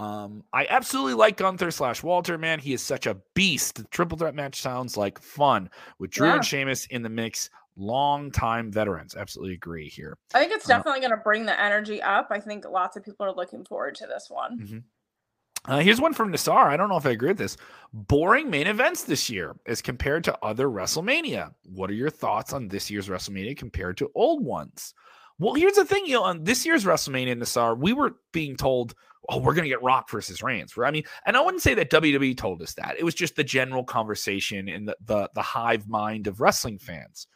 Um, 0.00 0.42
I 0.52 0.66
absolutely 0.68 1.14
like 1.14 1.36
Gunther 1.36 1.70
slash 1.70 2.02
Walter, 2.02 2.36
man. 2.36 2.58
He 2.58 2.72
is 2.72 2.82
such 2.82 3.06
a 3.06 3.18
beast. 3.34 3.76
The 3.76 3.84
triple 3.84 4.18
threat 4.18 4.34
match 4.34 4.60
sounds 4.60 4.96
like 4.96 5.20
fun 5.20 5.70
with 6.00 6.10
Drew 6.10 6.26
yeah. 6.26 6.34
and 6.34 6.44
Sheamus 6.44 6.86
in 6.86 7.02
the 7.02 7.08
mix. 7.08 7.50
Long 7.76 8.32
time 8.32 8.72
veterans. 8.72 9.14
Absolutely 9.14 9.54
agree 9.54 9.88
here. 9.88 10.18
I 10.34 10.40
think 10.40 10.50
it's 10.50 10.68
uh 10.68 10.76
definitely 10.76 11.04
uh, 11.04 11.08
going 11.08 11.18
to 11.18 11.22
bring 11.22 11.46
the 11.46 11.58
energy 11.60 12.02
up. 12.02 12.28
I 12.32 12.40
think 12.40 12.64
lots 12.68 12.96
of 12.96 13.04
people 13.04 13.24
are 13.24 13.32
looking 13.32 13.64
forward 13.64 13.94
to 13.96 14.08
this 14.08 14.26
one. 14.28 14.58
Mm-hmm. 14.58 15.72
Uh, 15.72 15.78
here's 15.78 16.00
one 16.00 16.14
from 16.14 16.32
Nassar. 16.32 16.66
I 16.66 16.76
don't 16.76 16.88
know 16.88 16.96
if 16.96 17.06
I 17.06 17.10
agree 17.10 17.28
with 17.28 17.38
this. 17.38 17.56
Boring 17.92 18.50
main 18.50 18.66
events 18.66 19.04
this 19.04 19.30
year 19.30 19.54
as 19.66 19.82
compared 19.82 20.24
to 20.24 20.36
other 20.42 20.66
WrestleMania. 20.66 21.54
What 21.64 21.90
are 21.90 21.94
your 21.94 22.10
thoughts 22.10 22.52
on 22.52 22.66
this 22.66 22.90
year's 22.90 23.08
WrestleMania 23.08 23.56
compared 23.56 23.98
to 23.98 24.10
old 24.16 24.44
ones? 24.44 24.92
Well, 25.38 25.54
here's 25.54 25.74
the 25.74 25.84
thing, 25.84 26.06
you 26.06 26.14
know, 26.14 26.24
on 26.24 26.44
this 26.44 26.64
year's 26.64 26.84
WrestleMania, 26.84 27.36
Nassar, 27.36 27.78
we 27.78 27.92
were 27.92 28.16
being 28.32 28.56
told, 28.56 28.94
oh, 29.28 29.38
we're 29.38 29.54
going 29.54 29.64
to 29.64 29.68
get 29.68 29.82
Rock 29.82 30.10
versus 30.10 30.42
Reigns. 30.42 30.74
I 30.78 30.90
mean, 30.90 31.04
and 31.26 31.36
I 31.36 31.40
wouldn't 31.40 31.62
say 31.62 31.74
that 31.74 31.90
WWE 31.90 32.36
told 32.36 32.62
us 32.62 32.74
that. 32.74 32.96
It 32.98 33.04
was 33.04 33.14
just 33.14 33.36
the 33.36 33.44
general 33.44 33.84
conversation 33.84 34.68
in 34.68 34.86
the, 34.86 34.96
the, 35.04 35.30
the 35.34 35.42
hive 35.42 35.88
mind 35.88 36.26
of 36.26 36.40
wrestling 36.40 36.78
fans. 36.78 37.26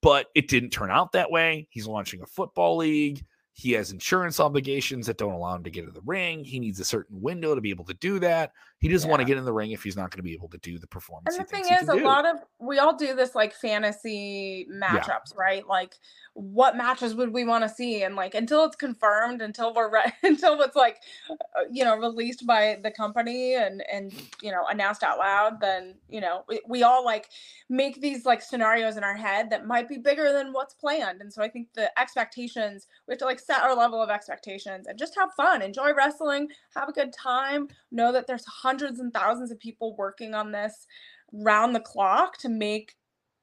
But 0.00 0.26
it 0.36 0.46
didn't 0.46 0.70
turn 0.70 0.92
out 0.92 1.12
that 1.12 1.32
way. 1.32 1.66
He's 1.70 1.88
launching 1.88 2.22
a 2.22 2.26
football 2.26 2.76
league. 2.76 3.24
He 3.54 3.72
has 3.72 3.90
insurance 3.90 4.38
obligations 4.38 5.08
that 5.08 5.18
don't 5.18 5.32
allow 5.32 5.56
him 5.56 5.64
to 5.64 5.70
get 5.70 5.84
in 5.84 5.92
the 5.92 6.00
ring. 6.06 6.44
He 6.44 6.60
needs 6.60 6.78
a 6.78 6.84
certain 6.84 7.20
window 7.20 7.56
to 7.56 7.60
be 7.60 7.70
able 7.70 7.86
to 7.86 7.94
do 7.94 8.20
that. 8.20 8.52
He 8.80 8.88
doesn't 8.88 9.08
yeah. 9.08 9.10
want 9.10 9.20
to 9.20 9.24
get 9.24 9.36
in 9.38 9.44
the 9.44 9.52
ring 9.52 9.72
if 9.72 9.82
he's 9.82 9.96
not 9.96 10.10
going 10.10 10.18
to 10.18 10.22
be 10.22 10.34
able 10.34 10.48
to 10.48 10.58
do 10.58 10.78
the 10.78 10.86
performance. 10.86 11.36
And 11.36 11.44
the 11.44 11.50
thing 11.50 11.64
is, 11.64 11.88
a 11.88 11.98
do. 11.98 12.04
lot 12.04 12.24
of 12.24 12.36
we 12.60 12.78
all 12.78 12.96
do 12.96 13.14
this 13.14 13.34
like 13.34 13.52
fantasy 13.52 14.68
matchups, 14.72 15.32
yeah. 15.32 15.36
right? 15.36 15.66
Like, 15.66 15.94
what 16.34 16.76
matches 16.76 17.16
would 17.16 17.32
we 17.32 17.44
want 17.44 17.64
to 17.64 17.68
see? 17.68 18.04
And 18.04 18.14
like, 18.14 18.34
until 18.34 18.64
it's 18.64 18.76
confirmed, 18.76 19.42
until 19.42 19.74
we're 19.74 19.90
re- 19.90 20.12
until 20.22 20.60
it's 20.62 20.76
like, 20.76 20.98
uh, 21.28 21.34
you 21.70 21.84
know, 21.84 21.96
released 21.96 22.46
by 22.46 22.78
the 22.80 22.90
company 22.92 23.56
and 23.56 23.82
and 23.90 24.12
you 24.42 24.52
know 24.52 24.64
announced 24.70 25.02
out 25.02 25.18
loud, 25.18 25.60
then 25.60 25.96
you 26.08 26.20
know 26.20 26.44
we, 26.48 26.60
we 26.68 26.82
all 26.84 27.04
like 27.04 27.30
make 27.68 28.00
these 28.00 28.24
like 28.24 28.40
scenarios 28.40 28.96
in 28.96 29.02
our 29.02 29.16
head 29.16 29.50
that 29.50 29.66
might 29.66 29.88
be 29.88 29.98
bigger 29.98 30.32
than 30.32 30.52
what's 30.52 30.74
planned. 30.74 31.20
And 31.20 31.32
so 31.32 31.42
I 31.42 31.48
think 31.48 31.66
the 31.74 31.90
expectations 31.98 32.86
we 33.08 33.12
have 33.12 33.18
to 33.18 33.24
like 33.24 33.40
set 33.40 33.62
our 33.62 33.74
level 33.74 34.00
of 34.00 34.08
expectations 34.08 34.86
and 34.86 34.96
just 34.96 35.16
have 35.16 35.34
fun, 35.34 35.62
enjoy 35.62 35.92
wrestling, 35.94 36.48
have 36.76 36.88
a 36.88 36.92
good 36.92 37.12
time, 37.12 37.68
know 37.90 38.12
that 38.12 38.28
there's 38.28 38.44
hundreds 38.68 39.00
and 39.00 39.14
thousands 39.14 39.50
of 39.50 39.58
people 39.58 39.96
working 39.96 40.34
on 40.34 40.52
this 40.52 40.86
round 41.32 41.74
the 41.74 41.80
clock 41.80 42.36
to 42.36 42.50
make 42.50 42.94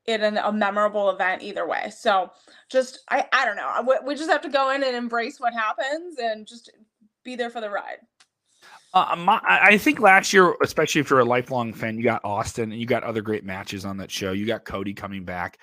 it 0.05 0.21
an, 0.21 0.37
a 0.37 0.51
memorable 0.51 1.09
event 1.09 1.41
either 1.41 1.67
way. 1.67 1.89
So 1.89 2.29
just 2.69 2.99
I 3.09 3.25
I 3.33 3.43
don't 3.43 3.55
know. 3.55 3.97
We, 4.05 4.13
just 4.15 4.29
have 4.29 4.41
to 4.41 4.49
go 4.49 4.69
in 4.69 4.83
and 4.83 4.95
embrace 4.95 5.39
what 5.39 5.53
happens 5.53 6.17
and 6.19 6.45
just 6.45 6.71
be 7.23 7.35
there 7.35 7.49
for 7.49 7.59
the 7.59 7.71
ride. 7.71 7.97
Uh, 8.93 9.15
my, 9.17 9.41
I 9.43 9.77
think 9.77 9.99
last 9.99 10.31
year, 10.31 10.55
especially 10.61 11.01
if 11.01 11.09
you're 11.09 11.19
a 11.19 11.25
lifelong 11.25 11.73
fan, 11.73 11.97
you 11.97 12.03
got 12.03 12.23
Austin 12.23 12.71
and 12.71 12.79
you 12.79 12.85
got 12.85 13.03
other 13.03 13.21
great 13.21 13.43
matches 13.43 13.83
on 13.83 13.97
that 13.97 14.11
show. 14.11 14.31
You 14.31 14.45
got 14.45 14.63
Cody 14.63 14.93
coming 14.93 15.25
back, 15.25 15.57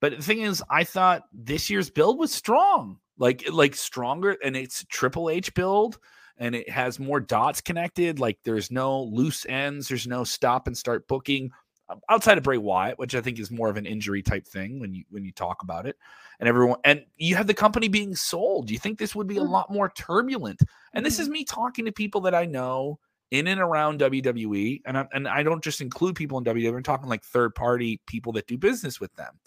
but 0.00 0.14
the 0.14 0.22
thing 0.22 0.42
is, 0.42 0.62
I 0.70 0.84
thought 0.84 1.22
this 1.32 1.70
year's 1.70 1.88
build 1.88 2.18
was 2.18 2.32
strong, 2.32 2.98
like 3.18 3.50
like 3.50 3.74
stronger, 3.74 4.36
and 4.44 4.54
it's 4.54 4.84
Triple 4.90 5.30
H 5.30 5.54
build 5.54 5.98
and 6.38 6.54
it 6.54 6.68
has 6.68 6.98
more 6.98 7.20
dots 7.20 7.60
connected. 7.60 8.18
Like 8.18 8.38
there's 8.44 8.70
no 8.70 9.02
loose 9.02 9.46
ends, 9.48 9.88
there's 9.88 10.06
no 10.06 10.24
stop 10.24 10.66
and 10.66 10.76
start 10.76 11.08
booking 11.08 11.50
um, 11.88 12.00
outside 12.08 12.38
of 12.38 12.44
Bray 12.44 12.58
Wyatt, 12.58 12.98
which 12.98 13.14
I 13.14 13.20
think 13.20 13.38
is 13.38 13.50
more 13.50 13.68
of 13.68 13.76
an 13.76 13.86
injury 13.86 14.22
type 14.22 14.46
thing 14.46 14.80
when 14.80 14.92
you 14.92 15.04
when 15.10 15.24
you 15.24 15.32
talk 15.32 15.62
about 15.62 15.86
it. 15.86 15.96
And 16.40 16.48
everyone 16.48 16.78
and 16.84 17.04
you 17.16 17.36
have 17.36 17.46
the 17.46 17.54
company 17.54 17.88
being 17.88 18.14
sold. 18.14 18.70
You 18.70 18.78
think 18.78 18.98
this 18.98 19.14
would 19.14 19.26
be 19.26 19.38
a 19.38 19.42
mm. 19.42 19.48
lot 19.48 19.72
more 19.72 19.90
turbulent? 19.90 20.60
And 20.92 21.04
this 21.04 21.18
is 21.18 21.26
mm-hmm. 21.26 21.32
me 21.34 21.44
talking 21.44 21.84
to 21.84 21.92
people 21.92 22.20
that 22.22 22.34
I 22.34 22.44
know 22.44 22.98
in 23.30 23.48
and 23.48 23.60
around 23.60 24.00
WWE, 24.00 24.82
and 24.86 24.98
I, 24.98 25.06
and 25.12 25.26
I 25.26 25.42
don't 25.42 25.62
just 25.62 25.80
include 25.80 26.14
people 26.14 26.38
in 26.38 26.44
WWE. 26.44 26.76
I'm 26.76 26.82
talking 26.82 27.08
like 27.08 27.24
third 27.24 27.54
party 27.54 28.00
people 28.06 28.32
that 28.32 28.46
do 28.46 28.56
business 28.56 29.00
with 29.00 29.14
them. 29.16 29.38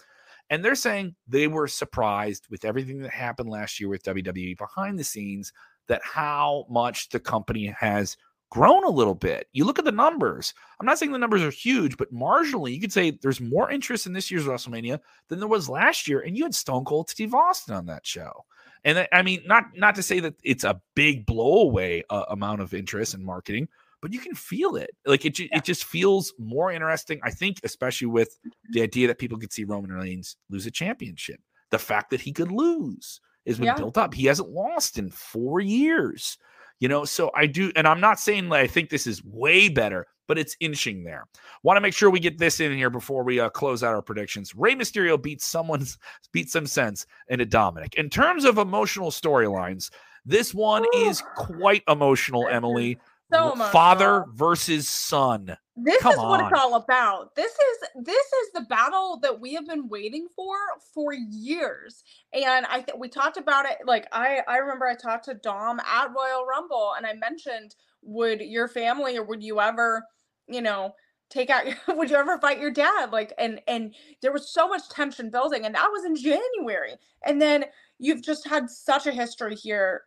And 0.50 0.66
they're 0.66 0.76
saying 0.76 1.16
they 1.28 1.48
were 1.48 1.68
surprised 1.68 2.48
with 2.50 2.66
everything 2.66 3.02
that 3.02 3.12
happened 3.12 3.50
last 3.50 3.80
year 3.80 3.88
with 3.88 4.04
WWE 4.04 4.58
behind 4.58 4.98
the 4.98 5.04
scenes 5.04 5.54
that 5.90 6.02
how 6.04 6.66
much 6.70 7.10
the 7.10 7.20
company 7.20 7.76
has 7.78 8.16
grown 8.52 8.84
a 8.84 8.90
little 8.90 9.16
bit. 9.16 9.48
You 9.54 9.66
look 9.66 9.80
at 9.80 9.86
the 9.86 9.92
numbers. 9.92 10.54
I'm 10.80 10.86
not 10.86 10.98
saying 10.98 11.12
the 11.12 11.18
numbers 11.18 11.44
are 11.44 11.52
huge, 11.52 11.98
but 11.98 12.14
marginally, 12.14 12.74
you 12.74 12.82
could 12.82 12.94
say 12.94 13.12
there's 13.12 13.42
more 13.42 13.70
interest 13.70 14.08
in 14.08 14.14
this 14.14 14.32
year's 14.32 14.46
WrestleMania 14.46 15.00
than 15.28 15.40
there 15.40 15.48
was 15.48 15.70
last 15.70 16.08
year. 16.08 16.22
And 16.22 16.38
you 16.38 16.44
had 16.44 16.56
Stone 16.56 16.86
Cold 16.86 17.10
Steve 17.10 17.34
Austin 17.34 17.76
on 17.76 17.86
that 17.88 18.06
show. 18.06 18.46
And 18.86 19.08
I 19.12 19.22
mean, 19.24 19.42
not 19.46 19.66
not 19.76 19.96
to 19.96 20.04
say 20.04 20.22
that 20.22 20.36
it's 20.44 20.64
a 20.64 20.82
big 20.96 21.26
blowaway 21.26 22.04
uh, 22.10 22.24
amount 22.30 22.62
of 22.62 22.74
interest 22.74 23.14
in 23.14 23.26
marketing, 23.26 23.68
but 24.02 24.14
you 24.14 24.20
can 24.20 24.36
feel 24.36 24.78
it. 24.78 24.92
Like 25.06 25.26
it, 25.26 25.38
yeah. 25.38 25.48
it 25.52 25.66
just 25.66 25.84
feels 25.84 26.34
more 26.40 26.72
interesting. 26.72 27.20
I 27.22 27.32
think, 27.32 27.60
especially 27.64 28.08
with 28.08 28.40
the 28.72 28.82
idea 28.82 29.08
that 29.08 29.20
people 29.20 29.38
could 29.38 29.52
see 29.52 29.66
Roman 29.66 29.92
Reigns 29.92 30.38
lose 30.50 30.66
a 30.66 30.72
championship, 30.72 31.42
the 31.72 31.78
fact 31.78 32.10
that 32.12 32.22
he 32.22 32.32
could 32.32 32.52
lose 32.52 33.20
has 33.46 33.58
been 33.58 33.68
yeah. 33.68 33.76
built 33.76 33.98
up. 33.98 34.14
He 34.14 34.26
hasn't 34.26 34.50
lost 34.50 34.98
in 34.98 35.10
four 35.10 35.60
years. 35.60 36.38
You 36.80 36.88
know, 36.88 37.04
so 37.04 37.30
I 37.36 37.46
do, 37.46 37.72
and 37.76 37.86
I'm 37.88 38.00
not 38.00 38.20
saying 38.20 38.50
that 38.50 38.60
I 38.60 38.68
think 38.68 38.90
this 38.90 39.06
is 39.06 39.24
way 39.26 39.68
better, 39.68 40.08
but 40.28 40.38
it's 40.38 40.56
inching 40.62 41.04
there. 41.04 41.26
Want 41.62 41.76
to 41.76 41.82
make 41.82 41.94
sure 41.94 42.10
we 42.10 42.22
get 42.22 42.38
this 42.38 42.62
in 42.62 42.72
here 42.72 42.90
before 42.90 43.24
we 43.24 43.40
uh, 43.40 43.50
close 43.50 43.84
out 43.84 43.96
our 43.96 44.02
predictions. 44.02 44.56
Rey 44.56 44.76
Mysterio 44.76 45.22
beats 45.22 45.46
someone's 45.46 45.98
beats 46.32 46.54
some 46.54 46.68
sense 46.68 47.06
into 47.28 47.46
Dominic. 47.46 47.96
In 47.96 48.10
terms 48.10 48.46
of 48.46 48.58
emotional 48.58 49.12
storylines, 49.12 49.90
this 50.26 50.54
one 50.54 50.86
is 50.96 51.22
quite 51.36 51.84
emotional, 51.90 52.48
Emily. 52.48 52.98
So 53.32 53.56
father 53.72 54.26
versus 54.34 54.90
son. 54.90 55.56
This 55.76 56.02
Come 56.02 56.14
is 56.14 56.18
on. 56.18 56.30
what 56.30 56.42
it's 56.42 56.60
all 56.60 56.76
about. 56.76 57.36
This 57.36 57.52
is 57.52 58.04
this 58.04 58.26
is 58.26 58.52
the 58.54 58.62
battle 58.62 59.20
that 59.22 59.40
we 59.40 59.54
have 59.54 59.68
been 59.68 59.88
waiting 59.88 60.28
for 60.36 60.56
for 60.94 61.14
years. 61.14 62.04
And 62.34 62.66
I 62.66 62.82
think 62.82 63.00
we 63.00 63.08
talked 63.08 63.38
about 63.38 63.66
it 63.66 63.78
like 63.86 64.08
I 64.12 64.42
I 64.48 64.58
remember 64.58 64.88
I 64.88 64.96
talked 64.96 65.26
to 65.26 65.36
Dom 65.36 65.80
at 65.80 66.08
Royal 66.14 66.46
Rumble 66.46 66.94
and 66.98 67.06
I 67.06 67.14
mentioned 67.14 67.76
would 68.02 68.42
your 68.42 68.68
family 68.68 69.18
or 69.18 69.24
would 69.24 69.44
you 69.44 69.62
ever, 69.62 70.04
you 70.48 70.62
know, 70.62 70.94
take 71.30 71.50
out 71.50 71.66
would 71.88 72.10
you 72.10 72.18
ever 72.18 72.40
fight 72.40 72.60
your 72.60 72.72
dad 72.72 73.12
like 73.12 73.32
and 73.38 73.62
and 73.68 73.94
there 74.22 74.34
was 74.34 74.52
so 74.52 74.68
much 74.68 74.90
tension 74.90 75.30
building 75.30 75.66
and 75.66 75.76
that 75.76 75.90
was 75.92 76.04
in 76.04 76.16
January. 76.16 76.96
And 77.26 77.42
then 77.42 77.66
you've 78.00 78.24
just 78.24 78.48
had 78.48 78.70
such 78.70 79.06
a 79.06 79.12
history 79.12 79.56
here 79.56 80.04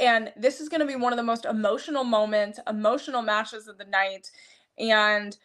and 0.00 0.32
this 0.36 0.60
is 0.60 0.68
going 0.68 0.80
to 0.80 0.86
be 0.86 0.96
one 0.96 1.12
of 1.12 1.16
the 1.16 1.22
most 1.22 1.44
emotional 1.44 2.04
moments, 2.04 2.58
emotional 2.68 3.22
matches 3.22 3.68
of 3.68 3.78
the 3.78 3.84
night. 3.84 4.30
And 4.78 5.36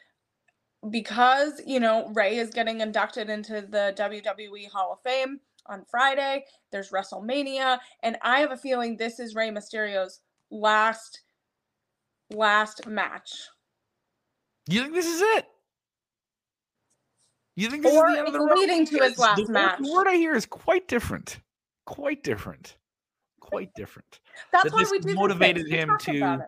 because, 0.89 1.61
you 1.65 1.79
know, 1.79 2.09
Rey 2.13 2.37
is 2.37 2.49
getting 2.49 2.81
inducted 2.81 3.29
into 3.29 3.61
the 3.61 3.93
WWE 3.97 4.69
Hall 4.71 4.93
of 4.93 5.01
Fame 5.01 5.39
on 5.67 5.85
Friday, 5.89 6.45
there's 6.71 6.89
WrestleMania. 6.89 7.79
And 8.01 8.17
I 8.23 8.39
have 8.39 8.51
a 8.51 8.57
feeling 8.57 8.97
this 8.97 9.19
is 9.19 9.35
Rey 9.35 9.51
Mysterio's 9.51 10.21
last, 10.49 11.21
last 12.31 12.87
match. 12.87 13.31
You 14.67 14.81
think 14.81 14.93
this 14.93 15.07
is 15.07 15.21
it? 15.21 15.45
You 17.55 17.69
think 17.69 17.83
this 17.83 17.93
or 17.93 18.07
is 18.07 18.13
the 18.13 18.19
end 18.19 18.27
of 18.27 18.33
the 18.33 18.55
leading 18.55 18.85
to 18.85 19.03
his 19.03 19.19
last 19.19 19.45
the 19.45 19.51
match? 19.51 19.79
The 19.79 19.91
word 19.91 20.07
I 20.07 20.15
hear 20.15 20.33
is 20.33 20.45
quite 20.45 20.87
different. 20.87 21.39
Quite 21.85 22.23
different 22.23 22.77
quite 23.49 23.73
different. 23.75 24.19
That's 24.51 24.65
that 24.65 24.73
why 24.73 24.85
we 24.91 25.13
motivated 25.13 25.67
him 25.67 25.97
to 26.01 26.45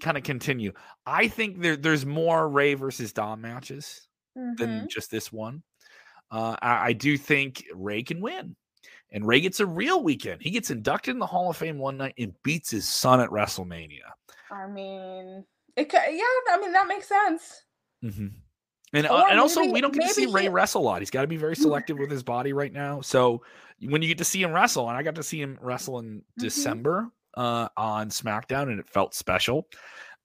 kind 0.00 0.16
of 0.16 0.22
continue. 0.22 0.72
I 1.06 1.28
think 1.28 1.60
there, 1.60 1.76
there's 1.76 2.06
more 2.06 2.48
Rey 2.48 2.74
versus 2.74 3.12
Dom 3.12 3.40
matches 3.40 4.08
mm-hmm. 4.36 4.54
than 4.56 4.88
just 4.88 5.10
this 5.10 5.32
one. 5.32 5.62
Uh, 6.30 6.56
I, 6.62 6.86
I, 6.86 6.92
do 6.92 7.16
think 7.16 7.64
Rey 7.74 8.04
can 8.04 8.20
win, 8.20 8.54
and 9.10 9.26
Rey 9.26 9.40
gets 9.40 9.58
a 9.58 9.66
real 9.66 10.02
weekend. 10.02 10.42
He 10.42 10.50
gets 10.50 10.70
inducted 10.70 11.14
in 11.14 11.18
the 11.18 11.26
Hall 11.26 11.50
of 11.50 11.56
Fame 11.56 11.78
one 11.78 11.96
night 11.96 12.14
and 12.18 12.32
beats 12.44 12.70
his 12.70 12.88
son 12.88 13.20
at 13.20 13.30
WrestleMania. 13.30 14.06
I 14.50 14.68
mean, 14.68 15.44
it 15.76 15.92
yeah, 15.92 16.54
I 16.54 16.58
mean 16.60 16.72
that 16.72 16.86
makes 16.86 17.08
sense. 17.08 17.64
Mm-hmm. 18.04 18.28
And 18.92 19.06
uh, 19.06 19.26
and 19.30 19.38
also 19.38 19.64
we 19.70 19.80
don't 19.80 19.94
get 19.94 20.08
to 20.08 20.14
see 20.14 20.26
Rey 20.26 20.42
he... 20.42 20.48
wrestle 20.48 20.82
a 20.82 20.84
lot. 20.84 21.00
He's 21.00 21.10
got 21.10 21.22
to 21.22 21.28
be 21.28 21.36
very 21.36 21.56
selective 21.56 21.98
with 21.98 22.10
his 22.10 22.22
body 22.22 22.52
right 22.52 22.72
now. 22.72 23.00
So 23.00 23.42
when 23.80 24.02
you 24.02 24.08
get 24.08 24.18
to 24.18 24.24
see 24.24 24.42
him 24.42 24.52
wrestle, 24.52 24.88
and 24.88 24.96
I 24.96 25.02
got 25.02 25.14
to 25.14 25.22
see 25.22 25.40
him 25.40 25.58
wrestle 25.60 25.98
in 26.00 26.06
mm-hmm. 26.06 26.42
December 26.42 27.10
uh, 27.36 27.68
on 27.76 28.10
SmackDown, 28.10 28.64
and 28.64 28.80
it 28.80 28.88
felt 28.88 29.14
special. 29.14 29.68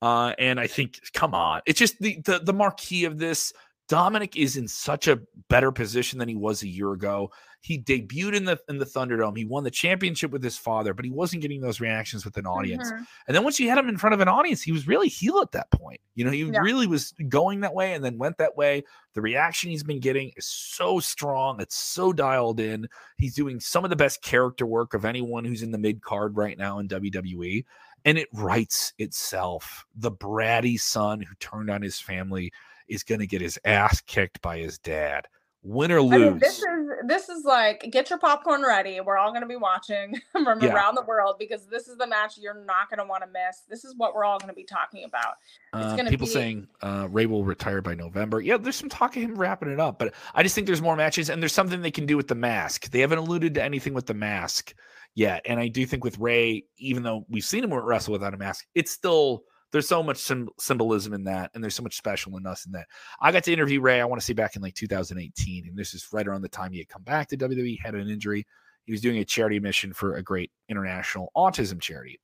Uh, 0.02 0.34
and 0.38 0.60
I 0.60 0.68
think, 0.68 1.00
come 1.14 1.34
on, 1.34 1.62
it's 1.66 1.80
just 1.80 2.00
the, 2.00 2.20
the 2.26 2.40
the 2.40 2.54
marquee 2.54 3.06
of 3.06 3.18
this. 3.18 3.54
Dominic 3.88 4.36
is 4.36 4.58
in 4.58 4.68
such 4.68 5.08
a 5.08 5.20
better 5.48 5.72
position 5.72 6.18
than 6.18 6.28
he 6.28 6.36
was 6.36 6.64
a 6.64 6.68
year 6.68 6.92
ago. 6.92 7.32
He 7.66 7.80
debuted 7.80 8.36
in 8.36 8.46
the 8.46 8.60
in 8.70 8.78
the 8.78 8.86
Thunderdome. 8.86 9.36
He 9.36 9.44
won 9.44 9.64
the 9.64 9.72
championship 9.72 10.30
with 10.30 10.44
his 10.44 10.56
father, 10.56 10.94
but 10.94 11.04
he 11.04 11.10
wasn't 11.10 11.42
getting 11.42 11.62
those 11.62 11.82
reactions 11.82 12.24
with 12.24 12.38
an 12.38 12.46
audience. 12.46 12.92
Mm-hmm. 12.92 13.04
And 13.28 13.36
then 13.36 13.44
once 13.44 13.60
you 13.60 13.68
had 13.70 13.80
him 13.80 13.90
in 13.90 13.98
front 13.98 14.14
of 14.14 14.20
an 14.20 14.28
audience, 14.28 14.62
he 14.62 14.72
was 14.72 14.88
really 14.88 15.08
heel 15.08 15.40
at 15.40 15.52
that 15.54 15.72
point. 15.72 16.00
You 16.14 16.26
know, 16.26 16.30
he 16.30 16.44
yeah. 16.44 16.60
really 16.60 16.86
was 16.86 17.16
going 17.28 17.62
that 17.62 17.74
way 17.74 17.96
and 17.96 18.06
then 18.06 18.20
went 18.20 18.38
that 18.38 18.56
way. 18.56 18.84
The 19.16 19.22
reaction 19.22 19.72
he's 19.72 19.82
been 19.82 20.00
getting 20.00 20.32
is 20.38 20.46
so 20.46 21.00
strong. 21.00 21.60
It's 21.60 21.76
so 21.76 22.14
dialed 22.14 22.60
in. 22.60 22.88
He's 23.18 23.34
doing 23.34 23.60
some 23.60 23.84
of 23.84 23.90
the 23.90 23.96
best 23.96 24.22
character 24.22 24.68
work 24.68 24.94
of 24.94 25.04
anyone 25.04 25.44
who's 25.44 25.64
in 25.64 25.72
the 25.72 25.80
mid 25.80 26.04
card 26.04 26.38
right 26.38 26.60
now 26.60 26.78
in 26.78 26.88
WWE. 26.88 27.66
And 28.06 28.20
it 28.20 28.28
writes 28.32 28.94
itself. 29.00 29.88
The 29.96 30.12
bratty 30.12 30.80
son 30.80 31.20
who 31.20 31.34
turned 31.40 31.72
on 31.72 31.82
his 31.82 32.00
family 32.00 32.52
is 32.88 33.02
going 33.02 33.22
to 33.22 33.28
get 33.28 33.42
his 33.42 33.58
ass 33.66 34.02
kicked 34.02 34.40
by 34.44 34.60
his 34.60 34.78
dad. 34.78 35.28
Win 35.68 35.92
or 35.92 36.00
lose. 36.00 36.14
I 36.14 36.18
mean, 36.30 36.38
this 36.38 36.60
is 36.60 36.90
this 37.08 37.28
is 37.28 37.44
like 37.44 37.90
get 37.92 38.12
your 38.12 38.20
popcorn 38.20 38.62
ready. 38.62 39.02
We're 39.02 39.18
all 39.18 39.32
going 39.32 39.42
to 39.42 39.48
be 39.48 39.56
watching 39.56 40.22
from 40.32 40.62
yeah. 40.62 40.72
around 40.72 40.94
the 40.94 41.02
world 41.02 41.38
because 41.40 41.66
this 41.66 41.88
is 41.88 41.98
the 41.98 42.06
match 42.06 42.38
you're 42.38 42.54
not 42.54 42.88
going 42.88 43.00
to 43.00 43.06
want 43.06 43.24
to 43.24 43.30
miss. 43.30 43.62
This 43.68 43.84
is 43.84 43.96
what 43.98 44.14
we're 44.14 44.26
all 44.26 44.38
going 44.38 44.50
to 44.50 44.56
be 44.56 44.64
talking 44.64 45.06
about. 45.06 45.34
Uh, 45.74 45.98
people 46.08 46.28
be... 46.28 46.34
saying 46.34 46.68
uh, 46.84 47.08
Rey 47.10 47.26
will 47.26 47.44
retire 47.44 47.82
by 47.82 47.96
November. 47.96 48.42
Yeah, 48.42 48.58
there's 48.58 48.76
some 48.76 48.90
talk 48.90 49.18
of 49.18 49.24
him 49.24 49.34
wrapping 49.34 49.72
it 49.72 49.80
up, 49.80 49.98
but 49.98 50.14
I 50.36 50.44
just 50.44 50.54
think 50.54 50.68
there's 50.68 50.84
more 50.84 50.96
matches 50.96 51.32
and 51.32 51.42
there's 51.42 51.54
something 51.54 51.82
they 51.82 51.90
can 51.90 52.06
do 52.06 52.16
with 52.16 52.28
the 52.28 52.36
mask. 52.36 52.92
They 52.92 53.00
haven't 53.00 53.18
alluded 53.18 53.56
to 53.56 53.64
anything 53.64 53.96
with 53.96 54.06
the 54.06 54.14
mask 54.14 54.76
yet, 55.16 55.42
and 55.46 55.60
I 55.60 55.68
do 55.68 55.84
think 55.88 56.04
with 56.04 56.20
Rey, 56.20 56.66
even 56.78 57.02
though 57.02 57.26
we've 57.28 57.44
seen 57.44 57.64
him 57.64 57.74
wrestle 57.74 58.12
without 58.12 58.36
a 58.36 58.38
mask, 58.38 58.68
it's 58.76 58.92
still 58.92 59.46
there's 59.72 59.88
so 59.88 60.02
much 60.02 60.32
symbolism 60.60 61.14
in 61.14 61.24
that, 61.26 61.52
and 61.54 61.64
there's 61.64 61.76
so 61.76 61.84
much 61.84 61.98
special 61.98 62.38
in 62.38 62.46
us 62.46 62.66
in 62.66 62.72
that. 62.74 62.88
I 63.20 63.32
got 63.32 63.44
to 63.46 63.54
interview 63.54 63.82
Rey. 63.82 64.00
I 64.00 64.06
want 64.06 64.22
to 64.22 64.26
say 64.26 64.34
back 64.34 64.56
in 64.56 64.62
like 64.62 64.76
2018, 64.76 65.68
and 65.68 65.78
this 65.78 65.94
is 65.94 66.08
right 66.14 66.28
around 66.28 66.42
the 66.42 66.50
time 66.50 66.72
he 66.72 66.80
had 66.80 66.90
come 66.90 67.04
back 67.04 67.28
to 67.30 67.38
WWE, 67.38 67.78
had 67.84 67.96
an 67.96 68.10
injury. 68.10 68.46
He 68.86 68.92
was 68.92 69.02
doing 69.02 69.18
a 69.18 69.26
charity 69.26 69.60
mission 69.60 69.94
for 69.94 70.16
a 70.16 70.24
great 70.24 70.52
international 70.70 71.32
autism 71.36 71.82
charity. 71.82 72.20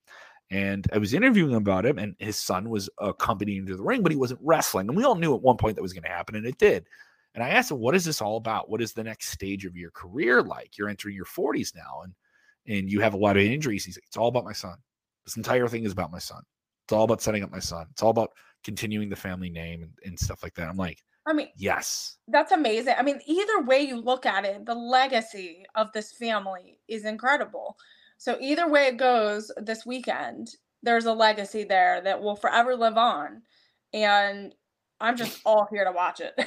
And 0.52 0.86
I 0.94 0.98
was 0.98 1.14
interviewing 1.14 1.56
about 1.56 1.86
him, 1.86 1.98
and 1.98 2.16
his 2.20 2.38
son 2.38 2.70
was 2.70 2.90
accompanying 3.00 3.60
him 3.60 3.68
to 3.68 3.78
the 3.78 3.84
ring, 3.84 4.04
but 4.04 4.12
he 4.12 4.18
wasn't 4.18 4.42
wrestling. 4.44 4.88
And 4.88 4.98
we 4.98 5.04
all 5.04 5.16
knew 5.16 5.34
at 5.34 5.42
one 5.42 5.58
point 5.58 5.76
that 5.76 5.82
was 5.82 5.94
going 5.94 6.04
to 6.04 6.10
happen, 6.10 6.36
and 6.36 6.46
it 6.46 6.58
did. 6.58 6.88
And 7.34 7.44
I 7.44 7.50
asked 7.50 7.72
him, 7.72 7.80
"What 7.80 7.96
is 7.96 8.04
this 8.04 8.22
all 8.22 8.38
about? 8.38 8.70
What 8.70 8.82
is 8.82 8.92
the 8.92 9.04
next 9.04 9.30
stage 9.30 9.66
of 9.66 9.78
your 9.78 9.92
career 9.92 10.42
like? 10.42 10.78
You're 10.78 10.90
entering 10.90 11.16
your 11.16 11.26
40s 11.26 11.74
now, 11.74 12.02
and 12.04 12.14
and 12.68 12.92
you 12.92 13.00
have 13.00 13.14
a 13.14 13.18
lot 13.18 13.38
of 13.38 13.44
injuries." 13.44 13.86
He's 13.86 13.98
like, 13.98 14.04
"It's 14.08 14.18
all 14.18 14.28
about 14.28 14.44
my 14.44 14.54
son. 14.54 14.78
This 15.26 15.38
entire 15.38 15.70
thing 15.70 15.86
is 15.86 15.94
about 15.94 16.12
my 16.12 16.20
son." 16.20 16.44
It's 16.86 16.94
all 16.94 17.04
about 17.04 17.22
setting 17.22 17.44
up 17.44 17.52
my 17.52 17.60
son. 17.60 17.88
It's 17.92 18.04
all 18.04 18.10
about 18.10 18.32
continuing 18.64 19.10
the 19.10 19.16
family 19.16 19.50
name 19.50 19.84
and, 19.84 19.92
and 20.06 20.20
stuff 20.20 20.44
like 20.44 20.54
that. 20.56 20.70
I'm 20.70 20.78
like, 20.78 21.00
I 21.26 21.34
mean, 21.34 21.50
yes, 21.56 22.18
that's 22.28 22.52
amazing. 22.52 22.96
I 22.98 23.04
mean, 23.04 23.20
either 23.26 23.62
way 23.62 23.82
you 23.82 23.98
look 23.98 24.26
at 24.26 24.44
it, 24.44 24.66
the 24.66 24.74
legacy 24.74 25.64
of 25.76 25.92
this 25.94 26.12
family 26.14 26.80
is 26.88 27.06
incredible. 27.06 27.78
So 28.18 28.38
either 28.40 28.68
way 28.68 28.88
it 28.88 28.98
goes 28.98 29.52
this 29.58 29.86
weekend, 29.86 30.50
there's 30.84 31.06
a 31.06 31.14
legacy 31.14 31.64
there 31.64 32.02
that 32.02 32.22
will 32.22 32.36
forever 32.36 32.76
live 32.76 32.98
on. 32.98 33.44
And 33.94 34.56
I'm 35.02 35.18
just 35.18 35.42
all 35.46 35.68
here 35.72 35.84
to 35.84 35.92
watch 35.92 36.22
it. 36.22 36.40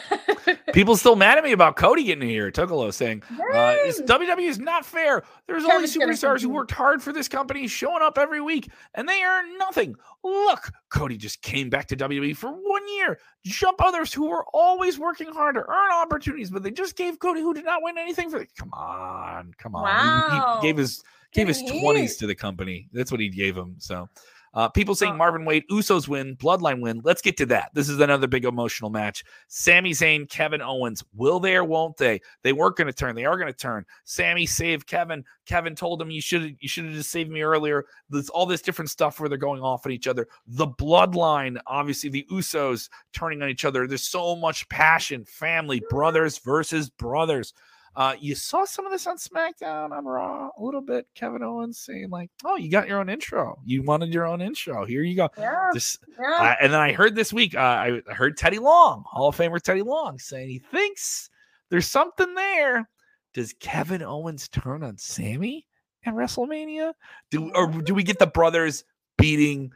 People 0.73 0.97
still 0.97 1.17
mad 1.17 1.39
at 1.39 1.45
me 1.45 1.53
about 1.53 1.75
Cody 1.77 2.05
getting 2.05 2.27
here. 2.27 2.51
Tokolo 2.53 2.95
saying 2.95 3.23
uh, 3.33 3.75
WWE 4.07 4.49
is 4.49 4.61
not 4.61 4.87
fair. 4.87 5.25
There's 5.49 5.65
all 5.65 5.81
these 5.81 5.95
superstars 5.95 6.41
who 6.41 6.51
worked 6.51 6.71
hard 6.71 7.03
for 7.03 7.13
this 7.13 7.29
company 7.29 7.67
showing 7.67 8.03
up 8.03 8.17
every 8.17 8.41
week, 8.41 8.71
and 8.95 9.09
they 9.09 9.23
earn 9.23 9.59
nothing. 9.59 9.97
Look, 10.23 10.71
Cody 10.89 11.17
just 11.17 11.43
came 11.43 11.69
back 11.69 11.89
to 11.89 11.97
WWE 11.97 12.37
for 12.37 12.51
one 12.51 12.89
year. 12.97 13.19
Jump 13.45 13.83
others 13.83 14.15
who 14.15 14.29
were 14.29 14.45
always 14.55 14.99
working 14.99 15.33
hard 15.33 15.57
to 15.57 15.61
earn 15.61 15.93
opportunities, 15.93 16.51
but 16.51 16.63
they 16.63 16.71
just 16.71 16.97
gave 16.97 17.19
Cody, 17.19 17.41
who 17.41 17.55
did 17.55 17.65
not 17.65 17.83
win 17.83 17.99
anything 17.99 18.31
for. 18.31 18.39
The 18.39 18.47
come 18.57 18.73
on, 18.73 19.53
come 19.59 19.75
on. 19.75 19.83
Wow. 19.83 20.59
He, 20.61 20.67
he 20.67 20.73
gave 20.73 20.79
his 20.79 21.03
gave 21.33 21.49
his 21.49 21.61
twenties 21.63 22.17
to 22.19 22.29
the 22.29 22.35
company. 22.37 22.89
That's 22.93 23.11
what 23.11 23.21
he 23.21 23.29
gave 23.29 23.57
him. 23.57 23.75
So. 23.79 24.09
Uh, 24.55 24.69
people 24.69 24.95
saying 24.95 25.17
Marvin 25.17 25.45
Wade, 25.45 25.65
Usos 25.71 26.07
win, 26.07 26.37
Bloodline 26.37 26.81
win. 26.81 27.01
Let's 27.03 27.21
get 27.21 27.37
to 27.39 27.47
that. 27.47 27.71
This 27.75 27.89
is 27.89 27.99
another 27.99 28.29
big 28.29 28.45
emotional 28.45 28.89
match. 28.89 29.25
Sami 29.49 29.91
Zayn, 29.91 30.29
Kevin 30.29 30.63
Owens. 30.63 31.03
Will 31.15 31.41
they 31.41 31.57
or 31.57 31.65
won't 31.65 31.97
they? 31.97 32.21
They 32.43 32.53
weren't 32.53 32.77
going 32.77 32.87
to 32.87 32.93
turn. 32.93 33.17
They 33.17 33.25
are 33.25 33.37
going 33.37 33.53
to 33.53 33.59
turn. 33.59 33.85
Sami 34.05 34.47
saved 34.47 34.87
Kevin. 34.87 35.25
Kevin 35.47 35.75
told 35.75 36.01
him 36.01 36.11
you 36.11 36.21
should 36.21 36.57
you 36.61 36.69
should 36.69 36.85
have 36.85 36.95
just 36.95 37.11
saved 37.11 37.31
me 37.31 37.43
earlier. 37.43 37.85
There's 38.09 38.29
all 38.29 38.47
this 38.47 38.63
different 38.63 38.91
stuff 38.91 39.19
where 39.19 39.29
they're 39.29 39.39
going 39.39 39.61
off 39.61 39.87
at 39.87 39.93
each 39.93 40.07
other. 40.07 40.29
The 40.47 40.69
Bloodline, 40.69 41.59
obviously, 41.67 42.11
the 42.11 42.27
Usos 42.31 42.89
turning 43.13 43.43
on 43.43 43.49
each 43.49 43.65
other. 43.65 43.87
There's 43.87 44.07
so 44.07 44.37
much 44.37 44.69
passion, 44.69 45.25
family, 45.25 45.83
brothers 45.91 46.39
versus 46.39 46.91
brothers. 46.91 47.53
Uh, 47.97 48.15
you 48.19 48.35
saw 48.35 48.65
some 48.65 48.87
of 48.87 48.93
this 48.93 49.07
on 49.07 49.17
SmackDown 49.17 49.93
on 49.93 50.05
Raw 50.05 50.51
a 50.59 50.63
little 50.63 50.81
bit. 50.81 51.07
Kevin 51.15 51.43
Owens 51.43 51.79
saying 51.79 52.11
like, 52.11 52.31
"Oh, 52.45 52.57
you 52.57 52.69
got 52.69 52.89
your 52.89 52.99
own 52.99 53.09
intro. 53.09 53.57
You 53.65 53.83
wanted 53.83 54.13
your 54.13 54.27
own 54.27 54.41
intro. 54.41 54.85
Here 54.85 55.03
you 55.03 55.15
go." 55.15 55.29
Yeah. 55.39 55.71
This, 55.73 55.99
yeah. 56.19 56.37
Uh, 56.39 56.55
and 56.61 56.73
then 56.73 56.81
I 56.81 56.93
heard 56.93 57.15
this 57.15 57.33
week, 57.33 57.55
uh, 57.55 57.61
I 57.61 58.03
heard 58.09 58.37
Teddy 58.37 58.59
Long, 58.59 59.05
Hall 59.07 59.29
of 59.29 59.37
Famer 59.37 59.61
Teddy 59.61 59.83
Long, 59.83 60.19
saying 60.19 60.49
he 60.49 60.59
thinks 60.59 61.31
there's 61.71 61.87
something 61.87 62.35
there. 62.35 62.89
Does 63.33 63.55
Kevin 63.61 64.03
Owens 64.03 64.49
turn 64.49 64.83
on 64.83 64.99
Sami 64.99 65.67
at 66.05 66.15
WrestleMania? 66.15 66.95
Do 67.31 67.53
or 67.55 67.69
do 67.69 67.95
we 67.95 68.03
get 68.03 68.19
the 68.19 68.27
brothers 68.27 68.85
beating? 69.19 69.73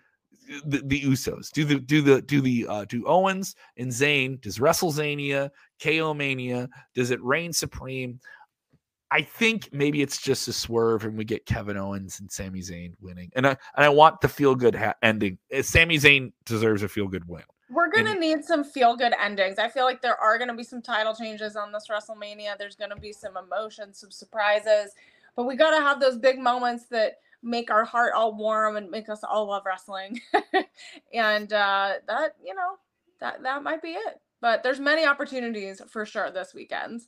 The, 0.64 0.82
the 0.84 1.02
Usos? 1.02 1.50
Do 1.50 1.64
the 1.64 1.78
do 1.78 2.02
the 2.02 2.22
do 2.22 2.40
the 2.40 2.66
uh 2.68 2.84
do 2.86 3.04
Owens 3.06 3.54
and 3.76 3.90
Zayn? 3.90 4.40
Does 4.40 4.58
WrestleZania, 4.58 5.50
KO 5.82 6.14
Mania? 6.14 6.68
Does 6.94 7.10
it 7.10 7.22
reign 7.22 7.52
supreme? 7.52 8.20
I 9.10 9.22
think 9.22 9.70
maybe 9.72 10.02
it's 10.02 10.20
just 10.20 10.48
a 10.48 10.52
swerve, 10.52 11.04
and 11.04 11.16
we 11.16 11.24
get 11.24 11.46
Kevin 11.46 11.78
Owens 11.78 12.20
and 12.20 12.30
Sami 12.30 12.60
Zayn 12.60 12.92
winning. 13.00 13.30
And 13.36 13.46
I 13.46 13.50
and 13.76 13.84
I 13.84 13.88
want 13.88 14.20
the 14.20 14.28
feel 14.28 14.54
good 14.54 14.74
ha- 14.74 14.94
ending. 15.02 15.38
Uh, 15.56 15.62
Sami 15.62 15.96
Zayn 15.96 16.32
deserves 16.44 16.82
a 16.82 16.88
feel 16.88 17.08
good 17.08 17.26
win. 17.26 17.42
We're 17.70 17.90
gonna 17.90 18.12
and, 18.12 18.20
need 18.20 18.44
some 18.44 18.64
feel 18.64 18.96
good 18.96 19.14
endings. 19.20 19.58
I 19.58 19.68
feel 19.68 19.84
like 19.84 20.02
there 20.02 20.18
are 20.18 20.38
gonna 20.38 20.54
be 20.54 20.64
some 20.64 20.82
title 20.82 21.14
changes 21.14 21.56
on 21.56 21.72
this 21.72 21.86
WrestleMania. 21.90 22.58
There's 22.58 22.76
gonna 22.76 22.96
be 22.96 23.12
some 23.12 23.36
emotions, 23.36 23.98
some 23.98 24.10
surprises, 24.10 24.92
but 25.36 25.44
we 25.44 25.56
gotta 25.56 25.82
have 25.82 26.00
those 26.00 26.18
big 26.18 26.38
moments 26.38 26.86
that 26.86 27.18
make 27.42 27.70
our 27.70 27.84
heart 27.84 28.12
all 28.14 28.36
warm 28.36 28.76
and 28.76 28.90
make 28.90 29.08
us 29.08 29.20
all 29.22 29.46
love 29.46 29.62
wrestling. 29.66 30.20
and 31.12 31.52
uh, 31.52 31.94
that, 32.06 32.36
you 32.44 32.54
know, 32.54 32.76
that 33.20 33.42
that 33.42 33.62
might 33.62 33.82
be 33.82 33.90
it. 33.90 34.20
But 34.40 34.62
there's 34.62 34.80
many 34.80 35.04
opportunities 35.04 35.82
for 35.88 36.06
sure 36.06 36.30
this 36.30 36.54
weekend. 36.54 37.02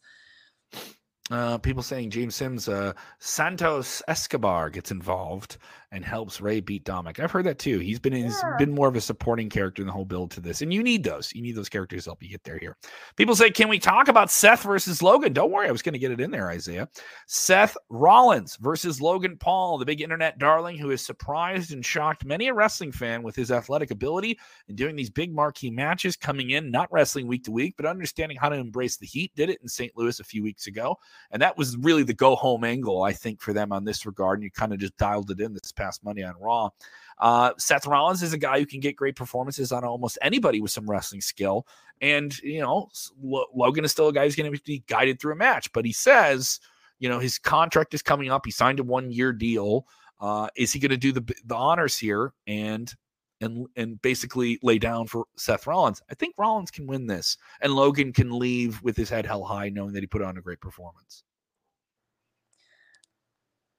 Uh, 1.31 1.59
people 1.59 1.83
saying 1.83 2.11
James 2.11 2.35
Sims, 2.35 2.69
uh, 2.69 2.93
Santos 3.21 4.03
Escobar 4.09 4.69
gets 4.69 4.91
involved 4.91 5.59
and 5.93 6.05
helps 6.05 6.41
Rey 6.41 6.61
beat 6.61 6.85
Dominic. 6.85 7.19
I've 7.19 7.31
heard 7.31 7.47
that 7.47 7.59
too. 7.59 7.79
He's 7.79 7.99
been 7.99 8.13
yeah. 8.13 8.25
he's 8.25 8.43
been 8.59 8.73
more 8.73 8.89
of 8.89 8.97
a 8.97 9.01
supporting 9.01 9.49
character 9.49 9.83
in 9.83 9.87
the 9.87 9.93
whole 9.93 10.05
build 10.05 10.31
to 10.33 10.41
this, 10.41 10.63
and 10.63 10.73
you 10.73 10.83
need 10.83 11.03
those. 11.03 11.33
You 11.35 11.43
need 11.43 11.57
those 11.57 11.69
characters 11.69 12.05
to 12.05 12.11
help 12.11 12.23
you 12.23 12.29
get 12.29 12.45
there. 12.45 12.59
Here, 12.59 12.77
people 13.17 13.35
say, 13.35 13.51
can 13.51 13.69
we 13.69 13.79
talk 13.79 14.09
about 14.09 14.31
Seth 14.31 14.63
versus 14.63 15.03
Logan? 15.03 15.33
Don't 15.33 15.51
worry, 15.51 15.69
I 15.69 15.73
was 15.73 15.83
going 15.83 15.93
to 15.93 15.99
get 15.99 16.13
it 16.13 16.21
in 16.21 16.31
there, 16.31 16.49
Isaiah. 16.49 16.89
Seth 17.27 17.77
Rollins 17.89 18.57
versus 18.57 19.01
Logan 19.01 19.37
Paul, 19.37 19.79
the 19.79 19.85
big 19.85 20.01
internet 20.01 20.39
darling 20.39 20.77
who 20.79 20.91
has 20.91 21.05
surprised 21.05 21.73
and 21.73 21.85
shocked 21.85 22.25
many 22.25 22.49
a 22.49 22.55
wrestling 22.55 22.93
fan 22.93 23.23
with 23.23 23.35
his 23.35 23.51
athletic 23.51 23.91
ability 23.91 24.39
and 24.69 24.77
doing 24.77 24.95
these 24.95 25.11
big 25.11 25.35
marquee 25.35 25.71
matches, 25.71 26.17
coming 26.17 26.51
in 26.51 26.71
not 26.71 26.91
wrestling 26.93 27.27
week 27.27 27.45
to 27.45 27.53
week, 27.53 27.75
but 27.77 27.87
understanding 27.87 28.37
how 28.37 28.49
to 28.49 28.57
embrace 28.57 28.97
the 28.97 29.07
heat. 29.07 29.33
Did 29.35 29.51
it 29.51 29.59
in 29.63 29.69
St. 29.69 29.93
Louis 29.97 30.21
a 30.21 30.25
few 30.25 30.43
weeks 30.43 30.67
ago, 30.69 30.97
and 31.31 31.43
that 31.43 31.57
was 31.57 31.77
really 31.77 32.03
the 32.03 32.15
go 32.15 32.35
home 32.35 32.65
angle 32.65 33.03
I 33.03 33.13
think 33.13 33.41
for 33.41 33.53
them 33.53 33.73
on 33.73 33.85
this 33.85 34.07
regard. 34.07 34.39
And 34.39 34.45
you 34.45 34.51
kind 34.51 34.73
of 34.73 34.79
just 34.79 34.97
dialed 34.97 35.31
it 35.31 35.41
in 35.41 35.53
this 35.53 35.73
past 35.73 36.05
Monday 36.05 36.25
on 36.25 36.35
Raw. 36.41 36.71
Uh, 37.19 37.53
Seth 37.59 37.87
Rollins 37.87 38.23
is 38.23 38.33
a 38.33 38.39
guy 38.39 38.59
who 38.59 38.67
can 38.67 38.81
get 38.81 38.97
great 38.97 39.15
performances 39.15 39.73
on 39.73 39.85
almost 39.85 40.19
anybody 40.23 40.61
with 40.61 40.71
some 40.71 40.91
wrestling 40.91 41.21
skill. 41.21 41.67
And, 42.01 42.37
you 42.39 42.61
know, 42.61 42.89
Logan 43.21 43.85
is 43.85 43.91
still 43.91 44.09
a 44.09 44.13
guy 44.13 44.25
who's 44.25 44.37
going 44.37 44.51
to 44.51 44.63
be 44.65 44.83
guided 44.87 45.21
through 45.21 45.35
a 45.35 45.37
match. 45.37 45.71
But 45.73 45.85
he 45.85 45.93
says, 45.93 46.61
you 46.99 47.09
know, 47.09 47.19
his 47.19 47.39
contract 47.39 47.93
is 47.93 48.03
coming 48.03 48.31
up. 48.31 48.47
He 48.47 48.53
signed 48.53 48.81
a 48.81 48.85
one 48.85 49.13
year 49.13 49.33
deal. 49.33 49.87
Uh, 50.19 50.49
is 50.57 50.73
he 50.73 50.79
going 50.79 50.91
to 50.91 50.97
do 50.97 51.13
the, 51.13 51.35
the 51.45 51.55
honors 51.55 51.97
here 51.97 52.33
and 52.47 52.95
and 53.41 53.67
and 53.77 54.01
basically 54.03 54.59
lay 54.63 54.79
down 54.79 55.07
for 55.07 55.27
Seth 55.37 55.67
Rollins? 55.67 56.03
I 56.11 56.15
think 56.15 56.35
Rollins 56.39 56.71
can 56.71 56.87
win 56.87 57.07
this, 57.07 57.37
and 57.61 57.75
Logan 57.75 58.13
can 58.13 58.31
leave 58.31 58.83
with 58.83 58.97
his 58.97 59.11
head 59.11 59.27
held 59.27 59.47
high, 59.47 59.69
knowing 59.69 59.93
that 59.93 60.03
he 60.03 60.07
put 60.07 60.23
on 60.23 60.39
a 60.39 60.43
great 60.43 60.61
performance. 60.61 61.25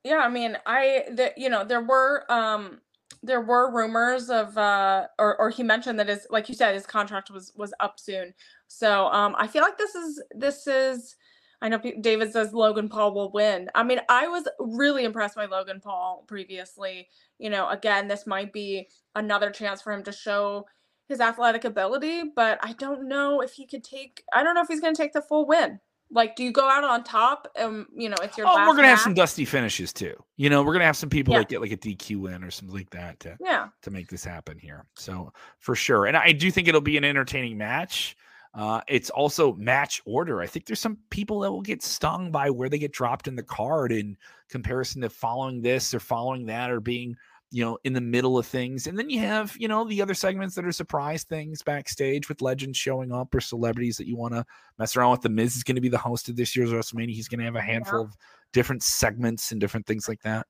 Yeah, 0.03 0.17
I 0.17 0.29
mean, 0.29 0.57
I 0.65 1.05
the 1.11 1.33
you 1.37 1.49
know 1.49 1.63
there 1.63 1.81
were 1.81 2.31
um 2.31 2.81
there 3.23 3.41
were 3.41 3.71
rumors 3.71 4.29
of 4.29 4.57
uh 4.57 5.07
or 5.19 5.37
or 5.39 5.49
he 5.49 5.63
mentioned 5.63 5.99
that 5.99 6.07
his 6.07 6.25
like 6.29 6.49
you 6.49 6.55
said 6.55 6.73
his 6.73 6.85
contract 6.85 7.29
was 7.29 7.51
was 7.55 7.73
up 7.79 7.99
soon. 7.99 8.33
So 8.67 9.07
um 9.07 9.35
I 9.37 9.47
feel 9.47 9.61
like 9.61 9.77
this 9.77 9.95
is 9.95 10.23
this 10.35 10.67
is 10.67 11.15
I 11.61 11.69
know 11.69 11.79
David 12.01 12.31
says 12.31 12.53
Logan 12.53 12.89
Paul 12.89 13.13
will 13.13 13.31
win. 13.31 13.69
I 13.75 13.83
mean, 13.83 13.99
I 14.09 14.27
was 14.27 14.47
really 14.59 15.03
impressed 15.05 15.35
by 15.35 15.45
Logan 15.45 15.79
Paul 15.79 16.23
previously. 16.27 17.07
You 17.41 17.49
know, 17.49 17.67
again, 17.69 18.07
this 18.07 18.27
might 18.27 18.53
be 18.53 18.87
another 19.15 19.49
chance 19.49 19.81
for 19.81 19.91
him 19.91 20.03
to 20.03 20.11
show 20.11 20.67
his 21.09 21.19
athletic 21.19 21.65
ability, 21.65 22.23
but 22.35 22.59
I 22.61 22.73
don't 22.73 23.07
know 23.07 23.41
if 23.41 23.53
he 23.53 23.65
could 23.65 23.83
take. 23.83 24.23
I 24.31 24.43
don't 24.43 24.53
know 24.53 24.61
if 24.61 24.67
he's 24.67 24.79
going 24.79 24.93
to 24.93 25.01
take 25.01 25.13
the 25.13 25.23
full 25.23 25.47
win. 25.47 25.79
Like, 26.13 26.35
do 26.35 26.43
you 26.43 26.51
go 26.51 26.69
out 26.69 26.83
on 26.83 27.03
top? 27.03 27.47
And 27.55 27.87
you 27.95 28.09
know, 28.09 28.17
it's 28.21 28.37
your. 28.37 28.45
Oh, 28.47 28.55
we're 28.57 28.75
gonna 28.75 28.81
match? 28.83 28.89
have 28.89 28.99
some 28.99 29.13
dusty 29.13 29.45
finishes 29.45 29.91
too. 29.91 30.13
You 30.37 30.49
know, 30.49 30.61
we're 30.61 30.73
gonna 30.73 30.85
have 30.85 30.97
some 30.97 31.09
people 31.09 31.33
Yeah. 31.33 31.39
that 31.39 31.49
get 31.49 31.61
like 31.61 31.71
a 31.71 31.77
DQ 31.77 32.19
win 32.19 32.43
or 32.43 32.51
something 32.51 32.75
like 32.75 32.89
that 32.91 33.19
to 33.21 33.37
Yeah, 33.39 33.69
to 33.81 33.91
make 33.91 34.09
this 34.09 34.23
happen 34.23 34.59
here. 34.59 34.85
So 34.95 35.31
for 35.59 35.73
sure, 35.73 36.05
and 36.05 36.17
I 36.17 36.33
do 36.33 36.51
think 36.51 36.67
it'll 36.67 36.81
be 36.81 36.97
an 36.97 37.05
entertaining 37.05 37.57
match. 37.57 38.17
Uh, 38.53 38.81
it's 38.89 39.09
also 39.09 39.53
match 39.53 40.01
order. 40.05 40.41
I 40.41 40.47
think 40.47 40.65
there's 40.65 40.81
some 40.81 40.97
people 41.09 41.39
that 41.39 41.51
will 41.51 41.61
get 41.61 41.81
stung 41.81 42.29
by 42.31 42.49
where 42.49 42.67
they 42.67 42.77
get 42.77 42.91
dropped 42.91 43.29
in 43.29 43.35
the 43.37 43.43
card 43.43 43.93
in 43.93 44.17
comparison 44.49 45.01
to 45.03 45.09
following 45.09 45.61
this 45.61 45.93
or 45.93 46.01
following 46.01 46.45
that 46.47 46.69
or 46.69 46.81
being 46.81 47.15
you 47.51 47.63
know 47.63 47.77
in 47.83 47.93
the 47.93 48.01
middle 48.01 48.37
of 48.37 48.45
things 48.45 48.87
and 48.87 48.97
then 48.97 49.09
you 49.09 49.19
have 49.19 49.55
you 49.59 49.67
know 49.67 49.83
the 49.83 50.01
other 50.01 50.13
segments 50.13 50.55
that 50.55 50.65
are 50.65 50.71
surprise 50.71 51.23
things 51.23 51.61
backstage 51.61 52.29
with 52.29 52.41
legends 52.41 52.77
showing 52.77 53.11
up 53.11 53.33
or 53.35 53.41
celebrities 53.41 53.97
that 53.97 54.07
you 54.07 54.15
want 54.15 54.33
to 54.33 54.45
mess 54.79 54.95
around 54.95 55.11
with. 55.11 55.21
The 55.21 55.29
miz 55.29 55.55
is 55.55 55.63
going 55.63 55.75
to 55.75 55.81
be 55.81 55.89
the 55.89 55.97
host 55.97 56.29
of 56.29 56.35
this 56.35 56.55
year's 56.55 56.71
wrestlemania. 56.71 57.13
He's 57.13 57.27
going 57.27 57.39
to 57.39 57.45
have 57.45 57.55
a 57.55 57.61
handful 57.61 58.01
of 58.01 58.15
different 58.53 58.83
segments 58.83 59.51
and 59.51 59.61
different 59.61 59.85
things 59.85 60.07
like 60.07 60.21
that. 60.21 60.47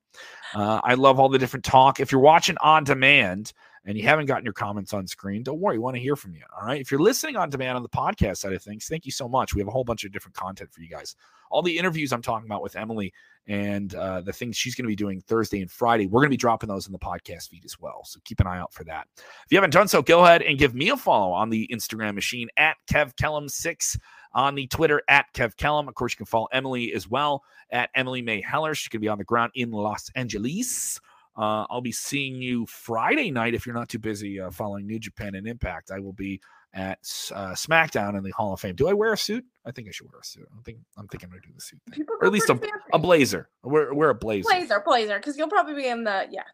Uh, 0.54 0.80
i 0.84 0.94
love 0.94 1.20
all 1.20 1.28
the 1.28 1.38
different 1.38 1.64
talk. 1.64 2.00
If 2.00 2.12
you're 2.12 2.20
watching 2.20 2.56
on 2.60 2.84
demand 2.84 3.52
and 3.84 3.98
you 3.98 4.04
haven't 4.04 4.26
gotten 4.26 4.44
your 4.44 4.52
comments 4.52 4.92
on 4.92 5.06
screen, 5.06 5.42
don't 5.42 5.60
worry. 5.60 5.76
We 5.76 5.82
want 5.82 5.96
to 5.96 6.02
hear 6.02 6.16
from 6.16 6.34
you. 6.34 6.42
All 6.56 6.66
right. 6.66 6.80
If 6.80 6.90
you're 6.90 7.00
listening 7.00 7.36
on 7.36 7.50
demand 7.50 7.76
on 7.76 7.82
the 7.82 7.88
podcast 7.88 8.38
side 8.38 8.52
of 8.52 8.62
things, 8.62 8.86
thank 8.86 9.04
you 9.04 9.12
so 9.12 9.28
much. 9.28 9.54
We 9.54 9.60
have 9.60 9.68
a 9.68 9.72
whole 9.72 9.84
bunch 9.84 10.04
of 10.04 10.12
different 10.12 10.36
content 10.36 10.72
for 10.72 10.80
you 10.80 10.88
guys. 10.88 11.16
All 11.50 11.62
the 11.62 11.76
interviews 11.76 12.12
I'm 12.12 12.22
talking 12.22 12.46
about 12.46 12.62
with 12.62 12.76
Emily 12.76 13.12
and 13.46 13.94
uh, 13.94 14.20
the 14.20 14.32
things 14.32 14.56
she's 14.56 14.74
going 14.74 14.84
to 14.84 14.88
be 14.88 14.96
doing 14.96 15.20
Thursday 15.20 15.60
and 15.60 15.70
Friday, 15.70 16.06
we're 16.06 16.20
going 16.20 16.28
to 16.28 16.34
be 16.34 16.36
dropping 16.36 16.68
those 16.68 16.86
in 16.86 16.92
the 16.92 16.98
podcast 16.98 17.48
feed 17.48 17.64
as 17.64 17.78
well. 17.78 18.04
So 18.04 18.20
keep 18.24 18.40
an 18.40 18.46
eye 18.46 18.58
out 18.58 18.72
for 18.72 18.84
that. 18.84 19.08
If 19.16 19.46
you 19.50 19.56
haven't 19.56 19.72
done 19.72 19.88
so, 19.88 20.00
go 20.00 20.24
ahead 20.24 20.42
and 20.42 20.58
give 20.58 20.74
me 20.74 20.90
a 20.90 20.96
follow 20.96 21.32
on 21.32 21.50
the 21.50 21.68
Instagram 21.72 22.14
machine 22.14 22.48
at 22.56 22.76
Kev 22.90 23.14
Kellam6 23.16 23.98
on 24.32 24.54
the 24.54 24.66
Twitter 24.68 25.02
at 25.08 25.26
Kev 25.34 25.56
Kellam. 25.56 25.88
Of 25.88 25.94
course, 25.94 26.12
you 26.12 26.18
can 26.18 26.26
follow 26.26 26.48
Emily 26.52 26.94
as 26.94 27.08
well 27.08 27.42
at 27.70 27.90
Emily 27.94 28.22
Mae 28.22 28.40
Heller. 28.40 28.74
She's 28.74 28.88
going 28.88 29.00
to 29.00 29.04
be 29.04 29.08
on 29.08 29.18
the 29.18 29.24
ground 29.24 29.52
in 29.54 29.72
Los 29.72 30.10
Angeles. 30.14 31.00
Uh, 31.36 31.66
I'll 31.70 31.80
be 31.80 31.92
seeing 31.92 32.36
you 32.42 32.66
Friday 32.66 33.30
night 33.30 33.54
if 33.54 33.64
you're 33.64 33.74
not 33.74 33.88
too 33.88 33.98
busy 33.98 34.38
uh, 34.38 34.50
following 34.50 34.86
New 34.86 34.98
Japan 34.98 35.34
and 35.34 35.46
Impact. 35.46 35.90
I 35.90 35.98
will 35.98 36.12
be 36.12 36.40
at 36.74 36.98
uh, 37.34 37.52
SmackDown 37.52 38.16
in 38.16 38.22
the 38.22 38.30
Hall 38.30 38.52
of 38.52 38.60
Fame. 38.60 38.74
Do 38.74 38.88
I 38.88 38.92
wear 38.92 39.12
a 39.12 39.16
suit? 39.18 39.44
I 39.64 39.70
think 39.70 39.88
I 39.88 39.90
should 39.92 40.10
wear 40.10 40.20
a 40.20 40.24
suit. 40.24 40.46
I 40.52 40.62
think 40.62 40.78
I'm 40.96 41.08
thinking 41.08 41.28
I'm 41.28 41.30
gonna 41.30 41.42
do 41.46 41.52
the 41.54 41.60
suit 41.60 41.80
thing, 41.90 42.04
or 42.20 42.26
at 42.26 42.32
least 42.32 42.50
a, 42.50 42.58
a 42.92 42.98
blazer. 42.98 43.48
Wear 43.62 43.92
wear 43.94 44.10
a 44.10 44.14
blazer. 44.14 44.48
blazer, 44.48 44.82
blazer, 44.84 45.18
because 45.18 45.36
you'll 45.36 45.48
probably 45.48 45.74
be 45.74 45.86
in 45.86 46.04
the 46.04 46.26
yeah, 46.30 46.44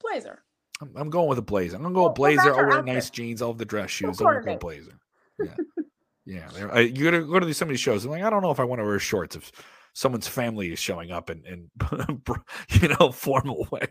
blazer. 0.00 0.42
I'm, 0.80 0.90
I'm 0.96 1.10
going 1.10 1.28
with 1.28 1.38
a 1.38 1.42
blazer. 1.42 1.76
I'm 1.76 1.82
gonna 1.82 1.94
go 1.94 2.02
Well, 2.02 2.10
blazer. 2.10 2.54
I'll 2.54 2.66
wear 2.66 2.78
outfit. 2.78 2.94
nice 2.94 3.10
jeans. 3.10 3.40
I'll 3.42 3.48
have 3.48 3.58
the 3.58 3.64
dress 3.64 3.90
shoes. 3.90 4.20
I'll 4.20 4.40
go 4.40 4.56
blazer. 4.56 4.98
Yeah, 5.38 5.54
yeah. 6.26 6.68
I, 6.72 6.80
you 6.80 7.04
gotta 7.04 7.22
go 7.22 7.38
to 7.38 7.46
these, 7.46 7.56
some 7.56 7.68
of 7.68 7.70
these 7.70 7.80
shows. 7.80 8.04
I'm 8.04 8.10
like, 8.10 8.22
I 8.22 8.30
don't 8.30 8.42
know 8.42 8.50
if 8.50 8.60
I 8.60 8.64
want 8.64 8.80
to 8.80 8.84
wear 8.84 8.98
shorts 8.98 9.36
if 9.36 9.52
someone's 9.92 10.28
family 10.28 10.72
is 10.72 10.78
showing 10.78 11.10
up 11.10 11.30
in, 11.30 11.44
in 11.44 11.70
you 12.80 12.88
know 12.88 13.12
formal 13.12 13.66
wear. 13.70 13.88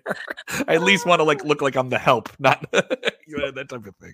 I 0.67 0.75
at 0.75 0.83
least 0.83 1.05
want 1.05 1.19
to 1.19 1.23
like 1.23 1.43
look 1.43 1.61
like 1.61 1.75
I'm 1.75 1.89
the 1.89 1.99
help, 1.99 2.29
not 2.39 2.65
you 3.31 3.37
know, 3.37 3.51
that 3.51 3.69
type 3.69 3.85
of 3.85 3.95
thing. 3.95 4.13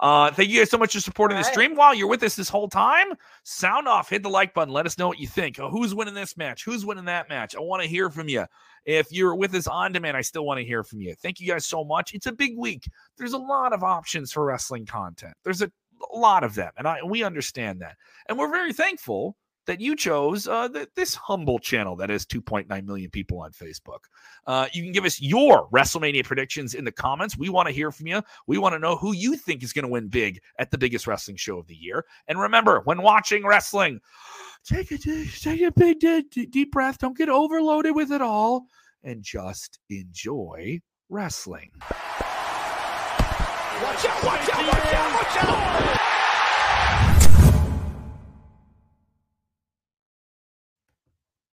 Uh, 0.00 0.30
thank 0.30 0.50
you 0.50 0.60
guys 0.60 0.70
so 0.70 0.78
much 0.78 0.92
for 0.92 1.00
supporting 1.00 1.36
the 1.36 1.42
right. 1.42 1.52
stream. 1.52 1.74
While 1.74 1.94
you're 1.94 2.08
with 2.08 2.22
us 2.22 2.36
this 2.36 2.48
whole 2.48 2.68
time, 2.68 3.08
sound 3.44 3.88
off, 3.88 4.10
hit 4.10 4.22
the 4.22 4.30
like 4.30 4.54
button. 4.54 4.72
Let 4.72 4.86
us 4.86 4.98
know 4.98 5.08
what 5.08 5.18
you 5.18 5.26
think. 5.26 5.58
Oh, 5.58 5.68
who's 5.70 5.94
winning 5.94 6.14
this 6.14 6.36
match? 6.36 6.64
Who's 6.64 6.86
winning 6.86 7.06
that 7.06 7.28
match? 7.28 7.56
I 7.56 7.60
want 7.60 7.82
to 7.82 7.88
hear 7.88 8.10
from 8.10 8.28
you. 8.28 8.46
If 8.84 9.12
you're 9.12 9.34
with 9.34 9.54
us 9.54 9.66
on 9.66 9.92
demand, 9.92 10.16
I 10.16 10.22
still 10.22 10.44
want 10.44 10.58
to 10.58 10.64
hear 10.64 10.82
from 10.82 11.00
you. 11.00 11.14
Thank 11.14 11.40
you 11.40 11.48
guys 11.48 11.66
so 11.66 11.84
much. 11.84 12.14
It's 12.14 12.26
a 12.26 12.32
big 12.32 12.56
week. 12.58 12.88
There's 13.16 13.32
a 13.32 13.38
lot 13.38 13.72
of 13.72 13.82
options 13.82 14.32
for 14.32 14.44
wrestling 14.44 14.86
content. 14.86 15.34
There's 15.44 15.62
a 15.62 15.70
lot 16.12 16.42
of 16.42 16.54
them, 16.54 16.72
and 16.76 16.88
I 16.88 16.98
we 17.04 17.22
understand 17.22 17.80
that, 17.80 17.96
and 18.28 18.36
we're 18.36 18.50
very 18.50 18.72
thankful 18.72 19.36
that 19.66 19.80
you 19.80 19.94
chose 19.94 20.48
uh, 20.48 20.68
th- 20.68 20.88
this 20.94 21.14
humble 21.14 21.58
channel 21.58 21.96
that 21.96 22.10
has 22.10 22.26
2.9 22.26 22.84
million 22.84 23.10
people 23.10 23.40
on 23.40 23.52
Facebook. 23.52 24.00
Uh, 24.46 24.66
you 24.72 24.82
can 24.82 24.92
give 24.92 25.04
us 25.04 25.20
your 25.20 25.68
WrestleMania 25.70 26.24
predictions 26.24 26.74
in 26.74 26.84
the 26.84 26.92
comments. 26.92 27.36
We 27.36 27.48
want 27.48 27.68
to 27.68 27.74
hear 27.74 27.92
from 27.92 28.06
you. 28.08 28.22
We 28.46 28.58
want 28.58 28.74
to 28.74 28.78
know 28.78 28.96
who 28.96 29.12
you 29.12 29.36
think 29.36 29.62
is 29.62 29.72
going 29.72 29.84
to 29.84 29.90
win 29.90 30.08
big 30.08 30.40
at 30.58 30.70
the 30.70 30.78
biggest 30.78 31.06
wrestling 31.06 31.36
show 31.36 31.58
of 31.58 31.66
the 31.66 31.76
year. 31.76 32.04
And 32.28 32.38
remember, 32.38 32.80
when 32.84 33.02
watching 33.02 33.46
wrestling, 33.46 34.00
take 34.64 34.90
a 34.90 34.98
take 34.98 35.62
a 35.62 35.72
big 35.72 36.00
deep, 36.00 36.50
deep 36.50 36.72
breath. 36.72 36.98
Don't 36.98 37.16
get 37.16 37.28
overloaded 37.28 37.94
with 37.94 38.10
it 38.12 38.22
all, 38.22 38.66
and 39.04 39.22
just 39.22 39.78
enjoy 39.90 40.80
wrestling. 41.08 41.70
Watch 43.82 44.04
out, 44.06 44.24
Watch 44.24 44.48
out, 44.48 44.66
watch 44.68 44.94
out, 44.94 45.14
watch 45.14 45.44
out! 45.44 46.01